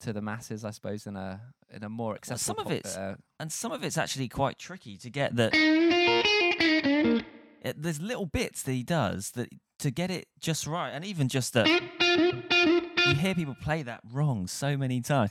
to 0.00 0.12
the 0.12 0.22
masses, 0.22 0.64
I 0.64 0.70
suppose, 0.70 1.06
in 1.06 1.16
a 1.16 1.40
in 1.70 1.82
a 1.82 1.88
more 1.88 2.14
accessible. 2.14 2.56
some 2.62 2.66
of 2.66 2.72
it's- 2.72 2.96
uh, 2.96 3.16
and 3.40 3.50
some 3.52 3.72
of 3.72 3.82
it's 3.84 3.98
actually 3.98 4.28
quite 4.28 4.58
tricky 4.58 4.96
to 4.98 5.10
get 5.10 5.34
that. 5.36 5.50
It, 7.60 7.82
there's 7.82 8.00
little 8.00 8.26
bits 8.26 8.62
that 8.62 8.72
he 8.72 8.82
does 8.84 9.32
that 9.32 9.48
to 9.80 9.90
get 9.90 10.10
it 10.10 10.28
just 10.40 10.66
right, 10.66 10.90
and 10.90 11.04
even 11.04 11.28
just 11.28 11.52
that 11.54 11.66
you 11.68 13.14
hear 13.16 13.34
people 13.34 13.56
play 13.60 13.82
that 13.82 14.00
wrong 14.12 14.46
so 14.46 14.76
many 14.76 15.00
times. 15.00 15.30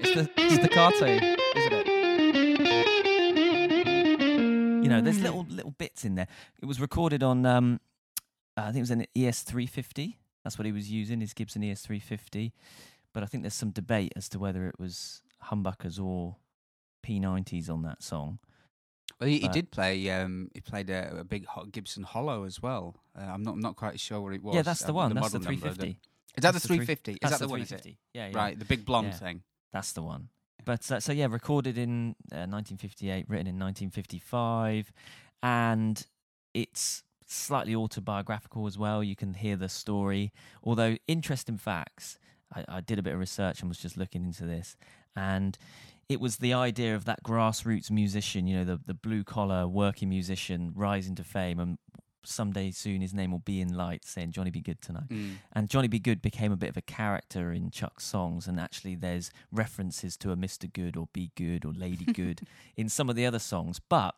it's 0.00 0.14
the 0.14 0.28
staccato, 0.54 1.18
You 4.88 4.96
know, 4.96 5.00
there's 5.02 5.20
little 5.20 5.46
little 5.48 5.72
bits 5.72 6.04
in 6.04 6.14
there. 6.14 6.28
It 6.62 6.66
was 6.66 6.80
recorded 6.80 7.22
on, 7.22 7.44
um, 7.46 7.80
uh, 8.56 8.62
I 8.62 8.64
think 8.66 8.76
it 8.76 8.80
was 8.80 8.90
an 8.90 9.06
ES350. 9.16 10.14
That's 10.44 10.58
what 10.58 10.66
he 10.66 10.72
was 10.72 10.90
using, 10.90 11.20
his 11.20 11.34
Gibson 11.34 11.62
ES350. 11.62 12.52
But 13.12 13.22
I 13.22 13.26
think 13.26 13.42
there's 13.42 13.54
some 13.54 13.70
debate 13.70 14.12
as 14.16 14.28
to 14.30 14.38
whether 14.38 14.66
it 14.68 14.78
was 14.78 15.22
humbuckers 15.50 16.02
or 16.02 16.36
P90s 17.06 17.70
on 17.70 17.82
that 17.82 18.02
song. 18.02 18.38
Well, 19.20 19.28
he, 19.28 19.40
he 19.40 19.48
did 19.48 19.70
play. 19.70 20.08
Um, 20.10 20.50
he 20.54 20.60
played 20.60 20.90
a, 20.90 21.18
a 21.20 21.24
big 21.24 21.46
Gibson 21.72 22.04
Hollow 22.04 22.44
as 22.44 22.62
well. 22.62 22.96
Uh, 23.18 23.24
I'm 23.24 23.42
not 23.42 23.54
I'm 23.54 23.60
not 23.60 23.76
quite 23.76 23.98
sure 23.98 24.20
what 24.20 24.34
it 24.34 24.42
was. 24.42 24.54
yeah, 24.54 24.62
that's 24.62 24.82
the 24.82 24.90
um, 24.90 24.94
one. 24.94 25.14
That's 25.14 25.32
the 25.32 25.40
model 25.40 25.52
number. 25.52 25.74
350. 25.74 26.00
Is 26.36 26.42
that 26.42 26.48
the 26.48 26.52
That's 26.52 26.62
the 26.62 26.68
350? 26.68 27.12
Is 27.12 27.30
that 27.30 27.38
the 27.40 27.46
the 27.46 27.50
one? 27.50 27.60
is 27.62 27.72
it? 27.72 27.80
350. 27.80 27.98
Yeah, 28.14 28.28
yeah. 28.28 28.36
Right, 28.36 28.58
the 28.58 28.64
big 28.64 28.84
blonde 28.84 29.08
Yeah. 29.08 29.14
thing. 29.14 29.42
That's 29.72 29.92
the 29.92 30.02
one. 30.02 30.28
But 30.64 30.90
uh, 30.90 31.00
so 31.00 31.12
yeah, 31.12 31.26
recorded 31.30 31.78
in 31.78 32.14
uh, 32.32 32.46
1958, 32.46 33.26
written 33.28 33.46
in 33.46 33.58
1955, 33.58 34.92
and 35.42 36.06
it's 36.54 37.02
slightly 37.26 37.74
autobiographical 37.74 38.66
as 38.66 38.78
well. 38.78 39.02
You 39.02 39.16
can 39.16 39.34
hear 39.34 39.56
the 39.56 39.68
story. 39.68 40.32
Although 40.62 40.96
interesting 41.06 41.56
facts, 41.56 42.18
I, 42.54 42.64
I 42.68 42.80
did 42.80 42.98
a 42.98 43.02
bit 43.02 43.14
of 43.14 43.20
research 43.20 43.60
and 43.60 43.68
was 43.68 43.78
just 43.78 43.96
looking 43.96 44.24
into 44.24 44.44
this, 44.44 44.76
and 45.16 45.56
it 46.08 46.20
was 46.20 46.38
the 46.38 46.54
idea 46.54 46.94
of 46.94 47.04
that 47.04 47.22
grassroots 47.22 47.90
musician, 47.90 48.46
you 48.46 48.56
know, 48.56 48.64
the 48.64 48.80
the 48.84 48.94
blue 48.94 49.24
collar 49.24 49.66
working 49.68 50.08
musician 50.08 50.72
rising 50.74 51.14
to 51.16 51.24
fame 51.24 51.60
and 51.60 51.78
someday 52.28 52.70
soon 52.70 53.00
his 53.00 53.14
name 53.14 53.30
will 53.30 53.38
be 53.38 53.60
in 53.60 53.74
lights 53.76 54.10
saying 54.10 54.32
Johnny 54.32 54.50
B. 54.50 54.60
Goode 54.60 54.80
tonight. 54.80 55.08
Mm. 55.08 55.36
And 55.52 55.68
Johnny 55.68 55.88
B. 55.88 55.98
Goode 55.98 56.22
became 56.22 56.52
a 56.52 56.56
bit 56.56 56.70
of 56.70 56.76
a 56.76 56.82
character 56.82 57.52
in 57.52 57.70
Chuck's 57.70 58.04
songs, 58.04 58.46
and 58.46 58.58
actually 58.60 58.94
there's 58.94 59.30
references 59.52 60.16
to 60.18 60.30
a 60.32 60.36
Mr. 60.36 60.72
Good 60.72 60.96
or 60.96 61.08
Be 61.12 61.30
Good 61.36 61.64
or 61.64 61.72
Lady 61.72 62.04
Good 62.12 62.42
in 62.76 62.88
some 62.88 63.08
of 63.10 63.16
the 63.16 63.26
other 63.26 63.38
songs. 63.38 63.80
But 63.88 64.14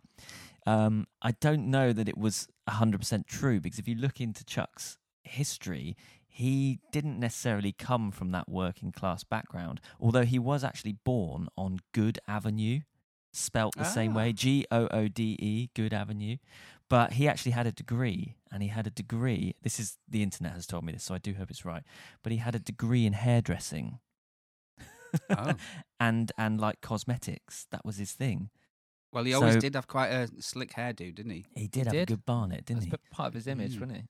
um, 0.66 1.07
I 1.23 1.33
don't 1.33 1.70
know 1.70 1.92
that 1.92 2.09
it 2.09 2.18
was 2.18 2.49
100% 2.68 3.27
true 3.27 3.61
because 3.61 3.79
if 3.79 3.88
you 3.88 3.94
look 3.94 4.20
into 4.20 4.44
Chuck's 4.44 4.99
history, 5.25 5.96
he 6.27 6.79
didn't 6.92 7.18
necessarily 7.18 7.73
come 7.73 8.11
from 8.11 8.31
that 8.33 8.49
working 8.49 8.92
class 8.92 9.25
background, 9.25 9.81
although 10.01 10.25
he 10.25 10.38
was 10.38 10.62
actually 10.64 10.92
born 11.05 11.49
on 11.57 11.79
Goode 11.92 12.18
Avenue, 12.29 12.81
spelt 13.33 13.75
the 13.77 13.85
same 13.85 14.14
way 14.14 14.31
Ah. 14.31 14.33
G 14.33 14.66
O 14.70 14.88
O 14.90 15.09
D 15.09 15.37
E, 15.40 15.70
Goode 15.75 15.92
Avenue. 15.94 16.37
But 16.90 17.12
he 17.14 17.26
actually 17.29 17.53
had 17.53 17.66
a 17.66 17.72
degree, 17.72 18.37
and 18.53 18.62
he 18.62 18.68
had 18.68 18.87
a 18.87 18.90
degree. 18.90 19.55
This 19.62 19.81
is 19.81 19.96
the 20.09 20.22
internet 20.22 20.53
has 20.53 20.66
told 20.66 20.85
me 20.85 20.92
this, 20.92 21.05
so 21.05 21.14
I 21.14 21.18
do 21.18 21.33
hope 21.35 21.50
it's 21.50 21.64
right. 21.64 21.83
But 22.22 22.33
he 22.33 22.38
had 22.38 22.55
a 22.55 22.59
degree 22.59 23.07
in 23.07 23.14
hairdressing 23.14 24.00
Oh. 25.31 25.55
and 26.00 26.31
and 26.37 26.61
like 26.61 26.81
cosmetics. 26.81 27.66
That 27.70 27.85
was 27.85 27.96
his 27.96 28.12
thing. 28.12 28.50
Well, 29.12 29.24
he 29.24 29.35
always 29.35 29.55
So- 29.55 29.61
did 29.61 29.74
have 29.74 29.87
quite 29.88 30.09
a 30.09 30.29
slick 30.40 30.72
hairdo, 30.74 31.14
didn't 31.14 31.31
he? 31.33 31.46
He 31.55 31.66
did 31.66 31.87
have 31.87 31.92
did. 31.94 32.03
a 32.03 32.07
good 32.14 32.26
barnet, 32.26 32.64
didn't 32.66 32.88
That's 32.90 33.03
he? 33.09 33.14
part 33.16 33.29
of 33.29 33.35
his 33.35 33.46
image, 33.48 33.72
Mm. 33.76 33.81
wasn't 33.81 33.98
it? 33.98 34.05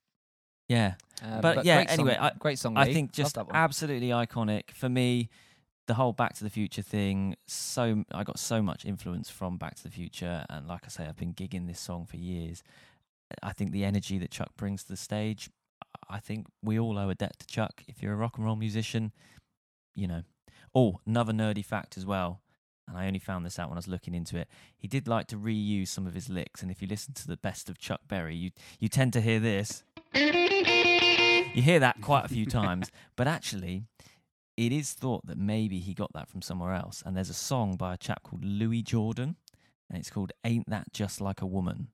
Yeah. 0.69 0.95
Uh, 1.23 1.41
But 1.41 1.65
yeah, 1.65 1.79
great 1.85 1.89
song- 1.97 2.09
anyway, 2.09 2.17
I- 2.21 2.33
great 2.39 2.59
song. 2.59 2.77
I 2.77 2.85
Lee. 2.85 2.93
think 2.95 3.13
just 3.13 3.37
absolutely 3.39 4.09
iconic 4.09 4.71
for 4.73 4.89
me. 4.89 5.29
The 5.91 5.95
whole 5.95 6.13
Back 6.13 6.35
to 6.35 6.45
the 6.45 6.51
Future 6.51 6.83
thing. 6.83 7.35
So 7.49 8.05
I 8.13 8.23
got 8.23 8.39
so 8.39 8.63
much 8.63 8.85
influence 8.85 9.29
from 9.29 9.57
Back 9.57 9.75
to 9.75 9.83
the 9.83 9.91
Future, 9.91 10.47
and 10.49 10.69
like 10.69 10.83
I 10.85 10.89
say, 10.89 11.05
I've 11.05 11.17
been 11.17 11.35
gigging 11.35 11.67
this 11.67 11.81
song 11.81 12.07
for 12.07 12.17
years. 12.17 12.63
I 13.43 13.53
think 13.53 13.73
the 13.73 13.85
energy 13.85 14.17
that 14.19 14.31
Chuck 14.31 14.51
brings 14.57 14.85
to 14.85 14.91
the 14.91 14.97
stage. 14.97 15.51
I 16.09 16.21
think 16.21 16.47
we 16.63 16.79
all 16.79 16.97
owe 16.97 17.11
a 17.11 17.17
debt 17.17 17.41
to 17.41 17.47
Chuck. 17.49 17.83
If 17.89 18.05
you're 18.05 18.13
a 18.13 18.17
rock 18.17 18.37
and 18.37 18.47
roll 18.47 18.55
musician, 18.55 19.11
you 19.97 20.07
know. 20.07 20.23
Oh, 20.77 21.01
another 21.05 21.33
nerdy 21.33 21.65
fact 21.65 21.97
as 21.97 22.07
well. 22.07 22.41
And 22.87 22.97
I 22.97 23.09
only 23.09 23.19
found 23.19 23.45
this 23.45 23.59
out 23.59 23.69
when 23.69 23.77
I 23.77 23.81
was 23.81 23.89
looking 23.89 24.15
into 24.15 24.39
it. 24.39 24.47
He 24.77 24.87
did 24.87 25.09
like 25.09 25.27
to 25.27 25.37
reuse 25.37 25.89
some 25.89 26.07
of 26.07 26.15
his 26.15 26.29
licks, 26.29 26.63
and 26.63 26.71
if 26.71 26.81
you 26.81 26.87
listen 26.87 27.15
to 27.15 27.27
the 27.27 27.37
best 27.37 27.69
of 27.69 27.81
Chuck 27.81 28.03
Berry, 28.07 28.37
you 28.37 28.53
you 28.79 28.89
tend 28.89 29.13
to 29.15 29.21
hear 29.21 29.41
this. 29.41 29.83
You 30.15 31.63
hear 31.63 31.81
that 31.81 32.01
quite 32.01 32.27
a 32.27 32.29
few 32.29 32.47
times, 32.47 32.93
but 33.17 33.27
actually, 33.27 33.83
it 34.67 34.73
is 34.73 34.93
thought 34.93 35.27
that 35.27 35.39
maybe 35.39 35.79
he 35.79 35.95
got 35.95 36.13
that 36.13 36.29
from 36.29 36.43
somewhere 36.43 36.75
else. 36.75 37.03
And 37.07 37.17
there's 37.17 37.31
a 37.31 37.35
song 37.35 37.77
by 37.77 37.95
a 37.95 37.97
chap 37.97 38.23
called 38.23 38.45
Louis 38.45 38.83
Jordan, 38.83 39.37
and 39.89 39.99
it's 39.99 40.11
called 40.11 40.33
Ain't 40.45 40.69
That 40.69 40.93
Just 40.93 41.21
Like 41.21 41.41
a 41.41 41.47
Woman? 41.47 41.89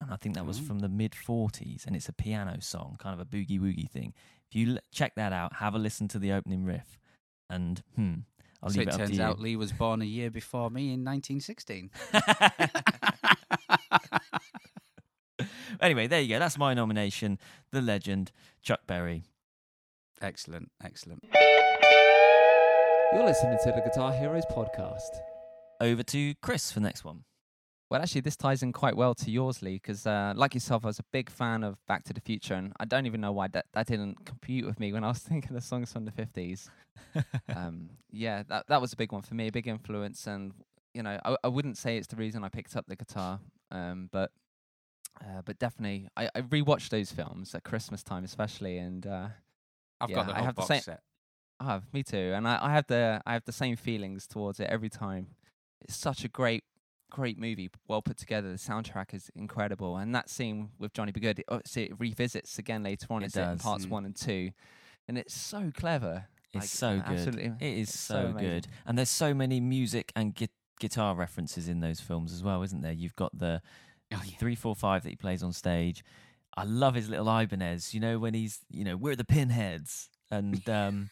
And 0.00 0.12
I 0.12 0.16
think 0.16 0.36
that 0.36 0.46
was 0.46 0.60
Oh. 0.60 0.62
from 0.62 0.78
the 0.78 0.88
mid 0.88 1.12
40s, 1.12 1.84
and 1.84 1.96
it's 1.96 2.08
a 2.08 2.12
piano 2.12 2.60
song, 2.60 2.96
kind 3.00 3.12
of 3.12 3.20
a 3.20 3.24
boogie 3.28 3.58
woogie 3.58 3.90
thing. 3.90 4.14
If 4.48 4.54
you 4.54 4.74
l- 4.74 4.78
check 4.92 5.16
that 5.16 5.32
out, 5.32 5.56
have 5.56 5.74
a 5.74 5.78
listen 5.78 6.06
to 6.08 6.18
the 6.20 6.30
opening 6.32 6.64
riff, 6.64 7.00
and 7.50 7.82
hmm, 7.96 8.14
I'll 8.62 8.70
so 8.70 8.78
leave 8.78 8.88
it 8.88 8.90
it, 8.90 8.94
up 8.94 8.98
turns 9.00 9.10
to 9.10 9.16
you. 9.16 9.22
out 9.22 9.40
Lee 9.40 9.56
was 9.56 9.72
born 9.72 10.00
a 10.00 10.04
year 10.04 10.30
before 10.30 10.70
me 10.70 10.92
in 10.92 11.04
1916. 11.04 11.90
anyway, 15.80 16.06
there 16.06 16.20
you 16.20 16.28
go. 16.28 16.38
That's 16.38 16.58
my 16.58 16.74
nomination. 16.74 17.38
The 17.72 17.80
legend, 17.82 18.30
Chuck 18.62 18.80
Berry. 18.86 19.24
excellent, 20.20 20.70
excellent. 20.84 21.24
You're 23.12 23.24
listening 23.24 23.58
to 23.64 23.72
the 23.72 23.80
Guitar 23.80 24.12
Heroes 24.12 24.44
podcast. 24.50 25.20
Over 25.80 26.02
to 26.02 26.34
Chris 26.42 26.70
for 26.72 26.80
the 26.80 26.84
next 26.86 27.04
one. 27.04 27.24
Well, 27.90 28.02
actually, 28.02 28.22
this 28.22 28.36
ties 28.36 28.62
in 28.62 28.72
quite 28.72 28.96
well 28.96 29.14
to 29.14 29.30
yours, 29.30 29.62
Lee, 29.62 29.74
because 29.74 30.06
uh, 30.06 30.32
like 30.36 30.54
yourself, 30.54 30.84
I 30.84 30.88
was 30.88 30.98
a 30.98 31.04
big 31.12 31.30
fan 31.30 31.62
of 31.62 31.76
Back 31.86 32.02
to 32.04 32.12
the 32.12 32.20
Future, 32.20 32.54
and 32.54 32.72
I 32.80 32.84
don't 32.84 33.06
even 33.06 33.20
know 33.20 33.30
why 33.32 33.46
that, 33.48 33.66
that 33.74 33.86
didn't 33.86 34.24
compute 34.26 34.66
with 34.66 34.80
me 34.80 34.92
when 34.92 35.04
I 35.04 35.08
was 35.08 35.18
thinking 35.20 35.56
of 35.56 35.62
songs 35.62 35.92
from 35.92 36.04
the 36.04 36.10
50s. 36.10 36.68
um, 37.54 37.90
yeah, 38.10 38.42
that, 38.48 38.64
that 38.68 38.80
was 38.80 38.92
a 38.92 38.96
big 38.96 39.12
one 39.12 39.22
for 39.22 39.34
me, 39.34 39.46
a 39.48 39.52
big 39.52 39.68
influence. 39.68 40.26
And, 40.26 40.52
you 40.94 41.02
know, 41.02 41.18
I, 41.24 41.36
I 41.44 41.48
wouldn't 41.48 41.78
say 41.78 41.96
it's 41.96 42.08
the 42.08 42.16
reason 42.16 42.42
I 42.42 42.48
picked 42.48 42.74
up 42.76 42.86
the 42.88 42.96
guitar, 42.96 43.38
um, 43.70 44.08
but 44.12 44.30
uh, 45.22 45.40
but 45.46 45.58
definitely, 45.58 46.08
I, 46.14 46.28
I 46.34 46.42
rewatched 46.42 46.90
those 46.90 47.10
films 47.10 47.54
at 47.54 47.64
Christmas 47.64 48.02
time, 48.02 48.22
especially, 48.24 48.76
and 48.76 49.06
uh, 49.06 49.28
I've 49.98 50.10
Yeah, 50.10 50.16
got 50.16 50.26
the 50.26 50.32
I 50.32 50.36
whole 50.38 50.44
have 50.46 50.54
the 50.56 50.60
box 50.60 50.68
same- 50.68 50.80
set. 50.82 51.00
I 51.60 51.64
have, 51.64 51.84
me 51.92 52.02
too. 52.02 52.32
And 52.34 52.46
I, 52.46 52.58
I 52.62 52.72
have 52.72 52.86
the 52.86 53.22
I 53.26 53.32
have 53.32 53.44
the 53.44 53.52
same 53.52 53.76
feelings 53.76 54.26
towards 54.26 54.60
it 54.60 54.68
every 54.70 54.90
time. 54.90 55.28
It's 55.80 55.96
such 55.96 56.24
a 56.24 56.28
great, 56.28 56.64
great 57.10 57.38
movie, 57.38 57.70
well 57.88 58.02
put 58.02 58.16
together. 58.18 58.50
The 58.50 58.58
soundtrack 58.58 59.14
is 59.14 59.30
incredible, 59.34 59.96
and 59.96 60.14
that 60.14 60.28
scene 60.28 60.70
with 60.78 60.92
Johnny 60.92 61.12
B. 61.12 61.20
Goode, 61.20 61.38
it, 61.48 61.76
it 61.76 61.92
revisits 61.98 62.58
again 62.58 62.82
later 62.82 63.06
on. 63.10 63.22
It 63.22 63.26
it's 63.26 63.36
in 63.36 63.58
parts 63.58 63.86
Mm. 63.86 63.90
one 63.90 64.04
and 64.04 64.16
two, 64.16 64.50
and 65.08 65.16
it's 65.16 65.34
so 65.34 65.70
clever. 65.74 66.26
It's 66.52 66.54
Like, 66.54 66.64
so 66.64 66.96
good. 67.00 67.18
absolutely- 67.18 67.66
It 67.66 67.78
is 67.78 67.98
so, 67.98 68.32
so 68.32 68.38
good. 68.38 68.66
And 68.86 68.96
there's 68.96 69.10
so 69.10 69.34
many 69.34 69.60
music 69.60 70.12
and 70.16 70.34
gui- 70.34 70.48
guitar 70.80 71.14
references 71.14 71.68
in 71.68 71.80
those 71.80 72.00
films 72.00 72.32
as 72.32 72.42
well, 72.42 72.62
isn't 72.62 72.80
there? 72.82 72.92
You've 72.92 73.16
got 73.16 73.36
the 73.36 73.60
Oh, 74.12 74.22
yeah. 74.24 74.36
three, 74.38 74.54
four, 74.54 74.74
five 74.76 75.02
that 75.02 75.10
he 75.10 75.16
plays 75.16 75.42
on 75.42 75.52
stage. 75.52 76.02
I 76.56 76.64
love 76.64 76.94
his 76.94 77.08
little 77.10 77.28
Ibanez. 77.28 77.92
You 77.92 78.00
know 78.00 78.18
when 78.18 78.32
he's, 78.34 78.60
you 78.70 78.84
know, 78.84 78.96
we're 78.96 79.16
the 79.16 79.24
Pinheads, 79.24 80.08
and 80.30 80.66
um, 80.70 81.10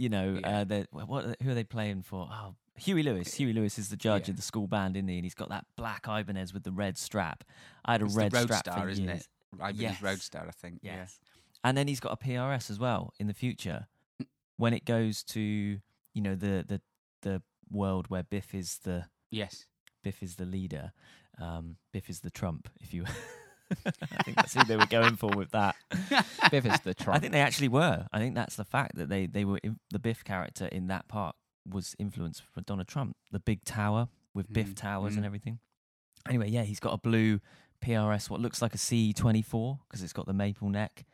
you 0.00 0.08
know, 0.08 0.38
Yeah. 0.40 0.64
uh, 0.70 0.84
what, 0.92 1.36
who 1.42 1.50
are 1.50 1.54
they 1.54 1.64
playing 1.64 2.02
for? 2.02 2.28
Oh, 2.30 2.54
Huey 2.76 3.02
Lewis. 3.02 3.34
Huey 3.34 3.52
Lewis 3.52 3.78
is 3.78 3.88
the 3.90 3.96
judge 3.96 4.28
Yeah. 4.28 4.32
of 4.32 4.36
the 4.36 4.42
school 4.42 4.66
band, 4.66 4.96
isn't 4.96 5.08
he? 5.08 5.16
And 5.16 5.24
he's 5.24 5.34
got 5.34 5.50
that 5.50 5.66
black 5.76 6.06
Ibanez 6.08 6.54
with 6.54 6.62
the 6.64 6.72
red 6.72 6.96
strap. 6.96 7.44
I 7.84 7.92
had 7.92 8.02
a 8.02 8.06
It's 8.06 8.14
the 8.14 8.20
red 8.20 8.32
strap 8.36 8.64
Roadstar, 8.64 8.82
for 8.82 8.88
isn't 8.88 9.08
it? 9.08 9.12
years. 9.12 9.28
Ibanez 9.52 9.80
Yes. 9.80 10.00
Roadstar, 10.00 10.48
I 10.48 10.50
think. 10.52 10.80
Yes. 10.82 11.20
And 11.62 11.76
then 11.76 11.88
he's 11.88 12.00
got 12.00 12.12
a 12.12 12.16
PRS 12.16 12.70
as 12.70 12.78
well 12.78 13.12
in 13.18 13.26
the 13.26 13.34
future. 13.34 13.86
when 14.56 14.74
it 14.74 14.84
goes 14.84 15.22
to, 15.22 15.40
you 15.40 16.22
know, 16.22 16.34
the 16.34 16.64
the 16.68 16.80
the 17.22 17.42
world 17.70 18.08
where 18.08 18.22
Biff 18.22 18.54
is 18.54 18.78
the 18.78 19.06
Yes. 19.30 19.66
Biff 20.02 20.22
is 20.22 20.36
the 20.36 20.44
leader. 20.44 20.92
Um, 21.38 21.76
Biff 21.92 22.10
is 22.10 22.20
the 22.20 22.30
Trump, 22.30 22.68
if 22.80 22.92
you 22.94 23.04
I 23.86 24.22
think 24.24 24.36
that's 24.36 24.54
who 24.54 24.64
they 24.64 24.76
were 24.76 24.86
going 24.86 25.16
for 25.16 25.30
with 25.30 25.50
that. 25.52 25.76
Biff 26.50 26.66
is 26.66 26.80
the 26.80 26.94
Trump. 26.94 27.16
I 27.16 27.20
think 27.20 27.32
they 27.32 27.40
actually 27.40 27.68
were. 27.68 28.06
I 28.12 28.18
think 28.18 28.34
that's 28.34 28.56
the 28.56 28.64
fact 28.64 28.96
that 28.96 29.08
they 29.08 29.26
they 29.26 29.44
were 29.44 29.60
the 29.90 29.98
Biff 29.98 30.24
character 30.24 30.66
in 30.66 30.88
that 30.88 31.08
part 31.08 31.36
was 31.68 31.94
influenced 31.98 32.42
from 32.52 32.64
Donald 32.64 32.88
Trump. 32.88 33.16
The 33.30 33.40
big 33.40 33.64
tower 33.64 34.08
with 34.34 34.52
Biff 34.52 34.68
Mm, 34.70 34.76
towers 34.76 35.14
and 35.14 35.22
mm. 35.24 35.26
everything. 35.26 35.58
Anyway, 36.28 36.48
yeah, 36.48 36.62
he's 36.62 36.80
got 36.80 36.92
a 36.92 36.98
blue 36.98 37.40
PRS, 37.84 38.28
what 38.28 38.40
looks 38.40 38.60
like 38.60 38.74
a 38.74 38.78
C24 38.78 39.78
because 39.88 40.02
it's 40.02 40.12
got 40.12 40.26
the 40.26 40.32
maple 40.32 40.68
neck. 40.68 41.04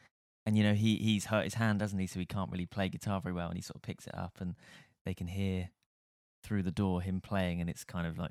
And 0.44 0.56
you 0.56 0.62
know 0.62 0.74
he 0.74 0.96
he's 0.96 1.26
hurt 1.26 1.44
his 1.44 1.54
hand, 1.54 1.80
doesn't 1.80 1.98
he? 1.98 2.06
So 2.06 2.20
he 2.20 2.26
can't 2.26 2.50
really 2.50 2.66
play 2.66 2.88
guitar 2.88 3.20
very 3.20 3.34
well. 3.34 3.48
And 3.48 3.56
he 3.56 3.62
sort 3.62 3.76
of 3.76 3.82
picks 3.82 4.06
it 4.06 4.14
up, 4.14 4.38
and 4.40 4.54
they 5.04 5.12
can 5.14 5.26
hear 5.26 5.70
through 6.44 6.62
the 6.62 6.70
door 6.70 7.02
him 7.02 7.20
playing, 7.20 7.60
and 7.60 7.68
it's 7.68 7.82
kind 7.84 8.06
of 8.06 8.16
like 8.18 8.30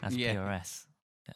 that's 0.00 0.14
Yeah. 0.16 0.34
PRS. 0.34 0.86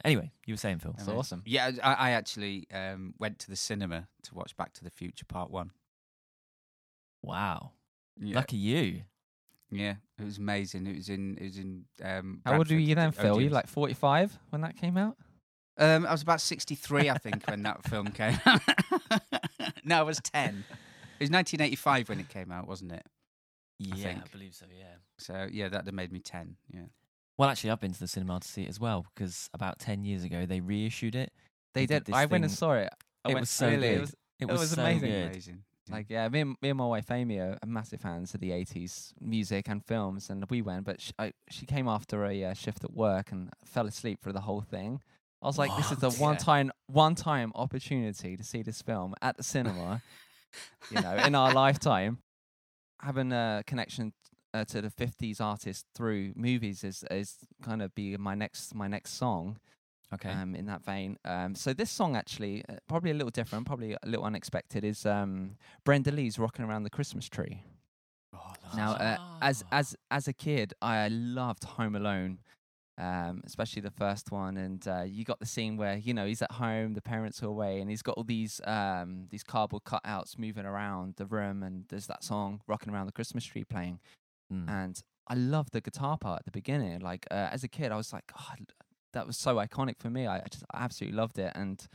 Anyway, 0.03 0.31
you 0.45 0.53
were 0.53 0.57
saying, 0.57 0.79
Phil. 0.79 0.93
It's 0.97 1.07
awesome. 1.07 1.43
Yeah, 1.45 1.71
I, 1.83 1.93
I 1.93 2.09
actually 2.11 2.67
um, 2.73 3.13
went 3.19 3.39
to 3.39 3.49
the 3.49 3.55
cinema 3.55 4.07
to 4.23 4.35
watch 4.35 4.55
Back 4.57 4.73
to 4.73 4.83
the 4.83 4.89
Future 4.89 5.25
Part 5.25 5.49
One. 5.49 5.71
Wow, 7.23 7.71
Yeah, 8.19 8.35
lucky 8.35 8.57
you. 8.57 9.01
yeah, 9.71 9.95
it 10.19 10.23
was 10.23 10.37
amazing. 10.37 10.87
It 10.87 10.95
was 10.97 11.09
in, 11.09 11.37
it 11.37 11.43
was 11.43 11.57
in. 11.57 11.85
Um, 12.03 12.41
How 12.45 12.57
old 12.57 12.69
were 12.69 12.77
you 12.77 12.95
then, 12.95 13.09
Oh, 13.09 13.11
Phil? 13.21 13.35
Were 13.35 13.41
you 13.41 13.47
James. 13.47 13.53
like 13.55 13.67
45 13.67 14.37
when 14.49 14.61
that 14.61 14.77
came 14.77 14.97
out? 14.97 15.17
Um, 15.79 16.05
I 16.07 16.11
was 16.11 16.23
about 16.23 16.41
sixty-three, 16.41 17.07
I 17.09 17.17
think, 17.19 17.45
when 17.47 17.61
that 17.63 17.83
film 17.83 18.07
came. 18.07 18.39
out. 18.45 18.61
no, 19.83 19.99
I 19.99 20.01
was 20.03 20.19
ten. 20.19 20.63
It 21.19 21.23
was 21.23 21.29
1985 21.31 22.09
when 22.09 22.19
it 22.19 22.29
came 22.29 22.51
out, 22.51 22.67
wasn't 22.67 22.93
it? 22.93 23.05
Yeah, 23.77 23.93
I 23.93 24.13
think. 24.13 24.31
believe 24.31 24.55
so. 24.55 24.65
Yeah. 24.75 24.95
So 25.19 25.47
yeah, 25.51 25.69
that 25.69 25.91
made 25.93 26.11
me 26.11 26.19
ten. 26.19 26.55
Yeah. 26.73 26.85
Well, 27.37 27.49
actually, 27.49 27.69
I've 27.71 27.79
been 27.79 27.93
to 27.93 27.99
the 27.99 28.07
cinema 28.07 28.39
to 28.39 28.47
see 28.47 28.63
it 28.63 28.69
as 28.69 28.79
well 28.79 29.05
because 29.13 29.49
about 29.53 29.79
ten 29.79 30.03
years 30.03 30.23
ago 30.23 30.45
they 30.45 30.59
reissued 30.59 31.15
it. 31.15 31.31
They 31.73 31.81
did 31.85 32.03
did. 32.03 32.05
this 32.05 32.15
I 32.15 32.25
went 32.25 32.43
and 32.43 32.51
saw 32.51 32.73
it. 32.73 32.89
I 33.23 33.29
It 33.29 33.33
went- 33.33 33.41
was 33.43 33.49
so 33.49 33.67
really, 33.69 33.87
good. 33.89 33.97
It 33.97 34.01
was, 34.01 34.09
It 34.11 34.15
It 34.39 34.45
was, 34.51 34.59
was 34.61 34.69
so 34.71 34.81
amazing. 34.81 35.09
good. 35.09 35.31
Amazing. 35.31 35.63
Like 35.89 36.07
yeah, 36.09 36.27
me 36.27 36.41
and, 36.41 36.55
me 36.61 36.69
and 36.69 36.77
my 36.77 36.85
wife 36.85 37.09
Amy 37.11 37.37
are 37.39 37.57
massive 37.65 38.01
fans 38.01 38.33
of 38.33 38.41
the 38.41 38.51
'80s 38.51 39.13
music 39.21 39.69
and 39.69 39.85
films, 39.85 40.29
and 40.29 40.43
we 40.49 40.61
went. 40.61 40.83
But 40.85 40.99
sh 40.99 41.11
I, 41.17 41.31
she 41.49 41.65
came 41.65 41.87
after 41.87 42.25
a 42.25 42.43
uh, 42.43 42.53
shift 42.53 42.83
at 42.83 42.93
work 42.93 43.31
and 43.31 43.49
fell 43.63 43.87
asleep 43.87 44.19
for 44.21 44.33
the 44.33 44.41
whole 44.41 44.61
thing. 44.61 44.99
I 45.41 45.45
was 45.47 45.57
like, 45.57 45.73
this 45.77 45.91
is 45.91 45.99
the 45.99 46.09
one 46.11 46.35
time, 46.37 46.71
one 46.87 47.13
time 47.15 47.51
opportunity 47.55 48.35
to 48.35 48.43
see 48.43 48.63
this 48.63 48.81
film 48.81 49.13
at 49.21 49.37
the 49.37 49.43
cinema. 49.43 50.01
you 50.91 50.99
know, 50.99 51.15
in 51.15 51.35
our 51.35 51.53
lifetime, 51.53 52.17
having 53.01 53.31
a 53.31 53.63
connection 53.65 54.11
uh, 54.57 54.65
to 54.65 54.81
the 54.81 54.89
'50s 54.89 55.39
artist 55.41 55.85
through 55.95 56.33
movies 56.35 56.83
is 56.83 57.03
is 57.11 57.37
kind 57.63 57.81
of 57.81 57.93
be 57.95 58.17
my 58.17 58.35
next 58.35 58.73
my 58.75 58.87
next 58.87 59.11
song 59.13 59.59
Okay. 60.13 60.29
um, 60.31 60.55
in 60.55 60.65
that 60.67 60.83
vein. 60.85 61.17
Um, 61.25 61.53
so 61.55 61.73
this 61.73 61.89
song 61.91 62.15
actually, 62.15 62.63
uh, 62.69 62.75
probably 62.87 63.11
a 63.11 63.13
little 63.13 63.29
different, 63.31 63.65
probably 63.67 63.91
a 63.93 64.07
little 64.07 64.25
unexpected, 64.25 64.83
is 64.85 65.05
um, 65.05 65.57
Brenda 65.83 66.11
Lee's 66.11 66.39
"Rocking 66.39 66.65
Around 66.65 66.83
the 66.83 66.89
Christmas 66.89 67.27
Tree." 67.29 67.61
Oh, 68.33 68.53
Now, 68.75 68.93
uh, 68.93 69.17
as 69.41 69.63
as 69.71 69.95
as 70.11 70.27
a 70.27 70.33
kid, 70.33 70.73
I 70.81 71.07
loved 71.09 71.63
Home 71.77 71.95
Alone. 71.95 72.39
um, 72.99 73.41
especially 73.45 73.81
the 73.81 73.91
first 73.91 74.31
one. 74.31 74.57
And 74.57 74.87
uh, 74.87 75.03
you 75.05 75.23
got 75.23 75.39
the 75.39 75.45
scene 75.45 75.77
where 75.77 75.97
you 75.97 76.13
know 76.13 76.25
he's 76.25 76.41
at 76.41 76.51
home, 76.53 76.93
the 76.93 77.01
parents 77.01 77.43
are 77.43 77.47
away, 77.47 77.79
and 77.81 77.89
he's 77.89 78.01
got 78.01 78.17
all 78.17 78.23
these 78.23 78.61
um, 78.65 79.27
these 79.29 79.43
cardboard 79.43 79.83
cutouts 79.83 80.37
moving 80.39 80.65
around 80.65 81.15
the 81.17 81.25
room, 81.25 81.63
and 81.63 81.85
there's 81.89 82.07
that 82.07 82.23
song 82.23 82.61
"Rocking 82.67 82.93
Around 82.93 83.07
the 83.07 83.11
Christmas 83.19 83.45
Tree" 83.45 83.63
playing, 83.65 83.99
Mm. 84.53 84.69
and 84.69 85.03
I 85.27 85.33
love 85.33 85.71
the 85.71 85.81
guitar 85.81 86.17
part 86.17 86.39
at 86.39 86.45
the 86.45 86.51
beginning. 86.51 87.01
Like 87.01 87.25
uh, 87.29 87.49
as 87.51 87.63
a 87.63 87.67
kid, 87.67 87.91
I 87.91 87.97
was 87.97 88.13
like, 88.13 88.23
God, 88.31 88.71
that 89.13 89.27
was 89.27 89.35
so 89.37 89.55
iconic 89.57 89.99
for 89.99 90.09
me. 90.09 90.25
I, 90.25 90.37
I 90.37 90.45
just 90.49 90.63
I 90.71 90.83
absolutely 90.83 91.17
loved 91.17 91.37
it, 91.37 91.51
and 91.55 91.85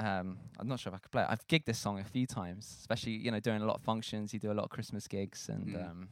um, 0.00 0.38
I'm 0.58 0.66
not 0.68 0.80
sure 0.80 0.90
if 0.92 0.96
I 0.96 0.98
could 0.98 1.12
play 1.12 1.22
it. 1.22 1.28
I've 1.30 1.46
gigged 1.46 1.64
this 1.66 1.78
song 1.78 1.98
a 2.00 2.04
few 2.04 2.26
times, 2.26 2.74
especially 2.80 3.12
you 3.12 3.30
know 3.30 3.40
doing 3.40 3.62
a 3.62 3.66
lot 3.66 3.76
of 3.76 3.82
functions. 3.82 4.34
You 4.34 4.40
do 4.40 4.50
a 4.50 4.54
lot 4.54 4.64
of 4.64 4.70
Christmas 4.70 5.06
gigs, 5.06 5.48
and 5.48 5.68
Mm. 5.68 5.90
um, 5.90 6.08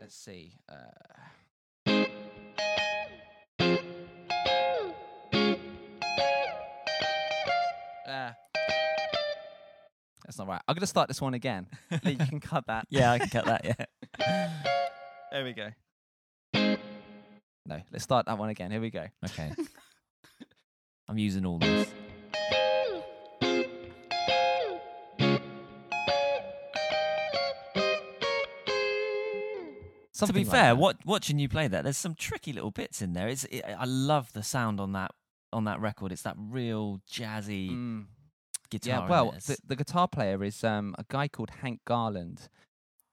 let's 0.00 0.14
see. 0.16 0.54
Uh, 0.68 0.74
uh, 8.06 8.32
that's 10.38 10.46
not 10.46 10.52
right. 10.52 10.62
I'm 10.68 10.74
gonna 10.74 10.86
start 10.86 11.08
this 11.08 11.20
one 11.20 11.34
again. 11.34 11.66
Lee, 12.04 12.12
you 12.12 12.26
can 12.26 12.40
cut 12.40 12.66
that. 12.68 12.86
yeah, 12.90 13.12
I 13.12 13.18
can 13.18 13.28
cut 13.28 13.44
that. 13.46 13.64
Yeah. 13.64 14.52
There 15.30 15.44
we 15.44 15.52
go. 15.52 15.68
No, 16.54 17.82
let's 17.92 18.02
start 18.02 18.24
that 18.26 18.38
one 18.38 18.48
again. 18.48 18.70
Here 18.70 18.80
we 18.80 18.88
go. 18.88 19.04
Okay. 19.26 19.52
I'm 21.08 21.18
using 21.18 21.44
all 21.44 21.58
this. 21.58 21.86
To 30.14 30.32
be 30.32 30.44
like 30.44 30.50
fair, 30.50 30.62
that. 30.74 30.78
what, 30.78 30.96
watching 31.04 31.38
you 31.38 31.50
play 31.50 31.68
that, 31.68 31.84
there's 31.84 31.98
some 31.98 32.14
tricky 32.14 32.54
little 32.54 32.70
bits 32.70 33.02
in 33.02 33.12
there. 33.12 33.28
It's, 33.28 33.44
it, 33.44 33.62
I 33.66 33.84
love 33.84 34.32
the 34.32 34.42
sound 34.42 34.80
on 34.80 34.92
that 34.92 35.10
on 35.52 35.64
that 35.64 35.78
record. 35.78 36.10
It's 36.10 36.22
that 36.22 36.36
real 36.38 37.02
jazzy 37.10 37.70
Mm. 37.70 38.06
Guitar. 38.70 39.02
Yeah, 39.04 39.08
well, 39.08 39.34
the, 39.46 39.56
the 39.66 39.76
guitar 39.76 40.08
player 40.08 40.42
is 40.44 40.62
um, 40.64 40.94
a 40.98 41.04
guy 41.08 41.28
called 41.28 41.50
Hank 41.62 41.80
Garland. 41.84 42.48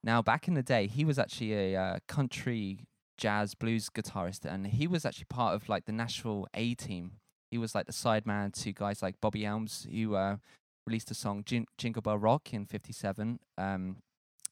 Now, 0.03 0.21
back 0.21 0.47
in 0.47 0.53
the 0.53 0.63
day, 0.63 0.87
he 0.87 1.03
was 1.05 1.17
actually 1.17 1.53
a 1.53 1.81
uh, 1.81 1.99
country 2.07 2.79
jazz 3.17 3.55
blues 3.55 3.89
guitarist, 3.89 4.45
and 4.45 4.67
he 4.67 4.87
was 4.87 5.05
actually 5.05 5.25
part 5.29 5.55
of 5.55 5.69
like 5.69 5.85
the 5.85 5.91
Nashville 5.91 6.47
A 6.53 6.75
team. 6.75 7.13
He 7.51 7.57
was 7.57 7.73
like 7.73 7.85
the 7.85 7.93
sideman 7.93 8.53
to 8.63 8.71
guys 8.73 9.01
like 9.01 9.15
Bobby 9.21 9.43
Helms, 9.43 9.87
who 9.89 10.15
uh, 10.15 10.37
released 10.85 11.07
the 11.07 11.15
song 11.15 11.43
Jin- 11.45 11.67
Jingle 11.77 12.01
Bell 12.01 12.17
Rock 12.17 12.53
in 12.53 12.65
'57. 12.65 13.39
Um, 13.57 13.97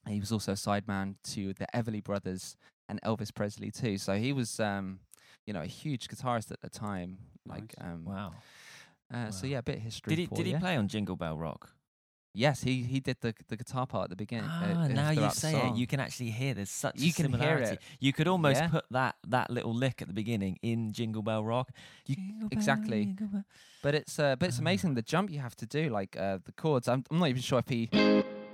he 0.07 0.19
was 0.19 0.31
also 0.31 0.53
a 0.53 0.55
sideman 0.55 1.15
to 1.23 1.53
the 1.53 1.67
Everly 1.73 2.03
Brothers 2.03 2.55
and 2.89 3.01
Elvis 3.03 3.33
Presley 3.33 3.71
too. 3.71 3.97
So 3.97 4.15
he 4.15 4.33
was, 4.33 4.59
um, 4.59 4.99
you 5.45 5.53
know, 5.53 5.61
a 5.61 5.67
huge 5.67 6.07
guitarist 6.07 6.51
at 6.51 6.61
the 6.61 6.69
time. 6.69 7.17
Like, 7.47 7.73
Nice. 7.79 7.87
um, 7.93 8.05
wow. 8.05 8.33
Uh, 9.13 9.31
so 9.31 9.47
yeah, 9.47 9.59
a 9.59 9.63
bit 9.63 9.77
of 9.77 9.81
history. 9.83 10.15
Did 10.15 10.19
he 10.19 10.27
did 10.35 10.45
he 10.45 10.55
play 10.55 10.75
on 10.77 10.87
Jingle 10.87 11.15
Bell 11.15 11.37
Rock? 11.37 11.71
Yes, 12.35 12.63
he 12.63 12.81
he 12.83 12.99
did 12.99 13.17
the 13.21 13.33
the 13.47 13.55
guitar 13.55 13.85
part 13.85 14.05
at 14.05 14.09
the 14.09 14.15
beginning. 14.15 14.49
uh, 14.49 14.73
Ah, 14.75 14.83
uh, 14.83 14.87
now 14.87 15.11
you 15.11 15.29
say 15.29 15.53
it, 15.67 15.75
you 15.75 15.85
can 15.85 15.99
actually 15.99 16.31
hear 16.31 16.55
there's 16.55 16.71
such 16.71 16.99
You 16.99 17.11
a 17.11 17.13
can 17.13 17.33
hear 17.33 17.57
it. 17.57 17.79
You 17.99 18.11
could 18.11 18.27
almost 18.27 18.59
Yeah. 18.61 18.69
put 18.69 18.85
that 18.89 19.15
that 19.27 19.51
little 19.51 19.73
lick 19.73 20.01
at 20.01 20.07
the 20.07 20.15
beginning 20.15 20.57
in 20.63 20.91
Jingle 20.93 21.21
Bell 21.21 21.43
Rock. 21.45 21.69
You- 22.07 22.15
Jingle 22.15 22.49
exactly. 22.51 23.05
bell. 23.05 23.43
But 23.83 23.93
it's 23.93 24.17
uh, 24.17 24.35
but 24.35 24.49
it's 24.49 24.57
Ah. 24.57 24.61
amazing 24.65 24.95
the 24.95 25.03
jump 25.03 25.29
you 25.29 25.39
have 25.41 25.55
to 25.57 25.65
do, 25.67 25.89
like 25.99 26.17
uh, 26.17 26.39
the 26.43 26.51
chords. 26.53 26.87
I'm 26.87 27.03
I'm 27.11 27.19
not 27.19 27.29
even 27.29 27.41
sure 27.43 27.59
if 27.59 27.69
he 27.69 27.87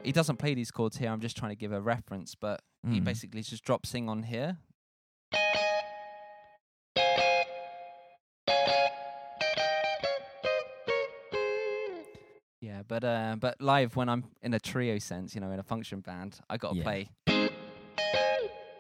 he 0.04 0.12
doesn't 0.12 0.38
play 0.38 0.54
these 0.56 0.72
chords 0.72 0.98
here. 0.98 1.10
I'm 1.10 1.22
just 1.22 1.38
trying 1.38 1.52
to 1.52 1.60
give 1.60 1.72
a 1.72 1.80
reference, 1.82 2.36
but 2.36 2.62
he 2.84 3.00
Mm. 3.00 3.06
basically 3.06 3.42
just 3.44 3.64
drops 3.64 3.90
sing 3.90 4.10
on 4.10 4.24
here. 4.24 4.58
But 12.90 13.04
uh, 13.06 13.38
but 13.40 13.62
live 13.62 13.96
when 13.96 14.10
I'm 14.10 14.26
in 14.42 14.54
a 14.54 14.60
trio 14.60 14.98
sense, 15.00 15.34
you 15.34 15.40
know, 15.40 15.52
in 15.52 15.60
a 15.60 15.64
function 15.64 16.02
band, 16.02 16.40
I 16.50 16.58
got 16.58 16.72
to 16.72 16.76
Yeah. 16.76 16.84
play. 16.84 17.10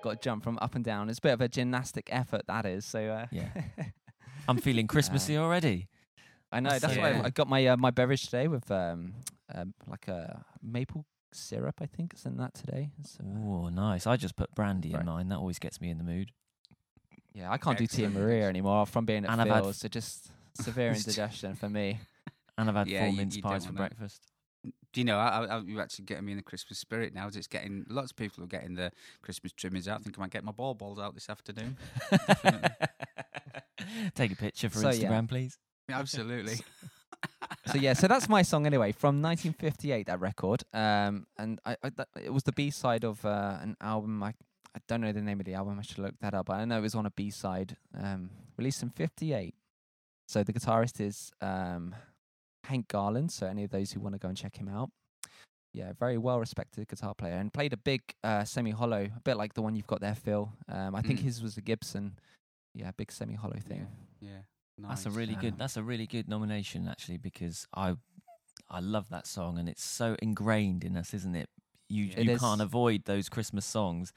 Got 0.01 0.11
to 0.11 0.17
jump 0.21 0.43
from 0.43 0.57
up 0.61 0.75
and 0.75 0.83
down. 0.83 1.09
It's 1.09 1.19
a 1.19 1.21
bit 1.21 1.33
of 1.33 1.41
a 1.41 1.47
gymnastic 1.47 2.09
effort, 2.11 2.43
that 2.47 2.65
is. 2.65 2.85
So 2.85 2.99
uh, 3.07 3.27
Yeah. 3.31 3.49
I'm 4.47 4.57
feeling 4.57 4.87
Christmassy 4.87 5.37
already. 5.37 5.87
I 6.51 6.59
know. 6.61 6.69
That's 6.79 6.97
why. 6.97 7.11
I, 7.11 7.25
I 7.25 7.29
got 7.29 7.47
my 7.47 7.65
uh, 7.67 7.77
my 7.77 7.91
beverage 7.91 8.23
today 8.25 8.47
with 8.47 8.69
um, 8.71 9.13
um 9.53 9.73
like 9.87 10.07
a 10.07 10.43
maple 10.63 11.05
syrup. 11.31 11.75
I 11.81 11.85
think 11.85 12.13
it's 12.13 12.25
in 12.25 12.37
that 12.37 12.53
today. 12.55 12.89
So, 13.03 13.23
uh, 13.23 13.39
Oh, 13.45 13.69
nice. 13.69 14.07
I 14.07 14.17
just 14.17 14.35
put 14.35 14.55
brandy 14.55 14.93
Right. 14.93 15.01
in 15.01 15.05
mine. 15.05 15.29
That 15.29 15.37
always 15.37 15.59
gets 15.59 15.79
me 15.79 15.89
in 15.91 15.97
the 15.99 16.03
mood. 16.03 16.31
yeah, 17.33 17.51
I 17.51 17.57
can't 17.57 17.77
do 17.77 17.85
tea 17.85 18.05
and 18.05 18.13
Maria 18.15 18.47
anymore 18.49 18.85
from 18.87 19.05
being 19.05 19.25
at 19.25 19.31
And 19.37 19.47
Phil's. 19.47 19.77
So 19.77 19.87
just 19.87 20.31
severe 20.55 20.91
indigestion 20.95 21.55
for 21.55 21.69
me. 21.69 21.99
And 22.59 22.69
I've 22.69 22.75
had 22.75 22.87
Yeah, 22.87 23.01
four 23.01 23.09
you- 23.09 23.17
mince 23.17 23.35
you 23.35 23.41
pies 23.41 23.65
for 23.65 23.71
wanna- 23.73 23.87
breakfast. 23.89 24.21
Do 24.91 24.99
you 24.99 25.05
know? 25.05 25.17
I, 25.17 25.45
I, 25.45 25.59
you're 25.59 25.81
actually 25.81 26.05
getting 26.05 26.25
me 26.25 26.33
in 26.33 26.37
the 26.37 26.43
Christmas 26.43 26.79
spirit 26.79 27.13
now. 27.13 27.27
As 27.27 27.35
it's 27.37 27.47
getting 27.47 27.85
lots 27.89 28.11
of 28.11 28.17
people 28.17 28.43
are 28.43 28.47
getting 28.47 28.73
the 28.75 28.91
Christmas 29.21 29.53
trimmings 29.53 29.87
out. 29.87 29.99
I 29.99 30.03
think 30.03 30.17
I 30.17 30.21
might 30.21 30.31
get 30.31 30.43
my 30.43 30.51
ball 30.51 30.73
balls 30.73 30.99
out 30.99 31.13
this 31.13 31.29
afternoon. 31.29 31.77
Take 34.15 34.33
a 34.33 34.35
picture 34.35 34.69
for 34.69 34.79
So, 34.79 34.89
yeah. 34.89 35.07
Instagram, 35.09 35.27
please. 35.29 35.57
Absolutely. 35.89 36.55
so 37.67 37.77
yeah, 37.77 37.93
so 37.93 38.07
that's 38.07 38.27
my 38.29 38.41
song 38.41 38.65
anyway 38.65 38.91
from 38.91 39.21
1958. 39.21 40.07
That 40.07 40.19
record, 40.19 40.63
um, 40.73 41.25
and 41.37 41.59
I, 41.65 41.75
I 41.83 41.89
that, 41.97 42.07
it 42.21 42.33
was 42.33 42.43
the 42.43 42.51
B 42.51 42.69
side 42.69 43.03
of 43.03 43.23
uh, 43.25 43.57
an 43.61 43.75
album. 43.81 44.21
I 44.23 44.29
I 44.75 44.79
don't 44.87 45.01
know 45.01 45.11
the 45.11 45.21
name 45.21 45.39
of 45.39 45.45
the 45.45 45.53
album. 45.55 45.77
I 45.79 45.81
should 45.83 45.97
look 45.99 46.15
that 46.21 46.33
up. 46.33 46.45
But 46.47 46.53
I 46.57 46.65
know 46.65 46.77
it 46.77 46.81
was 46.81 46.95
on 46.95 47.05
a 47.05 47.11
B 47.11 47.29
side, 47.29 47.75
um, 47.97 48.29
released 48.57 48.81
in 48.83 48.89
'58. 48.89 49.53
So 50.27 50.43
the 50.43 50.53
guitarist 50.53 51.01
is 51.01 51.31
um, 51.41 51.95
Hank 52.69 52.87
Garland. 52.87 53.31
So 53.31 53.47
any 53.47 53.63
of 53.63 53.71
those 53.71 53.91
who 53.91 53.99
want 53.99 54.13
to 54.15 54.19
go 54.19 54.27
and 54.29 54.37
check 54.37 54.55
him 54.57 54.69
out, 54.69 54.89
yeah, 55.73 55.91
very 55.99 56.17
well 56.17 56.39
respected 56.39 56.87
guitar 56.87 57.13
player, 57.13 57.33
and 57.33 57.51
played 57.53 57.73
a 57.73 57.77
big 57.77 58.01
uh, 58.23 58.43
semi 58.43 58.71
hollow, 58.71 59.03
a 59.15 59.19
bit 59.23 59.37
like 59.37 59.53
the 59.53 59.61
one 59.61 59.75
you've 59.75 59.87
got 59.87 60.01
there, 60.01 60.15
Phil. 60.15 60.51
Um, 60.67 60.95
I 60.95 61.01
think 61.01 61.19
Mm. 61.19 61.23
his 61.23 61.41
was 61.41 61.57
a 61.57 61.61
Gibson. 61.61 62.17
Yeah, 62.73 62.91
big 62.95 63.11
semi 63.11 63.33
hollow 63.35 63.59
thing. 63.59 63.87
Yeah. 64.21 64.41
That's 64.77 65.05
a 65.05 65.11
really 65.11 65.35
Um, 65.35 65.41
good. 65.41 65.57
That's 65.57 65.75
a 65.77 65.83
really 65.83 66.07
good 66.07 66.29
nomination, 66.29 66.87
actually, 66.87 67.17
because 67.17 67.67
I, 67.73 67.95
I 68.69 68.79
love 68.79 69.09
that 69.09 69.27
song, 69.27 69.59
and 69.59 69.67
it's 69.67 69.83
so 69.83 70.15
ingrained 70.21 70.83
in 70.83 70.95
us, 70.95 71.13
isn't 71.13 71.35
it? 71.35 71.49
You 71.89 72.05
It 72.15 72.25
you 72.25 72.31
is. 72.31 72.39
can't 72.39 72.61
avoid 72.61 73.03
those 73.05 73.27
Christmas 73.29 73.65
songs, 73.65 74.13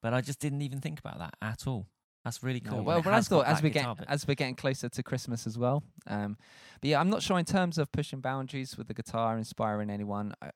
but 0.00 0.14
I 0.14 0.20
just 0.22 0.38
didn't 0.38 0.62
even 0.62 0.80
think 0.80 0.98
about 0.98 1.18
that 1.18 1.34
at 1.42 1.66
all. 1.66 1.86
That's 2.26 2.42
really 2.42 2.60
No, 2.64 2.70
cool. 2.72 2.82
well, 2.82 2.98
it 2.98 3.06
I 3.06 3.10
got 3.10 3.24
thought 3.26 3.46
as 3.46 3.62
we 3.62 3.70
get 3.70 3.98
bit. 3.98 4.08
as 4.08 4.26
we're 4.26 4.34
getting 4.34 4.56
closer 4.56 4.88
to 4.88 5.02
Christmas 5.04 5.46
as 5.46 5.56
well. 5.56 5.84
Um, 6.08 6.36
but 6.80 6.90
yeah, 6.90 6.98
I'm 6.98 7.08
not 7.08 7.22
sure 7.22 7.38
in 7.38 7.44
terms 7.44 7.78
of 7.78 7.92
pushing 7.92 8.20
boundaries 8.20 8.76
with 8.76 8.88
the 8.88 8.94
guitar, 8.94 9.38
inspiring 9.38 9.90
anyone. 9.90 10.34
I, 10.42 10.50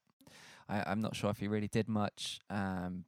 I 0.69 0.83
I'm 0.91 1.01
not 1.01 1.15
sure 1.15 1.31
if 1.31 1.39
he 1.39 1.47
really 1.47 1.69
did 1.69 1.89
much. 1.89 2.41
Um, 2.51 3.05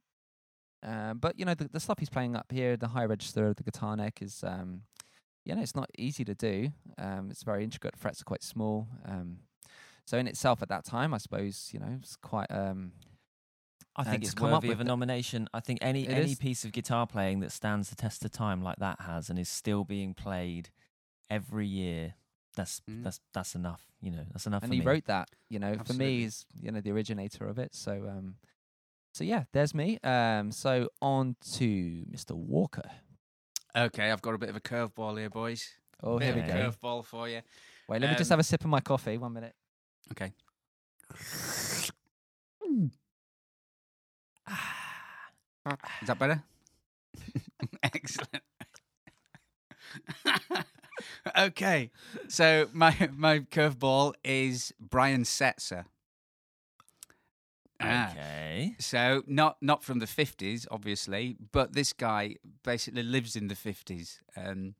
um, 0.81 1.17
but 1.17 1.37
you 1.37 1.43
know 1.43 1.55
the, 1.55 1.67
the 1.67 1.81
stuff 1.81 1.99
he's 1.99 2.09
playing 2.09 2.37
up 2.37 2.53
here, 2.53 2.77
the 2.77 2.87
high 2.87 3.03
register 3.03 3.47
of 3.47 3.57
the 3.57 3.63
guitar 3.63 3.97
neck 3.97 4.21
is, 4.21 4.45
um, 4.47 4.83
you 5.43 5.53
know, 5.53 5.61
it's 5.61 5.75
not 5.75 5.89
easy 5.97 6.23
to 6.23 6.33
do. 6.33 6.69
Um, 6.97 7.27
it's 7.31 7.43
very 7.43 7.65
intricate. 7.65 7.97
Frets 7.97 8.21
are 8.21 8.25
quite 8.25 8.43
small. 8.43 8.87
Um, 9.05 9.39
so 10.05 10.17
in 10.17 10.25
itself, 10.25 10.61
at 10.61 10.69
that 10.69 10.85
time, 10.85 11.13
I 11.13 11.17
suppose 11.17 11.69
you 11.73 11.81
know 11.81 11.97
it's 11.99 12.15
quite 12.15 12.49
um, 12.49 12.93
I 13.95 14.03
think 14.03 14.21
to 14.23 14.25
it's 14.27 14.33
come 14.33 14.47
up 14.53 14.63
worthy 14.63 14.71
of 14.73 14.79
with 14.79 14.87
a 14.87 14.89
nomination. 14.89 15.47
I 15.53 15.59
think 15.59 15.79
any 15.81 16.07
any 16.07 16.31
is. 16.31 16.37
piece 16.37 16.65
of 16.65 16.71
guitar 16.71 17.05
playing 17.05 17.41
that 17.41 17.51
stands 17.51 17.89
the 17.89 17.95
test 17.95 18.25
of 18.25 18.31
time 18.31 18.61
like 18.63 18.77
that 18.77 19.01
has 19.01 19.29
and 19.29 19.37
is 19.37 19.49
still 19.49 19.83
being 19.83 20.13
played 20.13 20.69
every 21.29 21.67
year. 21.67 22.15
That's 22.55 22.81
Mm. 22.89 23.03
that's 23.03 23.19
that's 23.33 23.55
enough. 23.55 23.85
You 24.01 24.11
know, 24.11 24.25
that's 24.31 24.45
enough. 24.47 24.63
and 24.63 24.69
for 24.71 24.73
he 24.75 24.79
me. 24.79 24.85
wrote 24.85 25.05
that. 25.05 25.29
You 25.49 25.59
know, 25.59 25.75
for 25.85 25.93
me, 25.93 26.21
he's 26.21 26.45
you 26.59 26.71
know 26.71 26.81
the 26.81 26.91
originator 26.91 27.45
of 27.47 27.57
it. 27.59 27.75
So 27.75 28.07
um, 28.09 28.35
so 29.13 29.23
yeah, 29.23 29.43
there's 29.53 29.73
me. 29.75 29.99
Um, 30.03 30.51
so 30.51 30.89
on 31.01 31.35
to 31.53 32.05
Mr. 32.11 32.31
Walker. 32.31 32.89
Okay, 33.75 34.11
I've 34.11 34.21
got 34.21 34.33
a 34.35 34.37
bit 34.37 34.49
of 34.49 34.55
a 34.55 34.59
curveball 34.59 35.17
here, 35.19 35.29
boys. 35.29 35.67
Oh, 36.03 36.19
bit 36.19 36.25
here 36.25 36.35
we 36.35 36.41
of 36.41 36.47
go. 36.47 36.53
a 36.53 36.57
curveball 37.01 37.05
for 37.05 37.27
you. 37.29 37.41
Wait, 37.89 38.01
let 38.01 38.09
me 38.11 38.15
just 38.15 38.31
Um, 38.31 38.35
have 38.37 38.39
a 38.39 38.43
sip 38.43 38.61
of 38.61 38.67
my 38.69 38.81
coffee. 38.81 39.17
One 39.17 39.33
minute. 39.33 39.55
Okay. 40.11 40.33
Is 44.47 46.07
that 46.07 46.19
better? 46.19 46.43
Excellent. 47.83 48.43
okay, 51.37 51.91
so 52.27 52.69
my 52.73 53.09
my 53.15 53.39
curveball 53.39 54.13
is 54.23 54.73
Brian 54.79 55.23
Setzer. 55.23 55.85
Ah. 57.79 58.11
Okay. 58.11 58.75
So 58.79 59.23
not 59.27 59.57
not 59.61 59.83
from 59.83 59.99
the 59.99 60.07
fifties, 60.07 60.67
obviously, 60.71 61.35
but 61.51 61.73
this 61.73 61.93
guy 61.93 62.35
basically 62.63 63.03
lives 63.03 63.35
in 63.35 63.47
the 63.47 63.55
fifties, 63.55 64.21
um, 64.35 64.75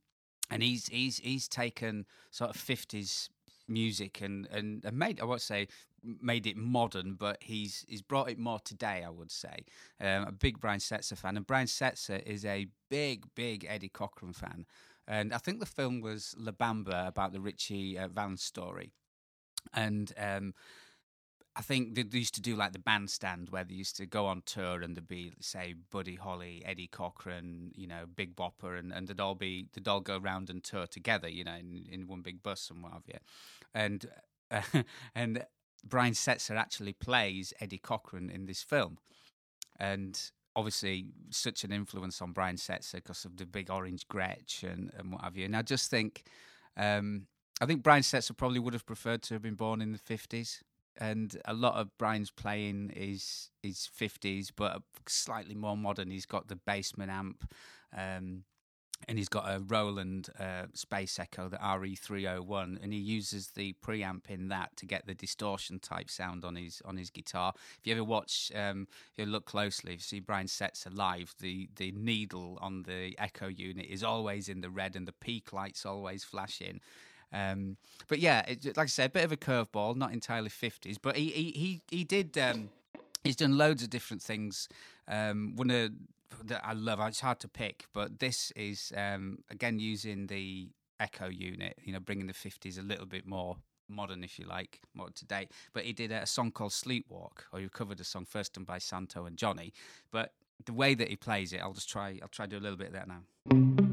and 0.50 0.64
he's 0.64 0.88
he's 0.88 1.18
he's 1.18 1.48
taken 1.48 2.06
sort 2.32 2.50
of 2.50 2.56
fifties 2.56 3.30
music 3.68 4.22
and, 4.22 4.48
and 4.52 4.84
and 4.86 4.98
made 4.98 5.20
I 5.22 5.26
won't 5.26 5.42
say 5.42 5.68
made 6.04 6.46
it 6.46 6.58
modern, 6.58 7.14
but 7.14 7.38
he's 7.42 7.86
he's 7.88 8.02
brought 8.02 8.30
it 8.30 8.38
more 8.38 8.60
today. 8.60 9.04
I 9.06 9.10
would 9.10 9.32
say 9.32 9.66
um, 10.02 10.28
a 10.28 10.32
big 10.32 10.60
Brian 10.60 10.80
Setzer 10.80 11.18
fan, 11.18 11.38
and 11.38 11.48
Brian 11.48 11.68
Setzer 11.68 12.22
is 12.24 12.46
a 12.46 12.68
big 12.90 13.26
big 13.36 13.66
Eddie 13.70 13.90
Cochran 13.90 14.34
fan. 14.34 14.66
And 15.08 15.34
I 15.34 15.38
think 15.38 15.60
the 15.60 15.66
film 15.66 16.00
was 16.00 16.34
La 16.38 16.54
Bamba 16.54 17.08
about 17.08 17.34
the 17.34 17.42
Richie 17.42 17.98
uh, 17.98 18.08
Valens 18.08 18.44
story, 18.44 18.92
and 19.74 20.14
um, 20.18 20.54
I 21.56 21.62
think 21.62 21.94
they 21.94 22.18
used 22.18 22.34
to 22.36 22.42
do 22.42 22.56
like 22.56 22.74
the 22.74 22.80
bandstand 22.80 23.50
where 23.52 23.64
they 23.64 23.76
used 23.76 23.96
to 23.98 24.08
go 24.08 24.26
on 24.26 24.42
tour 24.46 24.82
and 24.82 24.96
there'd 24.96 25.08
be 25.08 25.34
say 25.40 25.76
Buddy 25.92 26.16
Holly, 26.16 26.64
Eddie 26.66 26.88
Cochran, 26.88 27.72
you 27.76 27.86
know, 27.86 28.06
Big 28.16 28.36
Bopper, 28.36 28.78
and, 28.78 28.92
and 28.92 29.08
they'd 29.08 29.20
all 29.20 29.36
be 29.36 29.68
they'd 29.74 29.88
all 29.88 30.02
go 30.02 30.18
around 30.18 30.50
and 30.50 30.64
tour 30.64 30.88
together, 30.88 31.30
you 31.30 31.44
know, 31.44 31.54
in, 31.54 31.86
in 31.92 32.08
one 32.08 32.22
big 32.22 32.42
bus 32.42 32.72
and 32.72 32.82
what 32.82 32.94
have 32.94 33.04
you. 33.08 33.20
And 33.74 34.06
uh, 34.50 34.84
and 35.16 35.46
Brian 35.84 36.14
Setzer 36.14 36.58
actually 36.58 36.94
plays 36.94 37.54
Eddie 37.62 37.78
Cochran 37.78 38.32
in 38.32 38.48
this 38.48 38.64
film, 38.64 38.98
and 39.80 40.20
obviously 40.56 41.06
such 41.30 41.64
an 41.64 41.72
influence 41.72 42.20
on 42.20 42.32
Brian 42.32 42.56
Setzer 42.56 42.96
because 42.96 43.26
of 43.26 43.38
the 43.38 43.46
big 43.46 43.70
orange 43.70 44.08
Gretsch 44.08 44.64
and, 44.64 44.92
and 44.98 45.12
what 45.12 45.22
have 45.22 45.38
you. 45.38 45.46
And 45.46 45.56
I 45.56 45.62
just 45.62 45.92
think. 45.92 46.24
Um, 46.76 47.28
I 47.62 47.68
think 47.68 47.84
Brian 47.84 48.02
Setzer 48.02 48.36
probably 48.36 48.58
would 48.58 48.74
have 48.74 48.86
preferred 48.86 49.22
to 49.24 49.36
have 49.36 49.44
been 49.44 49.54
born 49.54 49.80
in 49.80 49.92
the 49.92 50.00
fifties 50.00 50.64
and 50.98 51.38
a 51.46 51.54
lot 51.54 51.76
of 51.76 51.98
Brian's 51.98 52.32
playing 52.32 52.92
is 52.96 53.50
is 53.62 53.90
fifties, 53.92 54.52
but 54.52 54.82
slightly 55.08 55.56
more 55.56 55.78
modern. 55.78 56.12
He's 56.12 56.26
got 56.26 56.48
the 56.48 56.60
Bassman 56.68 57.10
amp, 57.10 57.52
um, 57.96 58.44
and 59.08 59.18
he's 59.18 59.30
got 59.30 59.46
a 59.48 59.60
Roland 59.60 60.30
uh, 60.40 60.66
Space 60.74 61.20
Echo, 61.20 61.50
the 61.50 61.60
RE 61.80 61.96
three 61.96 62.26
hundred 62.26 62.44
one, 62.44 62.80
and 62.82 62.94
he 62.94 63.00
uses 63.00 63.50
the 63.50 63.74
preamp 63.86 64.30
in 64.30 64.50
that 64.50 64.76
to 64.78 64.86
get 64.86 65.06
the 65.06 65.14
distortion 65.14 65.80
type 65.80 66.10
sound 66.10 66.46
on 66.46 66.56
his 66.56 66.82
on 66.86 66.98
his 66.98 67.10
guitar. 67.10 67.54
If 67.80 67.88
you 67.88 67.94
ever 67.94 68.04
watch, 68.04 68.52
um, 68.56 68.88
if 69.12 69.18
you 69.18 69.26
look 69.26 69.46
closely, 69.46 69.94
if 69.94 70.00
you 70.00 70.04
see 70.04 70.20
Brian 70.20 70.48
Setzer 70.48 70.96
live, 70.96 71.34
the 71.40 71.70
the 71.76 71.92
needle 71.92 72.58
on 72.62 72.84
the 72.84 73.16
Echo 73.18 73.48
unit 73.48 73.88
is 73.90 74.04
always 74.04 74.48
in 74.48 74.62
the 74.62 74.70
red, 74.70 74.96
and 74.96 75.08
the 75.08 75.14
peak 75.14 75.54
lights 75.54 75.86
always 75.86 76.24
flashing. 76.24 76.80
Um, 77.34 77.78
but 78.08 78.20
yeah, 78.20 78.44
it, 78.48 78.66
like 78.78 78.86
I 78.86 78.86
said, 78.86 79.10
a 79.10 79.14
bit 79.14 79.26
of 79.26 79.32
a 79.32 79.38
curveball, 79.38 79.96
not 79.96 80.14
entirely 80.14 80.50
fifties, 80.50 80.98
but 80.98 81.16
he 81.18 81.30
he 81.30 81.52
he, 81.52 81.82
he 81.90 82.04
did. 82.04 82.38
Um, 82.38 82.70
he's 83.24 83.36
done 83.36 83.58
loads 83.58 83.84
of 83.84 83.90
different 83.90 84.22
things. 84.22 84.70
Um, 85.08 85.56
one 85.56 85.68
that 85.68 86.62
I 86.64 86.74
love. 86.74 87.00
It's 87.02 87.20
hard 87.20 87.40
to 87.42 87.48
pick, 87.48 87.86
but 87.94 88.20
this 88.20 88.52
is 88.56 88.94
um, 88.96 89.40
again 89.50 89.80
using 89.80 90.28
the 90.28 90.70
Echo 91.00 91.28
unit. 91.28 91.78
You 91.84 91.94
know, 91.94 92.00
bringing 92.00 92.28
the 92.28 92.34
fifties 92.34 92.78
a 92.78 92.84
little 92.84 93.06
bit 93.06 93.26
more 93.26 93.58
modern, 93.90 94.24
if 94.24 94.40
you 94.40 94.46
like, 94.46 94.80
more 94.94 95.10
to 95.10 95.26
date. 95.26 95.52
But 95.74 95.84
he 95.84 95.94
did 95.94 96.12
a 96.12 96.26
song 96.26 96.52
called 96.52 96.72
Sleepwalk, 96.72 97.46
or 97.52 97.60
he 97.60 97.68
covered 97.70 98.00
a 98.00 98.04
song 98.04 98.26
first 98.26 98.54
done 98.54 98.64
by 98.64 98.78
Santo 98.78 99.26
and 99.26 99.38
Johnny. 99.38 99.74
But 100.12 100.34
the 100.66 100.74
way 100.74 100.96
that 100.96 101.10
he 101.10 101.16
plays 101.16 101.54
it, 101.54 101.62
I'll 101.62 101.74
just 101.74 101.90
try. 101.90 102.20
I'll 102.22 102.30
try 102.30 102.46
to 102.46 102.52
do 102.52 102.58
a 102.58 102.64
little 102.64 102.78
bit 102.78 102.88
of 102.88 102.94
that 102.94 103.08
now. 103.08 103.93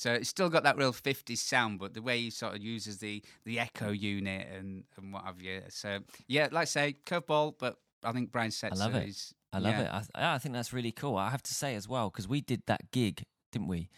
So 0.00 0.14
it's 0.14 0.30
still 0.30 0.48
got 0.48 0.62
that 0.62 0.78
real 0.78 0.94
50s 0.94 1.36
sound, 1.36 1.78
but 1.78 1.92
the 1.92 2.00
way 2.00 2.18
he 2.22 2.30
sort 2.30 2.54
of 2.56 2.62
uses 2.62 2.96
the 2.98 3.22
the 3.44 3.58
echo 3.60 3.90
unit 3.90 4.48
and, 4.56 4.84
and 4.96 5.12
what 5.12 5.24
have 5.24 5.42
you. 5.42 5.60
So 5.68 5.98
yeah, 6.26 6.48
like 6.50 6.62
I 6.62 6.64
say, 6.64 6.96
curveball, 7.04 7.56
but 7.58 7.76
I 8.02 8.12
think 8.12 8.32
Brian 8.32 8.50
Setzer 8.50 8.72
I 8.72 8.76
love 8.76 8.94
it. 8.94 9.08
is. 9.10 9.34
I 9.52 9.58
love 9.58 9.74
yeah. 9.74 9.98
it. 9.98 10.06
I, 10.14 10.34
I 10.36 10.38
think 10.38 10.54
that's 10.54 10.72
really 10.72 10.90
cool. 10.90 11.16
I 11.18 11.28
have 11.28 11.42
to 11.42 11.52
say 11.52 11.74
as 11.74 11.86
well 11.86 12.08
because 12.08 12.26
we 12.26 12.40
did 12.40 12.62
that 12.66 12.90
gig, 12.92 13.24
didn't 13.52 13.68
we? 13.68 13.90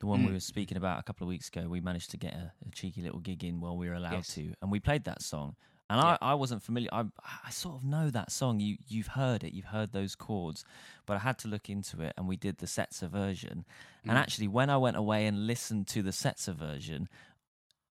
The 0.00 0.06
one 0.06 0.22
we 0.24 0.30
Mm. 0.30 0.34
were 0.34 0.40
speaking 0.40 0.76
about 0.76 1.00
a 1.00 1.02
couple 1.02 1.24
of 1.26 1.28
weeks 1.30 1.48
ago. 1.48 1.68
We 1.70 1.80
managed 1.80 2.10
to 2.10 2.18
get 2.18 2.34
a, 2.34 2.52
a 2.66 2.70
cheeky 2.70 3.00
little 3.00 3.20
gig 3.20 3.42
in 3.42 3.60
while 3.62 3.78
we 3.78 3.88
were 3.88 3.94
allowed 3.94 4.12
Yes. 4.28 4.34
to, 4.34 4.52
and 4.60 4.70
we 4.70 4.78
played 4.78 5.04
that 5.04 5.22
song. 5.22 5.56
And 5.90 5.98
Yeah. 6.00 6.16
I, 6.22 6.30
I 6.30 6.34
wasn't 6.34 6.62
familiar. 6.62 6.88
I, 6.92 7.04
I 7.44 7.50
sort 7.50 7.74
of 7.74 7.84
know 7.84 8.08
that 8.10 8.30
song. 8.30 8.60
You 8.60 8.76
you've 8.88 9.08
heard 9.08 9.42
it. 9.44 9.52
You've 9.52 9.66
heard 9.76 9.92
those 9.92 10.14
chords, 10.14 10.64
but 11.04 11.16
I 11.16 11.20
had 11.20 11.36
to 11.40 11.48
look 11.48 11.68
into 11.68 12.00
it, 12.00 12.12
and 12.16 12.26
we 12.28 12.36
did 12.36 12.58
the 12.58 12.66
Setzer 12.66 13.08
version. 13.10 13.64
And 14.04 14.12
Mm. 14.12 14.20
actually, 14.22 14.48
when 14.48 14.70
I 14.70 14.76
went 14.78 14.96
away 14.96 15.26
and 15.26 15.46
listened 15.46 15.88
to 15.88 16.00
the 16.02 16.12
Setzer 16.12 16.54
version, 16.54 17.08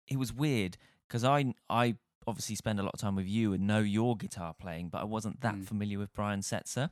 it 0.07 0.17
was 0.17 0.31
weird 0.31 0.77
because 1.07 1.23
I 1.23 1.53
I 1.69 1.95
obviously 2.27 2.55
spend 2.55 2.79
a 2.79 2.83
lot 2.83 2.93
of 2.93 2.99
time 2.99 3.15
with 3.15 3.27
you 3.27 3.53
and 3.53 3.65
know 3.65 3.79
your 3.79 4.15
guitar 4.15 4.53
playing, 4.53 4.89
but 4.89 5.01
I 5.01 5.05
wasn't 5.05 5.41
that 5.41 5.55
Mm. 5.55 5.65
familiar 5.67 5.97
with 5.97 6.13
Brian 6.13 6.41
Setzer. 6.41 6.91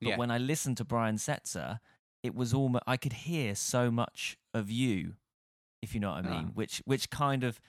But 0.00 0.08
Yeah. 0.10 0.16
when 0.16 0.30
I 0.30 0.38
listened 0.38 0.76
to 0.78 0.84
Brian 0.84 1.16
Setzer, 1.16 1.80
it 2.22 2.34
was 2.34 2.54
almost 2.54 2.84
I 2.86 2.96
could 2.96 3.12
hear 3.12 3.54
so 3.54 3.90
much 3.90 4.36
of 4.54 4.70
you, 4.70 5.16
if 5.82 5.92
you 5.94 6.00
know 6.00 6.10
what 6.12 6.24
I 6.24 6.28
mean. 6.30 6.46
Ah. 6.48 6.52
Which 6.54 6.82
which 6.86 7.10
kind 7.10 7.44
of 7.44 7.60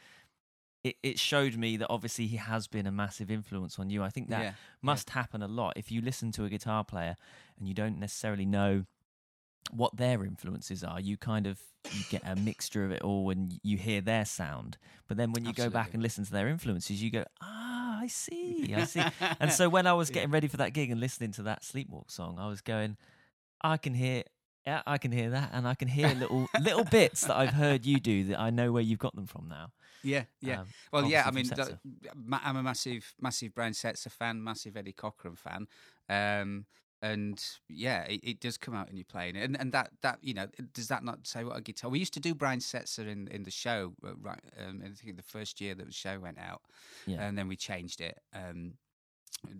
it, 0.87 0.95
it 1.03 1.19
showed 1.19 1.55
me 1.55 1.77
that 1.77 1.87
obviously 1.89 2.27
he 2.27 2.37
has 2.37 2.67
been 2.67 2.87
a 2.87 2.91
massive 2.91 3.29
influence 3.29 3.79
on 3.79 3.89
you. 3.89 4.03
I 4.03 4.09
think 4.09 4.29
that 4.29 4.43
yeah. 4.43 4.51
must 4.81 5.09
happen 5.11 5.41
a 5.41 5.47
lot. 5.47 5.73
If 5.75 5.91
you 5.91 6.01
listen 6.01 6.31
to 6.33 6.45
a 6.45 6.49
guitar 6.49 6.83
player 6.83 7.15
and 7.57 7.67
you 7.67 7.73
don't 7.73 7.99
necessarily 7.99 8.45
know 8.45 8.85
what 9.71 9.97
their 9.97 10.23
influences 10.23 10.81
are 10.81 10.97
you 10.97 11.17
kind 11.17 11.45
of 11.45 11.59
you 11.91 12.01
get 12.09 12.21
a 12.25 12.37
mixture 12.37 12.85
of 12.85 12.91
it 12.91 13.01
all 13.01 13.29
and 13.29 13.59
you 13.63 13.77
hear 13.77 13.99
their 13.99 14.23
sound. 14.23 14.77
But 15.09 15.17
then 15.17 15.33
when 15.33 15.43
you 15.45 15.51
go 15.53 15.69
back 15.69 15.93
and 15.93 16.01
listen 16.01 16.23
to 16.23 16.31
their 16.31 16.47
influences 16.47 17.03
you 17.03 17.11
go 17.11 17.25
ah 17.41 17.99
i 18.01 18.07
see 18.07 18.73
i 18.75 18.83
see. 18.85 19.01
And 19.39 19.51
so 19.51 19.67
when 19.67 19.87
i 19.87 19.93
was 19.93 20.09
getting 20.09 20.31
ready 20.31 20.47
for 20.47 20.57
that 20.57 20.73
gig 20.73 20.89
and 20.89 20.99
listening 20.99 21.31
to 21.33 21.43
that 21.43 21.63
sleepwalk 21.63 22.11
song 22.11 22.37
i 22.39 22.47
was 22.47 22.61
going 22.61 22.95
i 23.61 23.75
can 23.77 23.93
hear 23.93 24.23
yeah, 24.67 24.81
I 24.85 24.97
can 24.97 25.11
hear 25.13 25.29
that, 25.29 25.49
and 25.53 25.65
I 25.67 25.75
can 25.75 25.87
hear 25.87 26.09
little 26.23 26.47
little 26.61 26.83
bits 26.83 27.21
that 27.21 27.37
I've 27.37 27.53
heard 27.53 27.85
you 27.85 27.99
do 27.99 28.25
that 28.25 28.39
I 28.39 28.49
know 28.49 28.71
where 28.73 28.83
you've 28.83 28.99
got 28.99 29.15
them 29.15 29.25
from 29.25 29.47
now. 29.47 29.71
yeah, 30.03 30.25
yeah. 30.41 30.59
Um, 30.61 30.67
Well, 30.91 31.05
yeah, 31.05 31.23
I 31.25 31.31
mean, 31.31 31.49
obviously 31.51 31.77
from 31.83 31.91
th- 32.01 32.13
ma- 32.15 32.41
I'm 32.43 32.57
a 32.57 32.63
massive, 32.63 33.13
massive 33.21 33.55
Brian 33.55 33.73
Setzer 33.73 34.11
fan, 34.11 34.43
massive 34.43 34.75
Eddie 34.77 34.93
Cochran 34.93 35.35
fan, 35.35 35.67
um, 36.09 36.65
and 37.01 37.43
yeah, 37.69 38.03
it, 38.03 38.19
it 38.23 38.39
does 38.39 38.57
come 38.57 38.73
out 38.75 38.89
in 38.89 38.97
your 38.97 39.05
playing, 39.05 39.37
and 39.37 39.57
and 39.59 39.71
that 39.71 39.91
that 40.01 40.17
you 40.21 40.33
know, 40.33 40.47
does 40.73 40.87
that 40.89 41.03
not 41.03 41.25
say 41.27 41.43
what 41.45 41.55
a 41.57 41.61
guitar? 41.61 41.89
We 41.89 41.99
used 41.99 42.13
to 42.15 42.19
do 42.19 42.33
Brian 42.35 42.59
Setzer 42.59 43.07
in 43.07 43.27
in 43.29 43.43
the 43.43 43.51
show, 43.51 43.93
uh, 44.05 44.15
right? 44.21 44.41
Um, 44.59 44.81
I 44.83 44.89
think 44.89 45.15
the 45.15 45.23
first 45.23 45.61
year 45.61 45.75
that 45.75 45.85
the 45.85 45.93
show 45.93 46.19
went 46.19 46.39
out, 46.39 46.61
Yeah. 47.05 47.23
and 47.25 47.37
then 47.37 47.47
we 47.47 47.55
changed 47.55 48.01
it. 48.01 48.17
Um, 48.33 48.73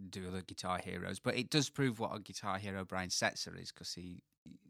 do 0.09 0.28
other 0.28 0.41
guitar 0.41 0.80
heroes, 0.84 1.19
but 1.19 1.36
it 1.38 1.49
does 1.49 1.69
prove 1.69 1.99
what 1.99 2.15
a 2.15 2.19
guitar 2.19 2.57
hero 2.57 2.84
Brian 2.86 3.09
Setzer 3.09 3.59
is 3.61 3.71
because 3.71 3.93
he, 3.93 4.23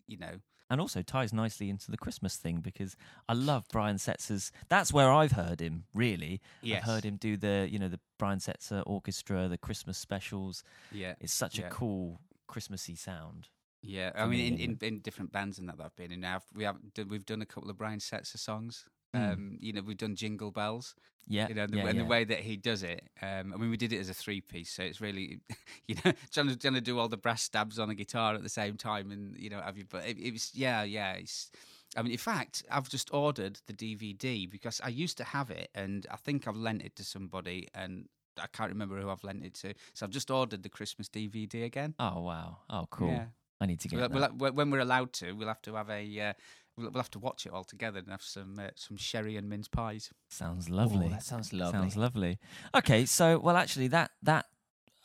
you 0.07 0.17
know, 0.17 0.39
and 0.69 0.81
also 0.81 1.01
ties 1.01 1.31
nicely 1.31 1.69
into 1.69 1.91
the 1.91 1.97
Christmas 1.97 2.35
thing 2.35 2.57
because 2.59 2.97
I 3.29 3.33
love 3.33 3.65
Brian 3.71 3.95
Setzer's. 3.95 4.51
That's 4.67 4.91
where 4.91 5.11
I've 5.11 5.31
heard 5.31 5.61
him. 5.61 5.85
Really, 5.93 6.41
yes, 6.61 6.79
I've 6.83 6.89
heard 6.89 7.05
him 7.05 7.15
do 7.15 7.37
the 7.37 7.67
you 7.71 7.79
know 7.79 7.87
the 7.87 7.99
Brian 8.19 8.39
Setzer 8.39 8.83
Orchestra, 8.85 9.47
the 9.47 9.57
Christmas 9.57 9.97
specials. 9.97 10.63
yeah, 10.91 11.13
It's 11.21 11.33
such 11.33 11.57
Yeah. 11.59 11.67
a 11.67 11.69
cool 11.69 12.19
Christmassy 12.47 12.95
sound. 12.95 13.47
Yeah, 13.81 14.11
I 14.15 14.23
for 14.23 14.27
me 14.27 14.37
mean, 14.49 14.53
in, 14.59 14.71
in, 14.71 14.77
in 14.81 14.99
different 14.99 15.31
bands 15.31 15.59
and 15.59 15.69
that 15.69 15.75
I've 15.79 15.95
been 15.95 16.11
in, 16.11 16.19
now 16.19 16.41
we 16.53 16.63
have 16.65 16.77
we've 17.07 17.25
done 17.25 17.41
a 17.41 17.45
couple 17.45 17.69
of 17.69 17.77
Brian 17.77 17.99
Setzer 17.99 18.37
songs. 18.37 18.85
Mm. 19.17 19.33
Um, 19.33 19.57
you 19.59 19.73
know, 19.73 19.81
we've 19.81 19.97
done 19.97 20.15
Jingle 20.15 20.51
Bells. 20.51 20.95
Yeah, 21.29 21.49
You 21.49 21.55
know, 21.55 21.67
the, 21.67 21.77
yeah, 21.77 21.87
and 21.87 21.97
yeah. 21.97 22.03
the 22.03 22.09
way 22.09 22.23
that 22.23 22.39
he 22.39 22.55
does 22.55 22.83
it. 22.83 23.03
Um, 23.21 23.53
I 23.53 23.57
mean, 23.57 23.69
we 23.69 23.75
did 23.75 23.91
it 23.91 23.99
as 23.99 24.09
a 24.09 24.13
three 24.13 24.39
piece, 24.39 24.71
so 24.71 24.83
it's 24.83 25.01
really, 25.01 25.41
you 25.87 25.95
know, 26.05 26.13
trying 26.31 26.47
to, 26.47 26.55
trying 26.55 26.75
to 26.75 26.81
do 26.81 26.97
all 26.97 27.09
the 27.09 27.17
brass 27.17 27.43
stabs 27.43 27.79
on 27.79 27.89
a 27.89 27.95
guitar 27.95 28.33
at 28.33 28.43
the 28.43 28.49
same 28.49 28.77
time, 28.77 29.11
and 29.11 29.35
you 29.37 29.49
know, 29.49 29.59
have 29.59 29.77
you? 29.77 29.83
But 29.89 30.07
it, 30.07 30.17
it 30.17 30.31
was, 30.31 30.51
yeah, 30.55 30.83
yeah. 30.83 31.13
It's, 31.13 31.51
I 31.97 32.01
mean, 32.01 32.13
in 32.13 32.17
fact, 32.17 32.63
I've 32.71 32.87
just 32.87 33.13
ordered 33.13 33.59
the 33.67 33.73
DVD 33.73 34.49
because 34.49 34.79
I 34.81 34.87
used 34.87 35.17
to 35.17 35.25
have 35.25 35.51
it, 35.51 35.69
and 35.75 36.07
I 36.09 36.15
think 36.15 36.47
I've 36.47 36.55
lent 36.55 36.81
it 36.81 36.95
to 36.95 37.03
somebody, 37.03 37.67
and 37.73 38.07
I 38.41 38.47
can't 38.47 38.69
remember 38.69 38.97
who 38.97 39.09
I've 39.09 39.23
lent 39.25 39.43
it 39.43 39.53
to. 39.55 39.73
So 39.95 40.05
I've 40.05 40.11
just 40.11 40.31
ordered 40.31 40.63
the 40.63 40.69
Christmas 40.69 41.09
DVD 41.09 41.65
again. 41.65 41.93
Oh 41.99 42.21
wow! 42.21 42.59
Oh 42.69 42.87
cool. 42.89 43.09
Yeah. 43.09 43.25
I 43.59 43.65
need 43.65 43.79
to 43.81 43.87
get 43.87 44.11
we'll, 44.11 44.21
that. 44.21 44.35
we'll, 44.35 44.53
when 44.53 44.69
we're 44.69 44.79
allowed 44.79 45.13
to, 45.13 45.31
we'll 45.31 45.47
have 45.47 45.61
to 45.63 45.73
have 45.73 45.89
a 45.89 46.19
uh, 46.21 46.33
we'll, 46.77 46.89
we'll 46.91 47.01
have 47.01 47.11
to 47.11 47.19
watch 47.19 47.45
it 47.45 47.51
all 47.51 47.63
together 47.63 47.99
and 47.99 48.09
have 48.09 48.21
some 48.21 48.55
uh, 48.59 48.69
some 48.75 48.97
sherry 48.97 49.35
and 49.37 49.49
mince 49.49 49.67
pies. 49.67 50.11
Sounds 50.29 50.69
lovely. 50.69 51.07
Oh, 51.07 51.09
that 51.09 51.23
sounds 51.23 51.53
lovely. 51.53 51.79
Sounds 51.79 51.97
lovely. 51.97 52.39
Okay, 52.75 53.05
so 53.05 53.39
well, 53.39 53.57
actually, 53.57 53.87
that 53.89 54.11
that 54.23 54.45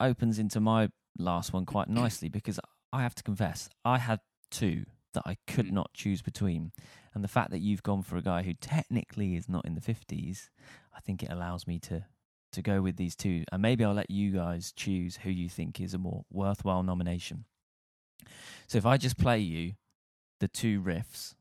opens 0.01 0.39
into 0.39 0.61
my 0.61 0.89
last 1.19 1.53
one 1.53 1.65
quite 1.67 1.89
nicely 2.03 2.29
because 2.29 2.59
I 2.93 3.03
have 3.03 3.15
to 3.17 3.23
confess 3.23 3.69
I 3.85 3.99
had 3.99 4.21
two 4.51 4.85
that 5.15 5.23
I 5.27 5.37
could 5.47 5.67
Mm. 5.67 5.73
not 5.73 5.93
choose 5.93 6.23
between, 6.23 6.73
and 7.15 7.23
the 7.23 7.29
fact 7.29 7.51
that 7.51 7.61
you've 7.61 7.83
gone 7.83 8.03
for 8.03 8.17
a 8.17 8.23
guy 8.23 8.43
who 8.43 8.55
technically 8.55 9.37
is 9.37 9.47
not 9.49 9.65
in 9.67 9.75
the 9.75 9.81
fifties, 9.83 10.51
I 10.97 11.01
think 11.01 11.23
it 11.23 11.31
allows 11.31 11.67
me 11.67 11.79
to 11.81 12.07
to 12.53 12.61
go 12.63 12.83
with 12.83 12.97
these 12.97 13.17
two, 13.17 13.45
and 13.51 13.63
maybe 13.63 13.83
I'll 13.83 13.95
let 13.95 14.11
you 14.11 14.31
guys 14.31 14.73
choose 14.73 15.17
who 15.17 15.31
you 15.31 15.49
think 15.49 15.81
is 15.81 15.95
a 15.95 15.99
more 15.99 16.25
worthwhile 16.31 16.83
nomination. 16.83 17.47
So 18.67 18.77
if 18.79 18.85
I 18.87 18.97
just 18.99 19.17
play 19.19 19.39
you 19.39 19.73
the 20.41 20.49
two 20.49 20.81
riffs, 20.83 21.35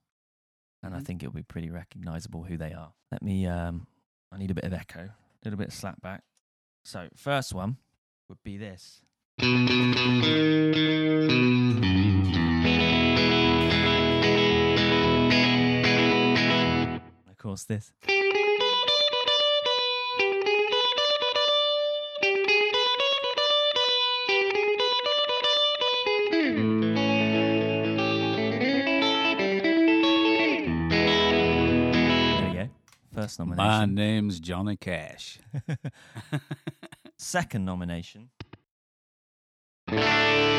and 0.84 0.94
I 0.96 1.00
Mhm. 1.00 1.06
think 1.06 1.24
it'll 1.24 1.34
be 1.34 1.44
pretty 1.44 1.70
recognizable 1.70 2.44
who 2.44 2.58
they 2.58 2.74
are. 2.74 2.94
Let 3.12 3.22
me 3.22 3.46
um 3.48 3.88
I 4.32 4.38
need 4.38 4.52
a 4.52 4.54
bit 4.56 4.64
of 4.64 4.74
echo, 4.74 5.02
a 5.06 5.16
little 5.44 5.58
bit 5.58 5.68
of 5.68 5.74
slap 5.74 6.02
back. 6.02 6.24
So, 6.84 7.10
first 7.16 7.54
one 7.54 7.78
would 8.30 8.42
be 8.44 8.58
this. 8.58 9.04
Of 17.30 17.38
course, 17.38 17.64
this. 17.64 17.92
First 33.22 33.40
My 33.40 33.86
name's 33.86 34.40
Johnny 34.40 34.78
Cash. 34.78 35.38
Second 37.18 37.66
nomination. 37.66 38.32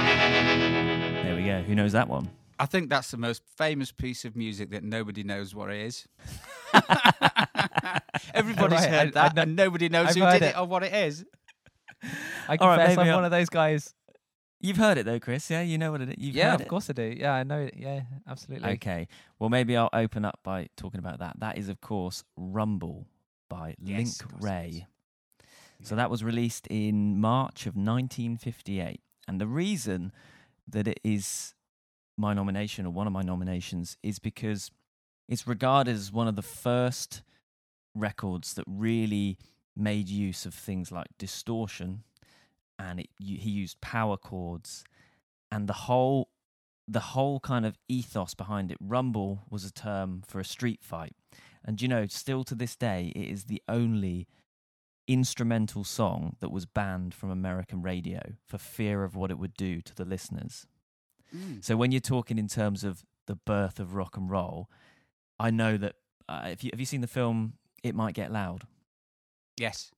There 0.00 1.36
we 1.36 1.44
go. 1.44 1.62
Who 1.62 1.74
knows 1.74 1.92
that 1.92 2.08
one? 2.08 2.30
I 2.58 2.66
think 2.66 2.88
that's 2.90 3.10
the 3.10 3.16
most 3.16 3.42
famous 3.56 3.92
piece 3.92 4.24
of 4.24 4.36
music 4.36 4.70
that 4.70 4.82
nobody 4.82 5.22
knows 5.22 5.54
what 5.54 5.70
it 5.70 5.80
is. 5.80 6.06
Everybody's 8.34 8.80
Right, 8.80 8.88
heard 8.88 9.08
I- 9.08 9.10
that, 9.10 9.32
I 9.32 9.34
know- 9.34 9.42
and 9.42 9.56
nobody 9.56 9.88
knows 9.88 10.08
I've 10.08 10.14
who 10.16 10.20
did 10.32 10.42
it. 10.42 10.46
it. 10.50 10.58
or 10.58 10.66
what 10.66 10.82
it 10.82 10.92
is. 10.94 11.24
I 12.48 12.56
confess, 12.56 12.88
maybe 12.88 13.00
I'm 13.02 13.08
I'll- 13.08 13.14
one 13.16 13.24
of 13.24 13.30
those 13.30 13.48
guys. 13.50 13.94
You've 14.60 14.76
heard 14.76 14.98
it 14.98 15.06
though, 15.06 15.18
Chris. 15.18 15.50
Yeah, 15.50 15.62
you 15.62 15.78
know 15.78 15.90
what 15.90 16.02
it 16.02 16.10
is. 16.10 16.14
You've 16.18 16.36
yeah, 16.36 16.54
of 16.54 16.60
it? 16.60 16.68
course 16.68 16.90
I 16.90 16.92
do. 16.92 17.14
Yeah, 17.16 17.32
I 17.32 17.44
know 17.44 17.60
it. 17.60 17.74
Yeah, 17.76 18.02
absolutely. 18.28 18.70
Okay. 18.72 19.08
Well, 19.38 19.48
maybe 19.48 19.76
I'll 19.76 19.88
open 19.92 20.24
up 20.24 20.40
by 20.42 20.68
talking 20.76 20.98
about 20.98 21.18
that. 21.20 21.40
That 21.40 21.56
is, 21.56 21.68
of 21.68 21.80
course, 21.80 22.24
Rumble 22.36 23.06
by 23.48 23.74
Yes, 23.82 23.96
Link 23.96 24.22
of 24.22 24.28
course 24.30 24.44
it 24.44 24.46
Wray. 24.46 24.86
So 25.82 25.96
that 25.96 26.10
was 26.10 26.22
released 26.22 26.66
in 26.68 27.18
March 27.18 27.62
of 27.62 27.74
1958. 27.74 29.00
And 29.26 29.40
the 29.40 29.46
reason 29.46 30.12
that 30.68 30.86
it 30.86 31.00
is 31.02 31.54
my 32.18 32.34
nomination 32.34 32.84
or 32.84 32.90
one 32.90 33.06
of 33.06 33.14
my 33.14 33.22
nominations 33.22 33.96
is 34.02 34.18
because 34.18 34.70
it's 35.26 35.46
regarded 35.46 35.94
as 35.94 36.12
one 36.12 36.28
of 36.28 36.36
the 36.36 36.42
first 36.42 37.22
records 37.94 38.54
that 38.54 38.64
really 38.66 39.38
made 39.74 40.08
use 40.08 40.44
of 40.44 40.52
things 40.52 40.92
like 40.92 41.06
distortion 41.18 42.02
and 42.80 43.00
it, 43.00 43.10
you, 43.18 43.36
he 43.36 43.50
used 43.50 43.80
power 43.80 44.16
chords 44.16 44.84
and 45.52 45.68
the 45.68 45.74
whole 45.74 46.30
the 46.88 47.00
whole 47.00 47.38
kind 47.38 47.66
of 47.66 47.78
ethos 47.88 48.34
behind 48.34 48.72
it 48.72 48.78
rumble 48.80 49.42
was 49.50 49.64
a 49.64 49.72
term 49.72 50.22
for 50.26 50.40
a 50.40 50.44
street 50.44 50.80
fight 50.82 51.14
and 51.64 51.80
you 51.82 51.86
know 51.86 52.06
still 52.06 52.42
to 52.42 52.54
this 52.54 52.74
day 52.74 53.12
it 53.14 53.28
is 53.28 53.44
the 53.44 53.62
only 53.68 54.26
instrumental 55.06 55.84
song 55.84 56.36
that 56.40 56.50
was 56.50 56.66
banned 56.66 57.12
from 57.12 57.30
American 57.30 57.82
radio 57.82 58.20
for 58.46 58.58
fear 58.58 59.02
of 59.02 59.14
what 59.14 59.30
it 59.30 59.38
would 59.38 59.54
do 59.54 59.80
to 59.80 59.92
the 59.92 60.04
listeners. 60.04 60.68
Mm. 61.36 61.64
So 61.64 61.76
when 61.76 61.90
you're 61.90 62.00
talking 62.00 62.38
in 62.38 62.46
terms 62.46 62.84
of 62.84 63.02
the 63.26 63.34
birth 63.34 63.80
of 63.80 63.94
rock 63.96 64.16
and 64.16 64.30
roll, 64.30 64.70
I 65.36 65.50
know 65.50 65.76
that 65.78 65.96
uh, 66.28 66.48
if 66.52 66.62
you 66.62 66.70
have 66.72 66.78
you 66.78 66.86
seen 66.86 67.00
the 67.00 67.08
film 67.08 67.54
It 67.82 67.96
Might 67.96 68.14
Get 68.14 68.30
Loud 68.30 68.68
Yes, 69.60 69.90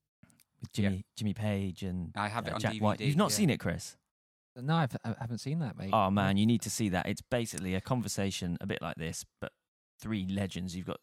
with 0.63 0.71
Yeah. 0.79 0.89
Jimmy 0.89 1.05
Jimmy 1.17 1.35
Page 1.35 1.83
and 1.83 2.13
I 2.17 2.29
have 2.29 2.47
it 2.47 2.53
uh, 2.53 2.55
on 2.55 2.61
Jack 2.61 2.75
DVD. 2.75 2.81
White. 2.81 3.01
You've 3.01 3.17
not 3.17 3.31
yeah. 3.31 3.37
seen 3.37 3.51
it, 3.51 3.61
Chris? 3.61 3.97
No, 4.57 4.75
I've, 4.75 4.97
I 5.05 5.15
haven't 5.21 5.39
seen 5.39 5.61
that, 5.61 5.79
mate. 5.79 5.91
Oh 5.93 6.11
man, 6.11 6.37
you 6.37 6.47
need 6.47 6.63
to 6.63 6.71
see 6.71 6.89
that. 6.91 7.07
It's 7.07 7.23
basically 7.23 7.75
a 7.75 7.81
conversation 7.81 8.59
a 8.61 8.67
bit 8.67 8.83
like 8.83 8.97
this, 8.97 9.25
but 9.41 9.53
three 10.01 10.27
legends. 10.27 10.77
You've 10.77 10.87
got 10.87 11.01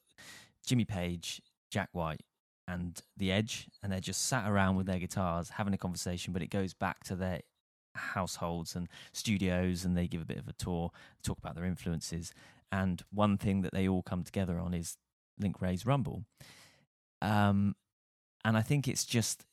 Jimmy 0.66 0.86
Page, 0.86 1.42
Jack 1.72 1.90
White, 1.94 2.22
and 2.68 3.02
The 3.18 3.32
Edge, 3.32 3.68
and 3.82 3.92
they're 3.92 4.00
just 4.00 4.28
sat 4.28 4.50
around 4.50 4.76
with 4.76 4.86
their 4.86 5.00
guitars 5.00 5.50
having 5.50 5.74
a 5.74 5.78
conversation, 5.78 6.32
but 6.32 6.44
it 6.44 6.52
goes 6.52 6.74
back 6.74 7.04
to 7.06 7.16
their 7.16 7.42
households 7.96 8.76
and 8.76 8.88
studios, 9.14 9.84
and 9.84 9.98
they 9.98 10.08
give 10.08 10.22
a 10.22 10.26
bit 10.26 10.38
of 10.38 10.48
a 10.48 10.54
tour, 10.54 10.92
talk 11.24 11.40
about 11.40 11.56
their 11.56 11.66
influences. 11.66 12.32
And 12.72 13.02
one 13.12 13.38
thing 13.38 13.62
that 13.62 13.74
they 13.74 13.88
all 13.88 14.04
come 14.04 14.24
together 14.24 14.60
on 14.60 14.76
is 14.76 14.98
Link 15.40 15.60
Wray's 15.60 15.88
Rumble. 15.88 16.24
Um, 17.22 17.76
and 18.46 18.56
I 18.56 18.62
think 18.62 18.88
it's 18.88 19.06
just 19.06 19.46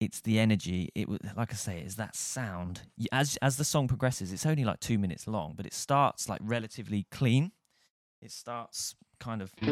it's 0.00 0.22
the 0.22 0.40
energy. 0.40 0.90
It 0.94 1.08
was 1.08 1.18
like 1.36 1.52
I 1.52 1.56
say, 1.56 1.80
it's 1.80 1.96
that 1.96 2.16
sound. 2.16 2.80
As 3.12 3.36
as 3.42 3.58
the 3.58 3.64
song 3.64 3.86
progresses, 3.86 4.32
it's 4.32 4.46
only 4.46 4.64
like 4.64 4.80
two 4.80 4.98
minutes 4.98 5.28
long, 5.28 5.52
but 5.56 5.66
it 5.66 5.74
starts 5.74 6.28
like 6.28 6.40
relatively 6.42 7.06
clean. 7.10 7.52
It 8.22 8.32
starts 8.32 8.94
kind 9.20 9.42
of 9.42 9.52
like 9.60 9.70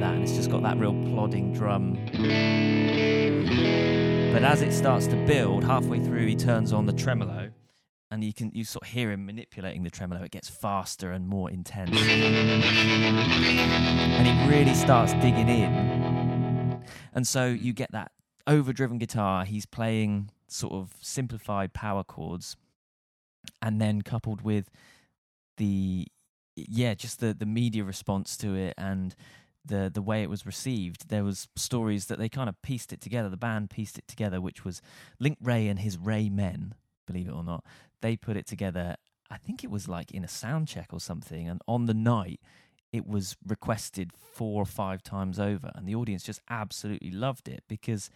that, 0.00 0.14
and 0.14 0.22
it's 0.22 0.36
just 0.36 0.50
got 0.50 0.62
that 0.62 0.76
real 0.78 0.92
plodding 0.92 1.52
drum. 1.52 1.94
But 4.32 4.44
as 4.44 4.60
it 4.62 4.72
starts 4.72 5.06
to 5.08 5.16
build, 5.26 5.64
halfway 5.64 5.98
through, 6.00 6.26
he 6.26 6.36
turns 6.36 6.72
on 6.74 6.84
the 6.84 6.92
tremolo, 6.92 7.50
and 8.10 8.22
you 8.22 8.34
can 8.34 8.50
you 8.54 8.64
sort 8.64 8.82
of 8.84 8.88
hear 8.90 9.10
him 9.10 9.24
manipulating 9.24 9.82
the 9.82 9.90
tremolo. 9.90 10.22
It 10.22 10.30
gets 10.30 10.48
faster 10.50 11.12
and 11.12 11.26
more 11.26 11.50
intense, 11.50 11.96
and 11.98 12.62
he 14.26 14.48
really 14.48 14.74
starts 14.74 15.14
digging 15.14 15.48
in. 15.48 15.97
And 17.18 17.26
so 17.26 17.46
you 17.46 17.72
get 17.72 17.90
that 17.90 18.12
overdriven 18.46 18.98
guitar. 18.98 19.44
He's 19.44 19.66
playing 19.66 20.30
sort 20.46 20.72
of 20.72 20.92
simplified 21.00 21.72
power 21.72 22.04
chords, 22.04 22.56
and 23.60 23.80
then 23.80 24.02
coupled 24.02 24.42
with 24.42 24.70
the 25.56 26.06
yeah, 26.54 26.94
just 26.94 27.18
the 27.18 27.34
the 27.34 27.44
media 27.44 27.82
response 27.82 28.36
to 28.36 28.54
it 28.54 28.74
and 28.78 29.16
the 29.64 29.90
the 29.92 30.00
way 30.00 30.22
it 30.22 30.30
was 30.30 30.46
received. 30.46 31.08
There 31.08 31.24
was 31.24 31.48
stories 31.56 32.06
that 32.06 32.20
they 32.20 32.28
kind 32.28 32.48
of 32.48 32.62
pieced 32.62 32.92
it 32.92 33.00
together. 33.00 33.28
The 33.28 33.36
band 33.36 33.70
pieced 33.70 33.98
it 33.98 34.06
together, 34.06 34.40
which 34.40 34.64
was 34.64 34.80
Link 35.18 35.38
Wray 35.42 35.66
and 35.66 35.80
his 35.80 35.98
Ray 35.98 36.28
Men. 36.28 36.72
Believe 37.04 37.26
it 37.26 37.34
or 37.34 37.42
not, 37.42 37.64
they 38.00 38.16
put 38.16 38.36
it 38.36 38.46
together. 38.46 38.94
I 39.28 39.38
think 39.38 39.64
it 39.64 39.72
was 39.72 39.88
like 39.88 40.12
in 40.12 40.22
a 40.22 40.28
sound 40.28 40.68
check 40.68 40.90
or 40.92 41.00
something, 41.00 41.48
and 41.48 41.62
on 41.66 41.86
the 41.86 41.94
night 41.94 42.38
it 42.92 43.06
was 43.06 43.36
requested 43.46 44.12
four 44.12 44.62
or 44.62 44.66
five 44.66 45.02
times 45.02 45.38
over, 45.38 45.70
and 45.74 45.86
the 45.86 45.94
audience 45.94 46.22
just 46.22 46.40
absolutely 46.48 47.10
loved 47.10 47.48
it 47.48 47.62
because, 47.68 48.10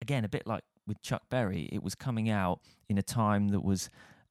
again, 0.00 0.24
a 0.24 0.28
bit 0.28 0.46
like 0.46 0.62
with 0.86 1.02
Chuck 1.02 1.22
Berry, 1.30 1.68
it 1.72 1.82
was 1.82 1.94
coming 1.94 2.28
out 2.28 2.60
in 2.88 2.98
a 2.98 3.02
time 3.02 3.48
that 3.48 3.64
was 3.64 3.88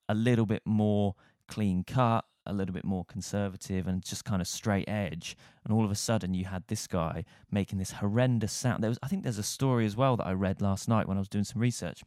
a 0.07 0.13
little 0.13 0.45
bit 0.45 0.61
more 0.65 1.15
clean 1.47 1.83
cut, 1.83 2.25
a 2.45 2.53
little 2.53 2.73
bit 2.73 2.85
more 2.85 3.05
conservative, 3.05 3.87
and 3.87 4.03
just 4.03 4.25
kind 4.25 4.41
of 4.41 4.47
straight 4.47 4.87
edge. 4.87 5.35
And 5.63 5.73
all 5.73 5.83
of 5.83 5.91
a 5.91 5.95
sudden, 5.95 6.33
you 6.33 6.45
had 6.45 6.63
this 6.67 6.87
guy 6.87 7.25
making 7.51 7.79
this 7.79 7.91
horrendous 7.91 8.53
sound. 8.53 8.83
There 8.83 8.89
was, 8.89 8.99
I 9.01 9.07
think, 9.07 9.23
there's 9.23 9.37
a 9.37 9.43
story 9.43 9.85
as 9.85 9.95
well 9.95 10.17
that 10.17 10.27
I 10.27 10.33
read 10.33 10.61
last 10.61 10.87
night 10.87 11.07
when 11.07 11.17
I 11.17 11.21
was 11.21 11.29
doing 11.29 11.45
some 11.45 11.61
research. 11.61 12.03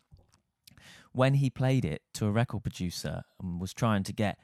When 1.12 1.35
he 1.35 1.49
played 1.51 1.85
it 1.85 2.03
to 2.14 2.27
a 2.27 2.31
record 2.31 2.62
producer 2.62 3.22
and 3.41 3.61
was 3.61 3.72
trying 3.72 4.03
to 4.05 4.12
get 4.12 4.39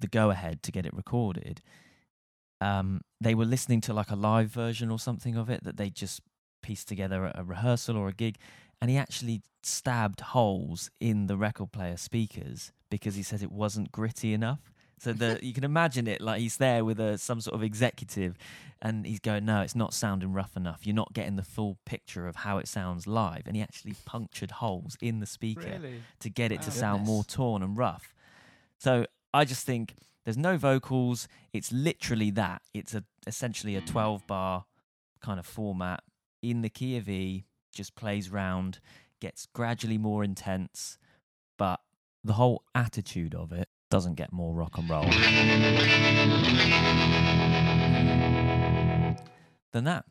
the 0.00 0.06
go 0.06 0.30
ahead 0.30 0.62
to 0.62 0.72
get 0.72 0.86
it 0.86 0.94
recorded, 0.94 1.62
um, 2.60 3.00
they 3.20 3.34
were 3.34 3.44
listening 3.44 3.80
to 3.82 3.92
like 3.92 4.10
a 4.10 4.16
live 4.16 4.48
version 4.50 4.90
or 4.90 4.98
something 4.98 5.36
of 5.36 5.48
it 5.50 5.64
that 5.64 5.76
they 5.76 5.90
just 5.90 6.20
pieced 6.62 6.88
together 6.88 7.24
at 7.26 7.38
a 7.38 7.44
rehearsal 7.44 7.96
or 7.96 8.08
a 8.08 8.12
gig, 8.12 8.36
and 8.80 8.90
he 8.90 8.96
actually 8.96 9.42
stabbed 9.62 10.20
holes 10.20 10.90
in 11.00 11.26
the 11.26 11.36
record 11.36 11.72
player 11.72 11.96
speakers 11.96 12.72
because 12.90 13.14
he 13.16 13.22
said 13.22 13.42
it 13.42 13.52
wasn't 13.52 13.92
gritty 13.92 14.32
enough. 14.32 14.72
So 14.98 15.12
the 15.12 15.38
you 15.42 15.52
can 15.52 15.64
imagine 15.64 16.06
it 16.08 16.20
like 16.20 16.40
he's 16.40 16.56
there 16.56 16.84
with 16.84 16.98
a 17.00 17.18
some 17.18 17.40
sort 17.40 17.54
of 17.54 17.62
executive, 17.62 18.36
and 18.82 19.06
he's 19.06 19.20
going, 19.20 19.44
"No, 19.44 19.60
it's 19.62 19.76
not 19.76 19.94
sounding 19.94 20.32
rough 20.32 20.56
enough. 20.56 20.86
You're 20.86 20.94
not 20.96 21.12
getting 21.12 21.36
the 21.36 21.42
full 21.44 21.78
picture 21.84 22.26
of 22.26 22.36
how 22.36 22.58
it 22.58 22.66
sounds 22.68 23.06
live." 23.06 23.42
And 23.46 23.54
he 23.56 23.62
actually 23.62 23.94
punctured 24.04 24.50
holes 24.52 24.96
in 25.00 25.20
the 25.20 25.26
speaker 25.26 25.80
to 26.20 26.30
get 26.30 26.50
it 26.52 26.62
to 26.62 26.70
Wow. 26.70 26.80
sound 26.80 27.04
more 27.04 27.24
torn 27.24 27.62
and 27.62 27.76
rough. 27.76 28.14
So 28.78 29.06
I 29.32 29.44
just 29.44 29.66
think 29.66 29.94
there's 30.28 30.36
no 30.36 30.58
vocals. 30.58 31.26
It's 31.54 31.72
literally 31.72 32.30
that. 32.32 32.60
It's 32.74 32.94
a 32.94 33.02
essentially 33.26 33.76
a 33.76 33.80
12 33.80 34.26
bar 34.26 34.66
kind 35.22 35.40
of 35.40 35.46
format 35.46 36.02
in 36.42 36.60
the 36.60 36.68
key 36.68 36.98
of 36.98 37.08
E. 37.08 37.46
Just 37.72 37.94
plays 37.94 38.28
round, 38.28 38.80
gets 39.22 39.46
gradually 39.54 39.96
more 39.96 40.22
intense, 40.22 40.98
but 41.56 41.80
the 42.22 42.34
whole 42.34 42.62
attitude 42.74 43.34
of 43.34 43.52
it 43.52 43.70
doesn't 43.90 44.16
get 44.16 44.30
more 44.30 44.52
rock 44.52 44.76
and 44.76 44.90
roll 44.90 45.04
than 49.72 49.84
that. 49.84 50.04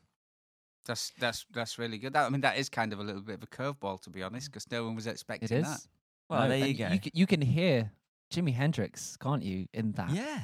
That's 0.88 1.12
that's 1.20 1.46
that's 1.54 1.78
really 1.78 2.00
good. 2.00 2.14
That, 2.14 2.26
I 2.26 2.30
mean, 2.30 2.42
that 2.42 2.58
is 2.58 2.70
kind 2.70 2.92
of 2.92 3.00
a 3.00 3.04
little 3.04 3.22
bit 3.22 3.36
of 3.36 3.44
a 3.44 3.46
curveball, 3.46 4.02
to 4.02 4.10
be 4.10 4.24
honest, 4.24 4.48
because 4.48 4.66
no 4.72 4.84
one 4.84 4.96
was 4.96 5.06
expecting 5.06 5.56
is. 5.60 5.68
that. 5.68 5.82
Well, 6.28 6.42
No, 6.42 6.50
there 6.50 6.66
you 6.66 6.74
go. 6.74 6.88
You, 6.88 7.00
c- 7.04 7.12
you 7.14 7.28
can 7.28 7.42
hear 7.42 7.92
Jimi 8.34 8.54
Hendrix, 8.54 9.16
can't 9.18 9.44
you, 9.44 9.68
in 9.74 9.94
that? 9.94 10.10
yeah, 10.12 10.40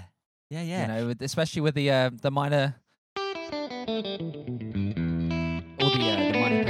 yeah, 0.49 0.61
yeah. 0.61 0.81
You 0.81 0.87
know, 0.87 1.07
with, 1.07 1.21
especially 1.21 1.61
with 1.61 1.75
the 1.75 1.91
uh, 1.91 2.09
the 2.21 2.31
minor, 2.31 2.75
or 3.17 3.23
the 5.89 6.09
uh, 6.09 6.31
the 6.31 6.39
minor. 6.39 6.63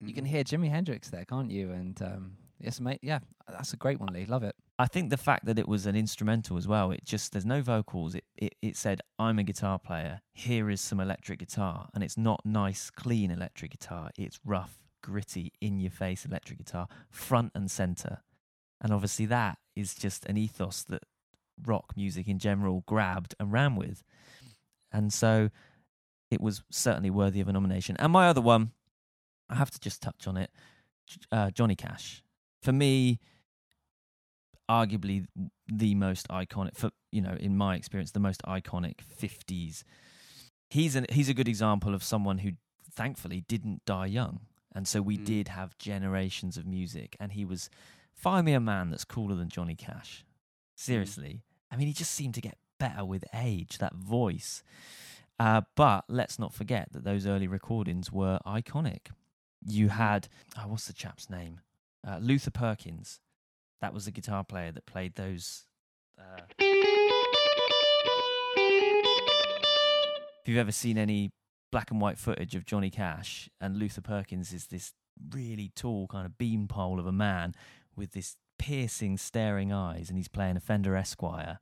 You 0.00 0.12
can 0.14 0.24
Mhm. 0.24 0.28
hear 0.28 0.44
Jimi 0.44 0.70
Hendrix 0.70 1.10
there, 1.10 1.24
can't 1.24 1.50
you? 1.50 1.70
And 1.72 2.00
um, 2.02 2.36
yes, 2.58 2.80
mate. 2.80 3.00
Yeah, 3.02 3.18
that's 3.48 3.72
a 3.72 3.76
great 3.76 4.00
one, 4.00 4.12
Lee. 4.12 4.24
Love 4.26 4.42
it. 4.42 4.54
I 4.78 4.86
think 4.86 5.10
the 5.10 5.16
fact 5.16 5.44
that 5.44 5.58
it 5.58 5.68
was 5.68 5.86
an 5.86 5.94
instrumental 5.94 6.56
as 6.56 6.66
well, 6.66 6.90
it 6.90 7.04
just 7.04 7.32
there's 7.32 7.44
no 7.46 7.60
vocals. 7.62 8.14
It, 8.14 8.24
it 8.36 8.54
it 8.62 8.76
said, 8.76 9.00
I'm 9.18 9.38
a 9.38 9.42
guitar 9.44 9.78
player. 9.78 10.20
Here 10.32 10.70
is 10.70 10.80
some 10.80 10.98
electric 11.00 11.38
guitar. 11.40 11.88
And 11.94 12.02
it's 12.02 12.16
not 12.16 12.40
nice, 12.44 12.90
clean 12.90 13.30
electric 13.30 13.70
guitar. 13.72 14.10
It's 14.16 14.40
rough, 14.44 14.78
gritty, 15.04 15.52
in 15.60 15.78
your 15.78 15.90
face 15.90 16.24
electric 16.24 16.58
guitar, 16.58 16.88
front 17.10 17.52
and 17.54 17.70
center. 17.70 18.22
And 18.80 18.92
obviously 18.92 19.26
that 19.26 19.58
is 19.76 19.94
just 19.94 20.24
an 20.26 20.38
ethos 20.38 20.82
that 20.84 21.02
rock 21.64 21.92
music 21.94 22.26
in 22.26 22.38
general 22.38 22.82
grabbed 22.86 23.34
and 23.38 23.52
ran 23.52 23.76
with. 23.76 24.02
And 24.90 25.12
so 25.12 25.50
it 26.30 26.40
was 26.40 26.62
certainly 26.70 27.10
worthy 27.10 27.40
of 27.40 27.48
a 27.48 27.52
nomination. 27.52 27.96
And 27.98 28.12
my 28.12 28.28
other 28.28 28.40
one, 28.40 28.72
I 29.50 29.56
have 29.56 29.70
to 29.70 29.78
just 29.78 30.00
touch 30.00 30.26
on 30.26 30.38
it. 30.38 30.50
Uh, 31.30 31.50
Johnny 31.50 31.76
Cash. 31.76 32.22
For 32.62 32.72
me, 32.72 33.20
arguably 34.70 35.26
the 35.68 35.94
most 35.94 36.26
iconic 36.28 36.74
for 36.74 36.90
you 37.12 37.20
know 37.20 37.36
in 37.38 37.54
my 37.54 37.76
experience 37.76 38.12
the 38.12 38.18
most 38.18 38.40
iconic 38.44 39.00
50s 39.20 39.82
he's 40.70 40.96
an 40.96 41.04
he's 41.10 41.28
a 41.28 41.34
good 41.34 41.48
example 41.48 41.94
of 41.94 42.02
someone 42.02 42.38
who 42.38 42.52
thankfully 42.90 43.44
didn't 43.46 43.84
die 43.84 44.06
young 44.06 44.40
and 44.74 44.86
so 44.88 45.00
we 45.02 45.16
Mm. 45.18 45.24
did 45.24 45.48
have 45.48 45.78
generations 45.78 46.56
of 46.56 46.66
music 46.66 47.16
and 47.20 47.32
he 47.32 47.44
was 47.44 47.70
find 48.12 48.44
me 48.46 48.52
a 48.52 48.60
man 48.60 48.90
that's 48.90 49.04
cooler 49.04 49.34
than 49.34 49.48
Johnny 49.48 49.74
Cash. 49.76 50.24
Seriously. 50.74 51.42
I 51.70 51.76
mean 51.76 51.86
he 51.86 51.92
just 51.92 52.12
seemed 52.12 52.34
to 52.34 52.40
get 52.40 52.58
better 52.78 53.04
with 53.04 53.24
age 53.34 53.78
that 53.78 53.94
voice. 53.94 54.62
Uh, 55.38 55.62
but 55.74 56.04
let's 56.08 56.38
not 56.38 56.52
forget 56.54 56.92
that 56.92 57.04
those 57.04 57.26
early 57.26 57.46
recordings 57.48 58.12
were 58.12 58.38
iconic. 58.46 59.08
You 59.66 59.88
had 59.88 60.28
oh, 60.58 60.68
what's 60.68 60.86
the 60.86 60.92
chap's 60.92 61.28
name? 61.30 61.60
Uh, 62.06 62.18
Luther 62.20 62.50
Perkins. 62.50 63.20
That 63.80 63.92
was 63.94 64.04
the 64.04 64.10
guitar 64.10 64.44
player 64.44 64.70
that 64.72 64.86
played 64.86 65.14
those. 65.16 65.64
Uh... 66.18 66.40
If 70.42 70.48
you've 70.48 70.58
ever 70.58 70.72
seen 70.72 70.98
any 70.98 71.32
black 71.74 71.90
and 71.90 72.00
white 72.00 72.18
footage 72.18 72.54
of 72.54 72.64
Johnny 72.64 72.88
Cash, 72.88 73.50
and 73.60 73.76
Luther 73.76 74.00
Perkins 74.00 74.52
is 74.52 74.68
this 74.68 74.92
really 75.32 75.72
tall 75.74 76.06
kind 76.06 76.24
of 76.24 76.38
beanpole 76.38 77.00
of 77.00 77.06
a 77.06 77.10
man 77.10 77.52
with 77.96 78.12
this 78.12 78.36
piercing, 78.60 79.18
staring 79.18 79.72
eyes, 79.72 80.08
and 80.08 80.16
he's 80.16 80.28
playing 80.28 80.56
a 80.56 80.60
Fender 80.60 80.94
Esquire. 80.94 81.58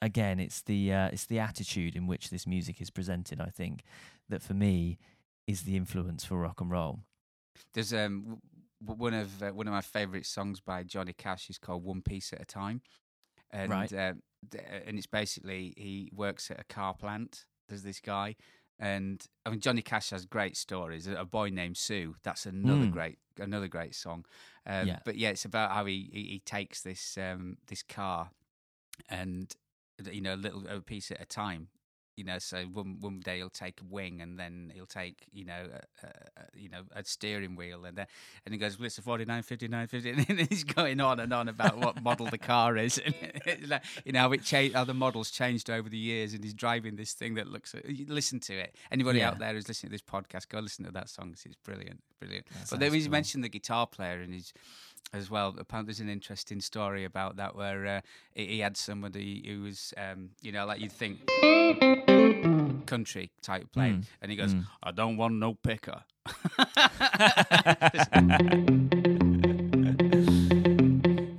Again, 0.00 0.40
it's 0.40 0.62
the 0.62 0.90
uh, 0.90 1.08
it's 1.08 1.26
the 1.26 1.38
attitude 1.38 1.96
in 1.96 2.06
which 2.06 2.30
this 2.30 2.46
music 2.46 2.80
is 2.80 2.88
presented. 2.88 3.42
I 3.42 3.50
think 3.50 3.82
that 4.30 4.40
for 4.40 4.54
me 4.54 4.96
is 5.46 5.64
the 5.64 5.76
influence 5.76 6.24
for 6.24 6.38
rock 6.38 6.62
and 6.62 6.70
roll. 6.70 7.00
There's 7.74 7.92
um 7.92 8.40
w- 8.82 8.98
one 9.02 9.12
of 9.12 9.42
uh, 9.42 9.50
one 9.50 9.68
of 9.68 9.74
my 9.74 9.82
favourite 9.82 10.24
songs 10.24 10.60
by 10.60 10.82
Johnny 10.82 11.12
Cash 11.12 11.50
is 11.50 11.58
called 11.58 11.84
"One 11.84 12.00
Piece 12.00 12.32
at 12.32 12.40
a 12.40 12.46
Time," 12.46 12.80
and 13.50 13.70
Right. 13.70 13.92
uh, 13.92 14.14
and 14.86 14.96
it's 14.96 15.06
basically 15.06 15.74
he 15.76 16.08
works 16.10 16.50
at 16.50 16.58
a 16.58 16.64
car 16.64 16.94
plant. 16.94 17.44
There's 17.68 17.82
this 17.82 18.00
guy, 18.00 18.36
and 18.78 19.24
I 19.46 19.50
mean 19.50 19.60
Johnny 19.60 19.82
Cash 19.82 20.10
has 20.10 20.24
great 20.26 20.56
stories. 20.56 21.06
A 21.06 21.24
boy 21.24 21.50
named 21.50 21.76
Sue. 21.76 22.16
That's 22.22 22.46
another 22.46 22.86
Mm. 22.86 22.92
great 22.92 23.18
another 23.38 23.68
great 23.68 23.94
song. 23.94 24.24
Um, 24.66 24.86
Yeah. 24.88 24.98
But 25.04 25.16
yeah, 25.16 25.30
it's 25.30 25.44
about 25.44 25.70
how 25.72 25.84
he 25.86 26.10
he, 26.12 26.22
he 26.24 26.38
takes 26.40 26.82
this 26.82 27.16
um 27.18 27.58
this 27.66 27.82
car, 27.82 28.30
and 29.08 29.52
you 30.10 30.20
know 30.20 30.34
a 30.34 30.36
little 30.36 30.66
a 30.68 30.80
piece 30.80 31.10
at 31.10 31.20
a 31.20 31.26
time. 31.26 31.68
You 32.16 32.24
know, 32.24 32.38
so 32.38 32.62
one 32.64 32.98
one 33.00 33.20
day 33.20 33.38
he'll 33.38 33.50
take 33.50 33.80
a 33.80 33.84
wing, 33.84 34.20
and 34.20 34.38
then 34.38 34.70
he'll 34.74 34.86
take 34.86 35.26
you 35.32 35.44
know 35.44 35.66
a, 36.02 36.06
a, 36.06 36.10
you 36.54 36.68
know 36.68 36.82
a 36.94 37.04
steering 37.04 37.56
wheel, 37.56 37.84
and 37.84 37.96
then 37.98 38.06
and 38.44 38.54
he 38.54 38.58
goes, 38.58 38.78
well, 38.78 38.86
it's 38.86 38.98
a 38.98 39.02
49, 39.02 39.42
59, 39.42 39.86
50, 39.86 40.10
and 40.28 40.40
he's 40.48 40.64
going 40.64 41.00
on 41.00 41.18
and 41.20 41.32
on 41.32 41.48
about 41.48 41.76
what 41.76 42.02
model 42.02 42.26
the 42.26 42.38
car 42.38 42.76
is, 42.76 42.98
and 43.04 43.14
you 44.04 44.12
know 44.12 44.20
how 44.20 44.32
it 44.32 44.44
changed, 44.44 44.74
how 44.76 44.84
the 44.84 44.94
models 44.94 45.30
changed 45.30 45.68
over 45.70 45.88
the 45.88 45.98
years, 45.98 46.34
and 46.34 46.44
he's 46.44 46.54
driving 46.54 46.96
this 46.96 47.12
thing 47.14 47.34
that 47.34 47.48
looks. 47.48 47.74
Listen 48.06 48.38
to 48.40 48.54
it. 48.54 48.76
Anybody 48.92 49.18
Yeah. 49.18 49.28
out 49.30 49.38
there 49.38 49.52
who's 49.52 49.68
listening 49.68 49.90
to 49.90 49.94
this 49.94 50.02
podcast, 50.02 50.48
go 50.48 50.60
listen 50.60 50.84
to 50.84 50.90
that 50.92 51.08
song. 51.08 51.32
It's 51.32 51.56
brilliant, 51.64 52.02
brilliant. 52.20 52.46
That 52.46 52.70
but 52.70 52.80
then 52.80 52.92
cool. 52.92 53.10
mentioned 53.10 53.42
the 53.44 53.48
guitar 53.48 53.86
player, 53.86 54.20
and 54.20 54.32
he's 54.32 54.52
as 55.12 55.30
well. 55.30 55.54
Apparently, 55.58 55.92
there's 55.92 56.00
an 56.00 56.08
interesting 56.08 56.60
story 56.60 57.04
about 57.04 57.36
that 57.36 57.54
where 57.54 57.86
uh, 57.86 58.00
he, 58.34 58.58
had 58.60 58.76
somebody 58.76 59.42
who 59.46 59.62
was, 59.62 59.94
um, 59.96 60.30
you 60.42 60.52
know, 60.52 60.66
like 60.66 60.80
you'd 60.80 60.92
think 60.92 61.18
country 62.86 63.30
type 63.42 63.70
playing, 63.72 63.94
Mm, 64.00 64.04
and 64.22 64.30
he 64.30 64.36
goes, 64.36 64.54
mm. 64.54 64.64
"I 64.82 64.90
don't 64.90 65.16
want 65.16 65.34
no 65.34 65.54
picker." 65.54 66.02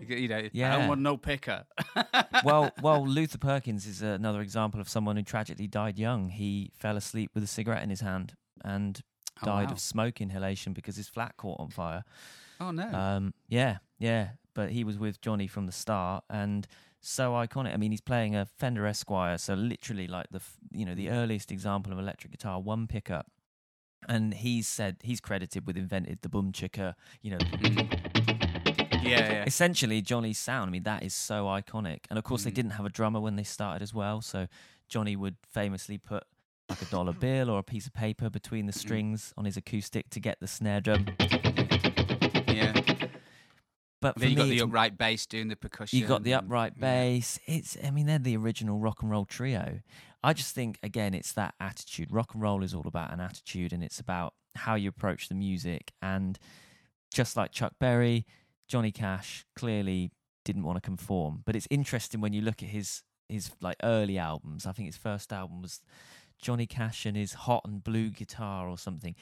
you 0.07 0.27
know, 0.27 0.37
I 0.37 0.77
don't 0.77 0.87
want 0.87 1.01
no 1.01 1.17
picker. 1.17 1.65
well, 2.43 2.71
well, 2.81 3.05
Luther 3.05 3.37
Perkins 3.37 3.85
is 3.85 4.01
another 4.01 4.41
example 4.41 4.79
of 4.79 4.89
someone 4.89 5.17
who 5.17 5.23
tragically 5.23 5.67
died 5.67 5.97
young. 5.99 6.29
He 6.29 6.71
fell 6.75 6.97
asleep 6.97 7.31
with 7.33 7.43
a 7.43 7.47
cigarette 7.47 7.83
in 7.83 7.89
his 7.89 8.01
hand 8.01 8.33
and 8.63 9.01
Oh, 9.41 9.47
died 9.47 9.67
wow. 9.67 9.73
of 9.73 9.79
smoke 9.81 10.21
inhalation 10.21 10.71
because 10.71 10.95
his 10.95 11.09
flat 11.09 11.35
caught 11.35 11.59
on 11.59 11.69
fire. 11.69 12.05
Oh 12.59 12.71
no, 12.71 12.83
Um, 12.93 13.33
yeah, 13.47 13.77
yeah. 13.99 14.29
But 14.53 14.71
he 14.71 14.83
was 14.83 14.97
with 14.97 15.19
Johnny 15.21 15.47
from 15.47 15.65
the 15.65 15.71
start, 15.73 16.23
and 16.29 16.65
so 17.01 17.31
iconic. 17.33 17.73
I 17.73 17.77
mean, 17.77 17.91
he's 17.91 18.01
playing 18.01 18.35
a 18.35 18.45
Fender 18.45 18.85
Esquire, 18.85 19.37
so 19.37 19.53
literally 19.53 20.07
like 20.07 20.27
the 20.31 20.41
you 20.71 20.85
know 20.85 20.95
the 20.95 21.09
earliest 21.09 21.51
example 21.51 21.91
of 21.91 21.99
electric 21.99 22.31
guitar, 22.31 22.59
one 22.61 22.87
pickup. 22.87 23.27
And 24.07 24.35
he's 24.35 24.67
said 24.67 24.97
he's 25.01 25.19
credited 25.19 25.65
with 25.65 25.77
invented 25.77 26.19
the 26.21 26.29
boom 26.29 26.51
chicka, 26.51 26.93
you 27.23 27.31
know, 27.31 27.39
yeah, 29.01 29.31
yeah. 29.31 29.43
essentially 29.47 30.01
Johnny's 30.01 30.37
sound. 30.37 30.69
I 30.69 30.71
mean, 30.71 30.83
that 30.83 31.03
is 31.03 31.13
so 31.13 31.45
iconic. 31.45 32.01
And 32.09 32.17
of 32.17 32.23
course, 32.23 32.43
they 32.43 32.51
Mm. 32.51 32.55
didn't 32.55 32.71
have 32.71 32.85
a 32.85 32.89
drummer 32.89 33.19
when 33.19 33.35
they 33.35 33.43
started 33.43 33.81
as 33.81 33.93
well. 33.93 34.21
So 34.21 34.47
Johnny 34.87 35.15
would 35.15 35.37
famously 35.43 35.97
put 35.97 36.23
like 36.69 36.81
a 36.81 36.85
dollar 36.85 37.13
bill 37.13 37.49
or 37.49 37.59
a 37.59 37.63
piece 37.63 37.85
of 37.87 37.93
paper 37.93 38.29
between 38.29 38.65
the 38.67 38.73
Mm. 38.73 38.79
strings 38.79 39.33
on 39.37 39.45
his 39.45 39.57
acoustic 39.57 40.09
to 40.11 40.19
get 40.19 40.39
the 40.39 40.47
snare 40.47 40.81
drum. 40.81 41.07
Yeah. 44.01 44.11
But 44.13 44.17
Then 44.17 44.29
you 44.31 44.35
got 44.35 44.47
the 44.47 44.61
upright 44.61 44.97
bass 44.97 45.25
doing 45.25 45.47
the 45.47 45.55
percussion. 45.55 45.97
you 45.99 46.05
got 46.05 46.23
the 46.23 46.33
and- 46.33 46.45
upright 46.45 46.73
yeah. 46.75 46.81
bass. 46.81 47.39
It's, 47.45 47.77
I 47.83 47.91
mean, 47.91 48.05
they're 48.05 48.19
the 48.19 48.37
original 48.37 48.79
rock 48.79 49.01
and 49.01 49.09
roll 49.11 49.25
trio. 49.25 49.79
I 50.23 50.33
just 50.33 50.55
think, 50.55 50.79
again, 50.83 51.13
it's 51.13 51.33
that 51.33 51.53
attitude. 51.59 52.11
Rock 52.11 52.33
and 52.33 52.41
roll 52.41 52.63
is 52.63 52.73
all 52.73 52.87
about 52.87 53.13
an 53.13 53.19
attitude, 53.19 53.71
and 53.73 53.83
it's 53.83 53.99
about 53.99 54.33
how 54.55 54.75
you 54.75 54.89
approach 54.89 55.27
the 55.29 55.35
music. 55.35 55.91
And 56.01 56.39
just 57.13 57.37
like 57.37 57.51
Chuck 57.51 57.73
Berry, 57.79 58.25
Johnny 58.67 58.91
Cash 58.91 59.45
clearly 59.55 60.11
didn't 60.43 60.63
want 60.63 60.77
to 60.77 60.81
conform. 60.81 61.43
But 61.45 61.55
it's 61.55 61.67
interesting 61.69 62.21
when 62.21 62.33
you 62.33 62.41
look 62.41 62.63
at 62.63 62.69
his 62.69 63.03
his 63.29 63.51
like 63.61 63.77
early 63.83 64.17
albums. 64.17 64.65
I 64.65 64.71
think 64.71 64.87
his 64.87 64.97
first 64.97 65.31
album 65.33 65.61
was 65.61 65.81
Johnny 66.41 66.65
Cash 66.67 67.05
and 67.05 67.15
his 67.17 67.33
hot 67.33 67.61
and 67.65 67.83
blue 67.83 68.09
guitar 68.09 68.67
or 68.67 68.77
something. 68.77 69.15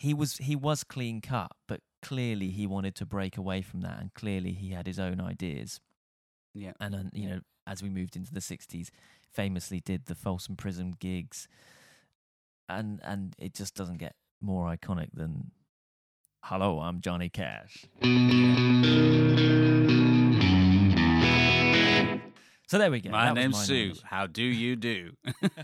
He 0.00 0.14
was 0.14 0.38
he 0.38 0.56
was 0.56 0.82
clean 0.82 1.20
cut, 1.20 1.52
but 1.68 1.82
clearly 2.00 2.48
he 2.48 2.66
wanted 2.66 2.94
to 2.96 3.04
break 3.04 3.36
away 3.36 3.60
from 3.60 3.82
that, 3.82 4.00
and 4.00 4.14
clearly 4.14 4.52
he 4.52 4.70
had 4.70 4.86
his 4.86 4.98
own 4.98 5.20
ideas. 5.20 5.78
Yeah. 6.54 6.72
and 6.80 6.94
then 6.94 7.10
you 7.12 7.28
know 7.28 7.40
as 7.66 7.82
we 7.82 7.90
moved 7.90 8.16
into 8.16 8.34
the 8.34 8.40
60s 8.40 8.88
famously 9.30 9.78
did 9.78 10.06
the 10.06 10.14
Folsom 10.14 10.56
Prison 10.56 10.94
gigs. 10.98 11.48
And 12.66 13.00
and 13.04 13.34
it 13.38 13.52
just 13.52 13.74
doesn't 13.74 13.98
get 13.98 14.14
more 14.40 14.74
iconic 14.74 15.10
than 15.12 15.50
hello 16.44 16.80
I'm 16.80 17.02
Johnny 17.02 17.28
Cash 17.28 17.84
so 22.70 22.78
there 22.78 22.90
we 22.90 23.00
go 23.00 23.10
My 23.10 23.26
That 23.26 23.34
name's 23.34 23.56
my 23.56 23.62
Sue. 23.64 23.74
nomination. 23.78 24.06
How 24.06 24.26
do 24.26 24.42
you 24.42 24.76
do? 24.76 25.12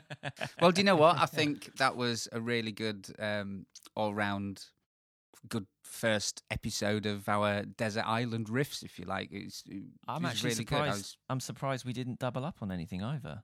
well, 0.60 0.72
do 0.72 0.80
you 0.80 0.84
know 0.84 0.96
what? 0.96 1.16
I 1.18 1.26
think 1.26 1.76
that 1.78 1.96
was 1.96 2.28
a 2.32 2.40
really 2.40 2.72
good 2.72 3.06
um, 3.18 3.66
all 3.94 4.12
round 4.14 4.64
good 5.48 5.66
first 5.84 6.42
episode 6.50 7.06
of 7.06 7.28
our 7.28 7.62
desert 7.62 8.02
island 8.06 8.48
riffs, 8.48 8.82
if 8.82 8.98
you 8.98 9.04
like. 9.04 9.28
It's, 9.30 9.62
it 9.68 9.84
I'm 10.08 10.22
was 10.22 10.32
actually 10.32 10.50
really 10.50 10.64
good. 10.64 10.74
Surprised 10.76 10.96
was- 10.98 11.16
I'm 11.30 11.40
surprised 11.40 11.84
we 11.84 11.92
didn't 11.92 12.18
double 12.18 12.44
up 12.44 12.56
on 12.62 12.72
anything 12.72 13.02
either 13.04 13.42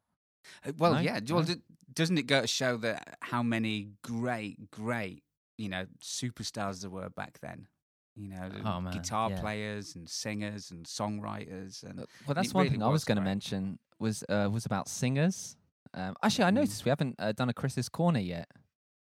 Uh, 0.66 0.72
Well, 0.76 0.94
No? 0.94 1.00
yeah. 1.00 1.20
Well, 1.28 1.40
No? 1.44 1.54
d- 1.54 1.60
doesn't 1.94 2.18
it 2.18 2.26
go 2.26 2.40
to 2.40 2.46
show 2.48 2.76
that 2.78 3.16
how 3.20 3.42
many 3.44 3.90
great, 4.02 4.70
great, 4.72 5.22
you 5.56 5.68
know, 5.68 5.86
superstars 6.02 6.80
there 6.80 6.90
were 6.90 7.10
back 7.10 7.38
then? 7.40 7.68
You 8.14 8.28
know, 8.28 8.50
Oh, 8.64 8.80
man, 8.80 8.92
guitar 8.92 9.30
yeah. 9.30 9.40
players 9.40 9.94
and 9.96 10.08
singers 10.08 10.70
and 10.70 10.84
songwriters 10.84 11.82
and 11.82 12.00
Uh, 12.00 12.04
Well, 12.26 12.34
that's 12.34 12.52
one 12.52 12.64
really 12.64 12.70
thing 12.76 12.82
I 12.82 12.88
was 12.88 13.04
going 13.04 13.16
to 13.16 13.22
mention 13.22 13.78
was 13.98 14.22
uh, 14.28 14.48
was 14.52 14.66
about 14.66 14.88
singers. 14.88 15.56
Um, 15.94 16.14
actually, 16.22 16.44
I 16.44 16.50
Mm. 16.50 16.54
noticed 16.54 16.84
we 16.84 16.90
haven't 16.90 17.16
uh, 17.18 17.32
done 17.32 17.48
a 17.48 17.54
Chris's 17.54 17.88
corner 17.88 18.20
yet. 18.20 18.48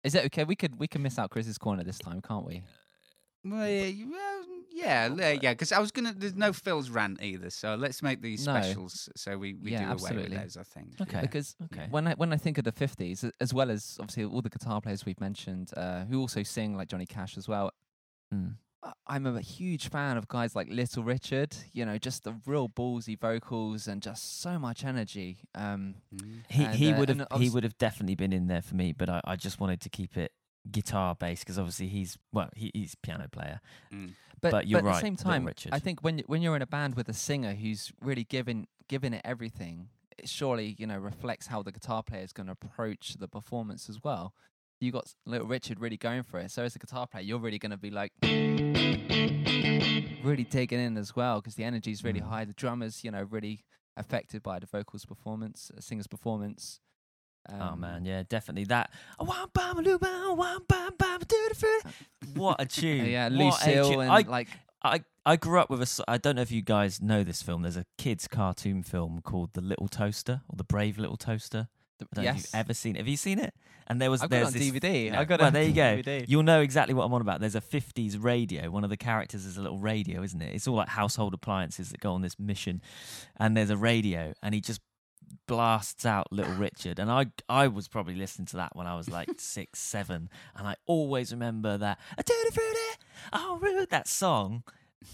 Is 0.04 0.14
it 0.14 0.24
okay? 0.26 0.44
We 0.44 0.54
could 0.54 0.78
we 0.78 0.86
can 0.86 1.02
miss 1.02 1.18
out 1.18 1.30
Chris's 1.30 1.58
corner 1.58 1.82
this 1.82 1.98
time, 1.98 2.20
can't 2.20 2.46
we? 2.46 2.62
Well, 3.44 3.68
yeah, 3.68 4.06
well, 4.10 4.44
yeah, 4.72 5.32
yeah. 5.32 5.52
Because 5.52 5.72
I 5.72 5.78
was 5.78 5.90
gonna. 5.90 6.14
There's 6.16 6.34
no 6.34 6.52
Phil's 6.52 6.88
rant 6.90 7.22
either, 7.22 7.50
so 7.50 7.74
let's 7.74 8.02
make 8.02 8.22
these 8.22 8.44
No. 8.44 8.60
specials 8.60 9.08
so 9.16 9.36
we, 9.36 9.54
we 9.54 9.72
Yeah, 9.72 9.86
do 9.94 9.98
away 9.98 10.16
with 10.16 10.32
those. 10.32 10.56
I 10.56 10.62
think. 10.62 11.00
Okay. 11.00 11.20
Because 11.20 11.56
Okay. 11.64 11.86
when 11.90 12.06
I 12.06 12.14
when 12.14 12.32
I 12.32 12.36
think 12.36 12.58
of 12.58 12.64
the 12.64 12.72
fifties, 12.72 13.24
as 13.40 13.52
well 13.52 13.70
as 13.70 13.96
obviously 14.00 14.24
all 14.24 14.40
the 14.42 14.50
guitar 14.50 14.80
players 14.80 15.04
we've 15.04 15.20
mentioned, 15.20 15.72
uh, 15.76 16.04
who 16.04 16.20
also 16.20 16.42
sing 16.42 16.76
like 16.76 16.88
Johnny 16.88 17.06
Cash 17.06 17.36
as 17.36 17.48
well. 17.48 17.70
Mm. 18.32 18.56
I- 18.84 18.92
I'm 19.06 19.26
a 19.26 19.40
huge 19.40 19.88
fan 19.88 20.16
of 20.16 20.28
guys 20.28 20.54
like 20.54 20.68
Little 20.70 21.02
Richard. 21.04 21.56
You 21.72 21.84
know, 21.86 21.98
just 21.98 22.24
the 22.24 22.34
real 22.46 22.68
ballsy 22.68 23.18
vocals 23.18 23.88
and 23.88 24.02
just 24.02 24.40
so 24.40 24.58
much 24.58 24.84
energy. 24.84 25.38
Um, 25.54 25.96
Mm. 26.14 26.42
He 26.48 26.64
And, 26.64 26.74
he 26.74 26.92
uh, 26.92 26.98
would 26.98 27.10
and 27.10 27.26
have 27.30 27.40
he 27.40 27.50
would 27.50 27.64
have 27.64 27.78
definitely 27.78 28.14
been 28.14 28.32
in 28.32 28.46
there 28.46 28.62
for 28.62 28.74
me, 28.74 28.92
but 28.92 29.08
I, 29.08 29.20
I 29.24 29.36
just 29.36 29.58
wanted 29.60 29.80
to 29.82 29.88
keep 29.88 30.16
it 30.16 30.32
guitar 30.70 31.14
based 31.14 31.42
because 31.44 31.58
obviously 31.58 31.88
he's 31.88 32.16
well 32.32 32.48
he, 32.54 32.70
he's 32.74 32.94
a 32.94 33.06
piano 33.06 33.28
player. 33.28 33.60
Mm. 33.92 34.14
But, 34.40 34.50
But 34.50 34.66
you're 34.68 34.78
at 34.80 34.84
right, 34.84 34.94
the 34.96 35.00
same 35.00 35.16
time, 35.16 35.44
Richard. 35.46 35.72
I 35.72 35.78
think 35.78 36.00
when 36.02 36.20
when 36.26 36.42
you're 36.42 36.56
in 36.56 36.62
a 36.62 36.66
band 36.66 36.96
with 36.96 37.08
a 37.08 37.14
singer 37.14 37.54
who's 37.54 37.92
really 38.00 38.24
giving 38.24 38.66
giving 38.88 39.14
it 39.14 39.22
everything, 39.24 39.88
it 40.18 40.28
surely 40.28 40.76
you 40.78 40.86
know 40.86 40.98
reflects 40.98 41.46
how 41.46 41.62
the 41.62 41.72
guitar 41.72 42.02
player 42.02 42.22
is 42.22 42.32
going 42.32 42.46
to 42.46 42.52
approach 42.52 43.14
the 43.18 43.28
performance 43.28 43.88
as 43.88 44.02
well. 44.04 44.34
You 44.84 44.92
got 44.92 45.12
Little 45.26 45.46
Richard 45.46 45.80
really 45.80 45.96
going 45.96 46.22
for 46.22 46.38
it. 46.40 46.50
So 46.50 46.62
as 46.62 46.76
a 46.76 46.78
guitar 46.78 47.06
player, 47.06 47.22
you're 47.22 47.38
really 47.38 47.58
going 47.58 47.70
to 47.72 47.76
be 47.78 47.90
like 47.90 48.12
really 50.22 50.44
digging 50.44 50.80
in 50.80 50.96
as 50.96 51.14
well 51.14 51.40
because 51.40 51.54
the 51.54 51.64
energy 51.64 51.90
is 51.92 52.02
really 52.04 52.20
Mm. 52.20 52.28
high. 52.28 52.44
The 52.44 52.52
drummers, 52.52 53.04
you 53.04 53.10
know, 53.10 53.22
really 53.22 53.64
affected 53.96 54.42
by 54.42 54.58
the 54.58 54.66
vocals 54.66 55.04
performance, 55.04 55.70
uh, 55.76 55.80
singer's 55.80 56.06
performance. 56.06 56.80
oh 57.48 57.60
Um, 57.60 57.80
man, 57.80 58.04
yeah, 58.04 58.22
definitely 58.28 58.64
that. 58.64 58.90
Wham, 59.18 59.48
bam, 59.52 59.76
loo, 59.78 59.98
bam, 59.98 60.36
wham, 60.36 60.60
bam, 60.68 60.92
bam, 60.98 61.20
do 61.26 61.46
the 61.50 61.54
fruit. 61.54 61.84
What 62.34 62.60
a 62.60 62.66
tune! 62.80 63.06
yeah, 63.06 63.28
Lucille 63.30 63.90
tune. 63.90 64.00
and 64.02 64.10
I, 64.10 64.20
like 64.22 64.48
I 64.82 65.04
I 65.26 65.36
grew 65.36 65.58
up 65.60 65.70
with 65.70 65.80
a. 65.82 66.04
I 66.08 66.18
don't 66.18 66.36
know 66.36 66.42
if 66.42 66.50
you 66.52 66.62
guys 66.62 67.00
know 67.00 67.22
this 67.24 67.42
film. 67.42 67.62
There's 67.62 67.76
a 67.76 67.86
kids 67.98 68.28
cartoon 68.28 68.82
film 68.82 69.20
called 69.22 69.52
The 69.54 69.60
Little 69.62 69.88
Toaster 69.88 70.42
or 70.48 70.56
The 70.56 70.64
Brave 70.64 70.98
Little 70.98 71.16
Toaster. 71.16 71.68
I 72.12 72.16
don't 72.16 72.24
know 72.24 72.30
if 72.30 72.36
you've 72.36 72.54
ever 72.54 72.74
seen 72.74 72.96
it. 72.96 72.98
Have 72.98 73.08
you 73.08 73.16
seen 73.16 73.38
it? 73.38 73.54
And 73.86 74.00
there 74.00 74.10
was 74.10 74.22
I've 74.22 74.30
got 74.30 74.36
it 74.36 74.38
there's 74.52 74.54
on 74.54 74.60
this 74.60 74.70
DVD. 74.70 75.12
No. 75.12 75.18
I 75.18 75.24
got 75.24 75.40
well, 75.40 75.48
on 75.48 75.52
there 75.52 75.64
you 75.64 75.72
go. 75.72 76.02
DVD. 76.02 76.24
You'll 76.26 76.42
know 76.42 76.60
exactly 76.60 76.94
what 76.94 77.04
I'm 77.04 77.12
on 77.12 77.20
about. 77.20 77.40
There's 77.40 77.54
a 77.54 77.60
50s 77.60 78.22
radio. 78.22 78.70
One 78.70 78.84
of 78.84 78.90
the 78.90 78.96
characters 78.96 79.44
is 79.44 79.56
a 79.56 79.62
little 79.62 79.78
radio, 79.78 80.22
isn't 80.22 80.40
it? 80.40 80.54
It's 80.54 80.66
all 80.66 80.76
like 80.76 80.88
household 80.88 81.34
appliances 81.34 81.90
that 81.90 82.00
go 82.00 82.12
on 82.12 82.22
this 82.22 82.38
mission. 82.38 82.80
And 83.36 83.56
there's 83.56 83.70
a 83.70 83.76
radio, 83.76 84.32
and 84.42 84.54
he 84.54 84.60
just 84.60 84.80
blasts 85.46 86.06
out 86.06 86.32
Little 86.32 86.54
Richard. 86.54 86.98
And 86.98 87.10
I 87.10 87.26
I 87.48 87.68
was 87.68 87.88
probably 87.88 88.14
listening 88.14 88.46
to 88.46 88.56
that 88.56 88.74
when 88.74 88.86
I 88.86 88.96
was 88.96 89.10
like 89.10 89.28
six, 89.38 89.80
seven. 89.80 90.30
And 90.56 90.66
I 90.66 90.76
always 90.86 91.32
remember 91.32 91.76
that, 91.78 91.98
"A 92.16 92.22
tutti 92.22 92.50
frutti, 92.52 92.78
oh, 93.32 93.58
rude," 93.60 93.90
that 93.90 94.08
song. 94.08 94.64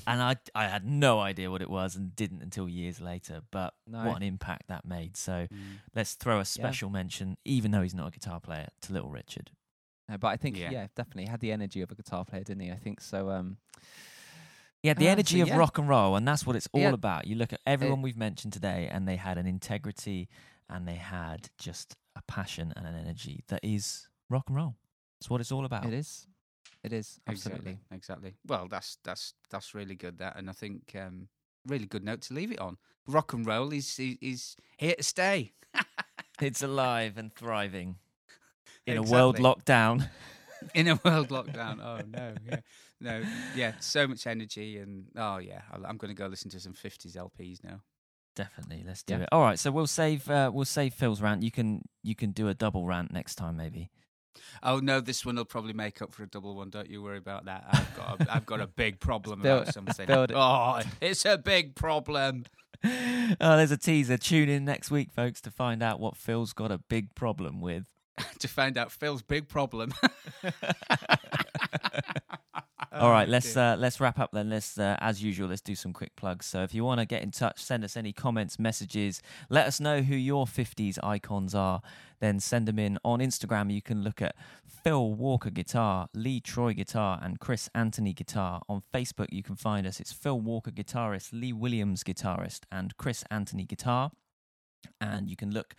And 0.07 0.23
I, 0.23 0.37
I 0.55 0.69
had 0.69 0.85
no 0.85 1.21
idea 1.21 1.51
what 1.51 1.63
it 1.63 1.71
was 1.71 1.97
and 1.97 2.15
didn't 2.17 2.43
until 2.43 2.69
years 2.69 3.01
later. 3.01 3.43
But 3.51 3.75
No. 3.87 4.05
what 4.07 4.17
an 4.17 4.23
impact 4.23 4.69
that 4.69 4.85
made. 4.85 5.17
So 5.17 5.47
Mm. 5.53 5.79
let's 5.95 6.15
throw 6.15 6.41
a 6.41 6.45
special 6.45 6.91
mention, 6.91 7.37
even 7.45 7.71
though 7.71 7.83
he's 7.83 7.95
not 7.95 8.09
a 8.09 8.11
guitar 8.11 8.41
player, 8.41 8.69
to 8.83 8.93
Little 8.93 9.11
Richard. 9.11 9.51
No, 10.09 10.19
but 10.19 10.29
I 10.29 10.37
think 10.37 10.57
Yeah. 10.57 10.71
yeah. 10.71 10.87
definitely 10.97 11.27
had 11.27 11.41
the 11.41 11.53
energy 11.53 11.81
of 11.83 11.91
a 11.91 11.95
guitar 11.95 12.25
player, 12.25 12.43
didn't 12.43 12.63
he? 12.63 12.71
I 12.73 12.77
think 12.79 13.01
so. 13.01 13.31
Um, 13.31 13.59
He 14.83 14.89
had 14.89 14.97
the 14.97 15.09
Uh, 15.09 15.13
energy 15.13 15.37
so 15.45 15.53
of 15.53 15.59
rock 15.59 15.77
and 15.77 15.89
roll, 15.91 16.17
and 16.17 16.27
that's 16.27 16.47
what 16.47 16.57
it's 16.57 16.67
all 16.73 16.81
Yeah. 16.81 16.89
about. 16.93 17.27
You 17.27 17.37
look 17.37 17.53
at 17.53 17.61
everyone 17.67 18.01
we've 18.01 18.17
mentioned 18.17 18.55
today, 18.55 18.89
and 18.89 19.07
they 19.07 19.17
had 19.17 19.37
an 19.37 19.47
integrity 19.47 20.29
and 20.71 20.89
they 20.89 20.95
had 20.97 21.51
just 21.59 21.97
a 22.17 22.23
passion 22.23 22.73
and 22.75 22.87
an 22.87 22.95
energy 22.95 23.45
that 23.49 23.61
is 23.63 24.09
rock 24.31 24.45
and 24.49 24.57
roll. 24.57 24.77
That's 25.19 25.29
what 25.29 25.41
it's 25.43 25.53
all 25.53 25.67
about. 25.67 25.85
it 25.85 25.93
is, 25.93 26.27
it 26.83 26.93
is 26.93 27.21
absolutely. 27.27 27.73
Exactly. 27.73 27.97
Exactly. 27.97 28.35
Well, 28.47 28.69
that's 28.69 28.99
that's 29.05 29.35
that's 29.51 29.75
really 29.75 29.95
good. 29.95 30.19
That, 30.19 30.37
and 30.37 30.49
I 30.49 30.53
think 30.53 30.95
um, 30.99 31.29
really 31.67 31.87
good 31.87 32.05
note 32.05 32.23
to 32.23 32.35
leave 32.35 32.53
it 32.53 32.61
on. 32.61 32.79
Rock 33.07 33.33
and 33.33 33.47
roll 33.47 33.73
is 33.73 33.99
is, 33.99 34.57
here 34.77 34.95
to 34.95 35.03
stay. 35.03 35.53
It's 36.41 36.63
alive 36.63 37.19
and 37.19 37.31
thriving 37.31 37.97
in 38.87 38.97
a 38.97 39.03
world 39.03 39.37
lockdown. 39.37 40.09
in 40.75 40.89
a 40.89 40.99
world 41.05 41.29
lockdown. 41.29 41.85
Oh 41.85 42.03
no, 42.09 42.35
yeah, 42.47 42.61
no, 42.99 43.23
yeah, 43.55 43.73
so 43.81 44.09
much 44.09 44.27
energy, 44.27 44.79
and 44.79 45.05
oh 45.17 45.37
yeah, 45.37 45.61
I'm 45.71 45.99
going 45.99 46.09
to 46.09 46.15
go 46.15 46.29
listen 46.29 46.51
to 46.53 46.61
some 46.61 46.73
'50s 46.73 47.15
LPs 47.15 47.63
now. 47.63 47.83
Definitely, 48.35 48.85
let's 48.87 49.03
do 49.03 49.15
Yeah. 49.15 49.23
it. 49.25 49.29
All 49.33 49.43
right, 49.43 49.59
so 49.59 49.71
we'll 49.71 49.87
save 49.87 50.31
uh, 50.31 50.51
we'll 50.53 50.65
save 50.65 50.95
Phil's 50.95 51.21
rant. 51.21 51.43
You 51.43 51.51
can 51.51 51.83
you 52.03 52.15
can 52.15 52.31
do 52.31 52.49
a 52.49 52.55
double 52.55 52.87
rant 52.87 53.13
next 53.13 53.35
time, 53.35 53.57
maybe. 53.57 53.91
Oh 54.63 54.79
no, 54.79 55.01
this 55.01 55.25
one 55.25 55.37
will 55.37 55.45
probably 55.45 55.73
make 55.73 56.03
up 56.03 56.13
for 56.13 56.23
a 56.23 56.27
double 56.27 56.55
one. 56.55 56.71
Don't 56.71 56.89
you 56.89 57.03
worry 57.03 57.19
about 57.19 57.47
that. 57.47 57.65
I've 57.73 57.97
got 57.97 58.21
a, 58.21 58.35
I've 58.35 58.47
got 58.47 58.61
a 58.61 58.67
big 58.67 59.01
problem 59.01 59.41
about 59.41 59.73
something. 59.73 60.09
it. 60.09 60.31
Oh, 60.35 60.81
it's 61.01 61.25
a 61.25 61.39
big 61.39 61.75
problem. 61.75 62.45
oh, 62.85 63.57
there's 63.57 63.71
a 63.71 63.77
teaser. 63.77 64.17
Tune 64.17 64.49
in 64.49 64.65
next 64.65 64.91
week, 64.91 65.13
folks, 65.13 65.41
to 65.43 65.51
find 65.51 65.83
out 65.83 66.01
what 66.01 66.17
Phil's 66.17 66.53
got 66.53 66.71
a 66.71 66.79
big 66.79 67.15
problem 67.15 67.61
with. 67.61 67.87
to 68.39 68.49
find 68.49 68.79
out 68.79 68.91
Phil's 68.93 69.23
big 69.23 69.49
problem. 69.49 69.93
All 72.93 73.11
right, 73.11 73.29
Oh, 73.29 73.31
let's 73.31 73.57
uh, 73.57 73.77
let's 73.79 74.01
wrap 74.01 74.19
up 74.19 74.33
then. 74.33 74.51
Let's 74.51 74.77
uh, 74.77 74.97
as 75.01 75.23
usual, 75.23 75.49
let's 75.49 75.61
do 75.61 75.77
some 75.77 75.93
quick 75.93 76.17
plugs. 76.17 76.47
So 76.47 76.63
if 76.63 76.75
you 76.75 76.85
want 76.85 76.99
to 77.01 77.07
get 77.07 77.23
in 77.23 77.31
touch, 77.31 77.63
send 77.63 77.85
us 77.85 77.97
any 77.97 78.13
comments, 78.13 78.59
messages. 78.59 79.23
Let 79.49 79.67
us 79.67 79.79
know 79.79 80.03
who 80.03 80.17
your 80.17 80.45
50s 80.45 80.99
icons 81.03 81.55
are. 81.55 81.83
Then 82.19 82.41
send 82.41 82.67
them 82.67 82.79
in 82.79 82.99
on 83.05 83.21
Instagram. 83.21 83.73
You 83.73 83.81
can 83.81 84.03
look 84.03 84.21
at 84.21 84.35
Phil 84.67 85.13
Walker 85.15 85.51
Guitar, 85.51 86.09
Lee 86.15 86.41
Troy 86.41 86.73
Guitar, 86.73 87.21
and 87.23 87.39
Chris 87.39 87.71
Anthony 87.75 88.13
Guitar. 88.13 88.63
On 88.69 88.83
Facebook, 88.93 89.29
you 89.31 89.43
can 89.43 89.55
find 89.57 89.87
us. 89.87 90.01
It's 90.01 90.13
Phil 90.13 90.41
Walker 90.41 90.73
Guitarist, 90.73 91.29
Lee 91.33 91.53
Williams 91.53 92.03
Guitarist, 92.03 92.61
and 92.73 92.97
Chris 92.97 93.25
Anthony 93.31 93.65
Guitar. 93.65 94.11
And 95.01 95.31
you 95.31 95.37
can 95.37 95.51
look 95.53 95.75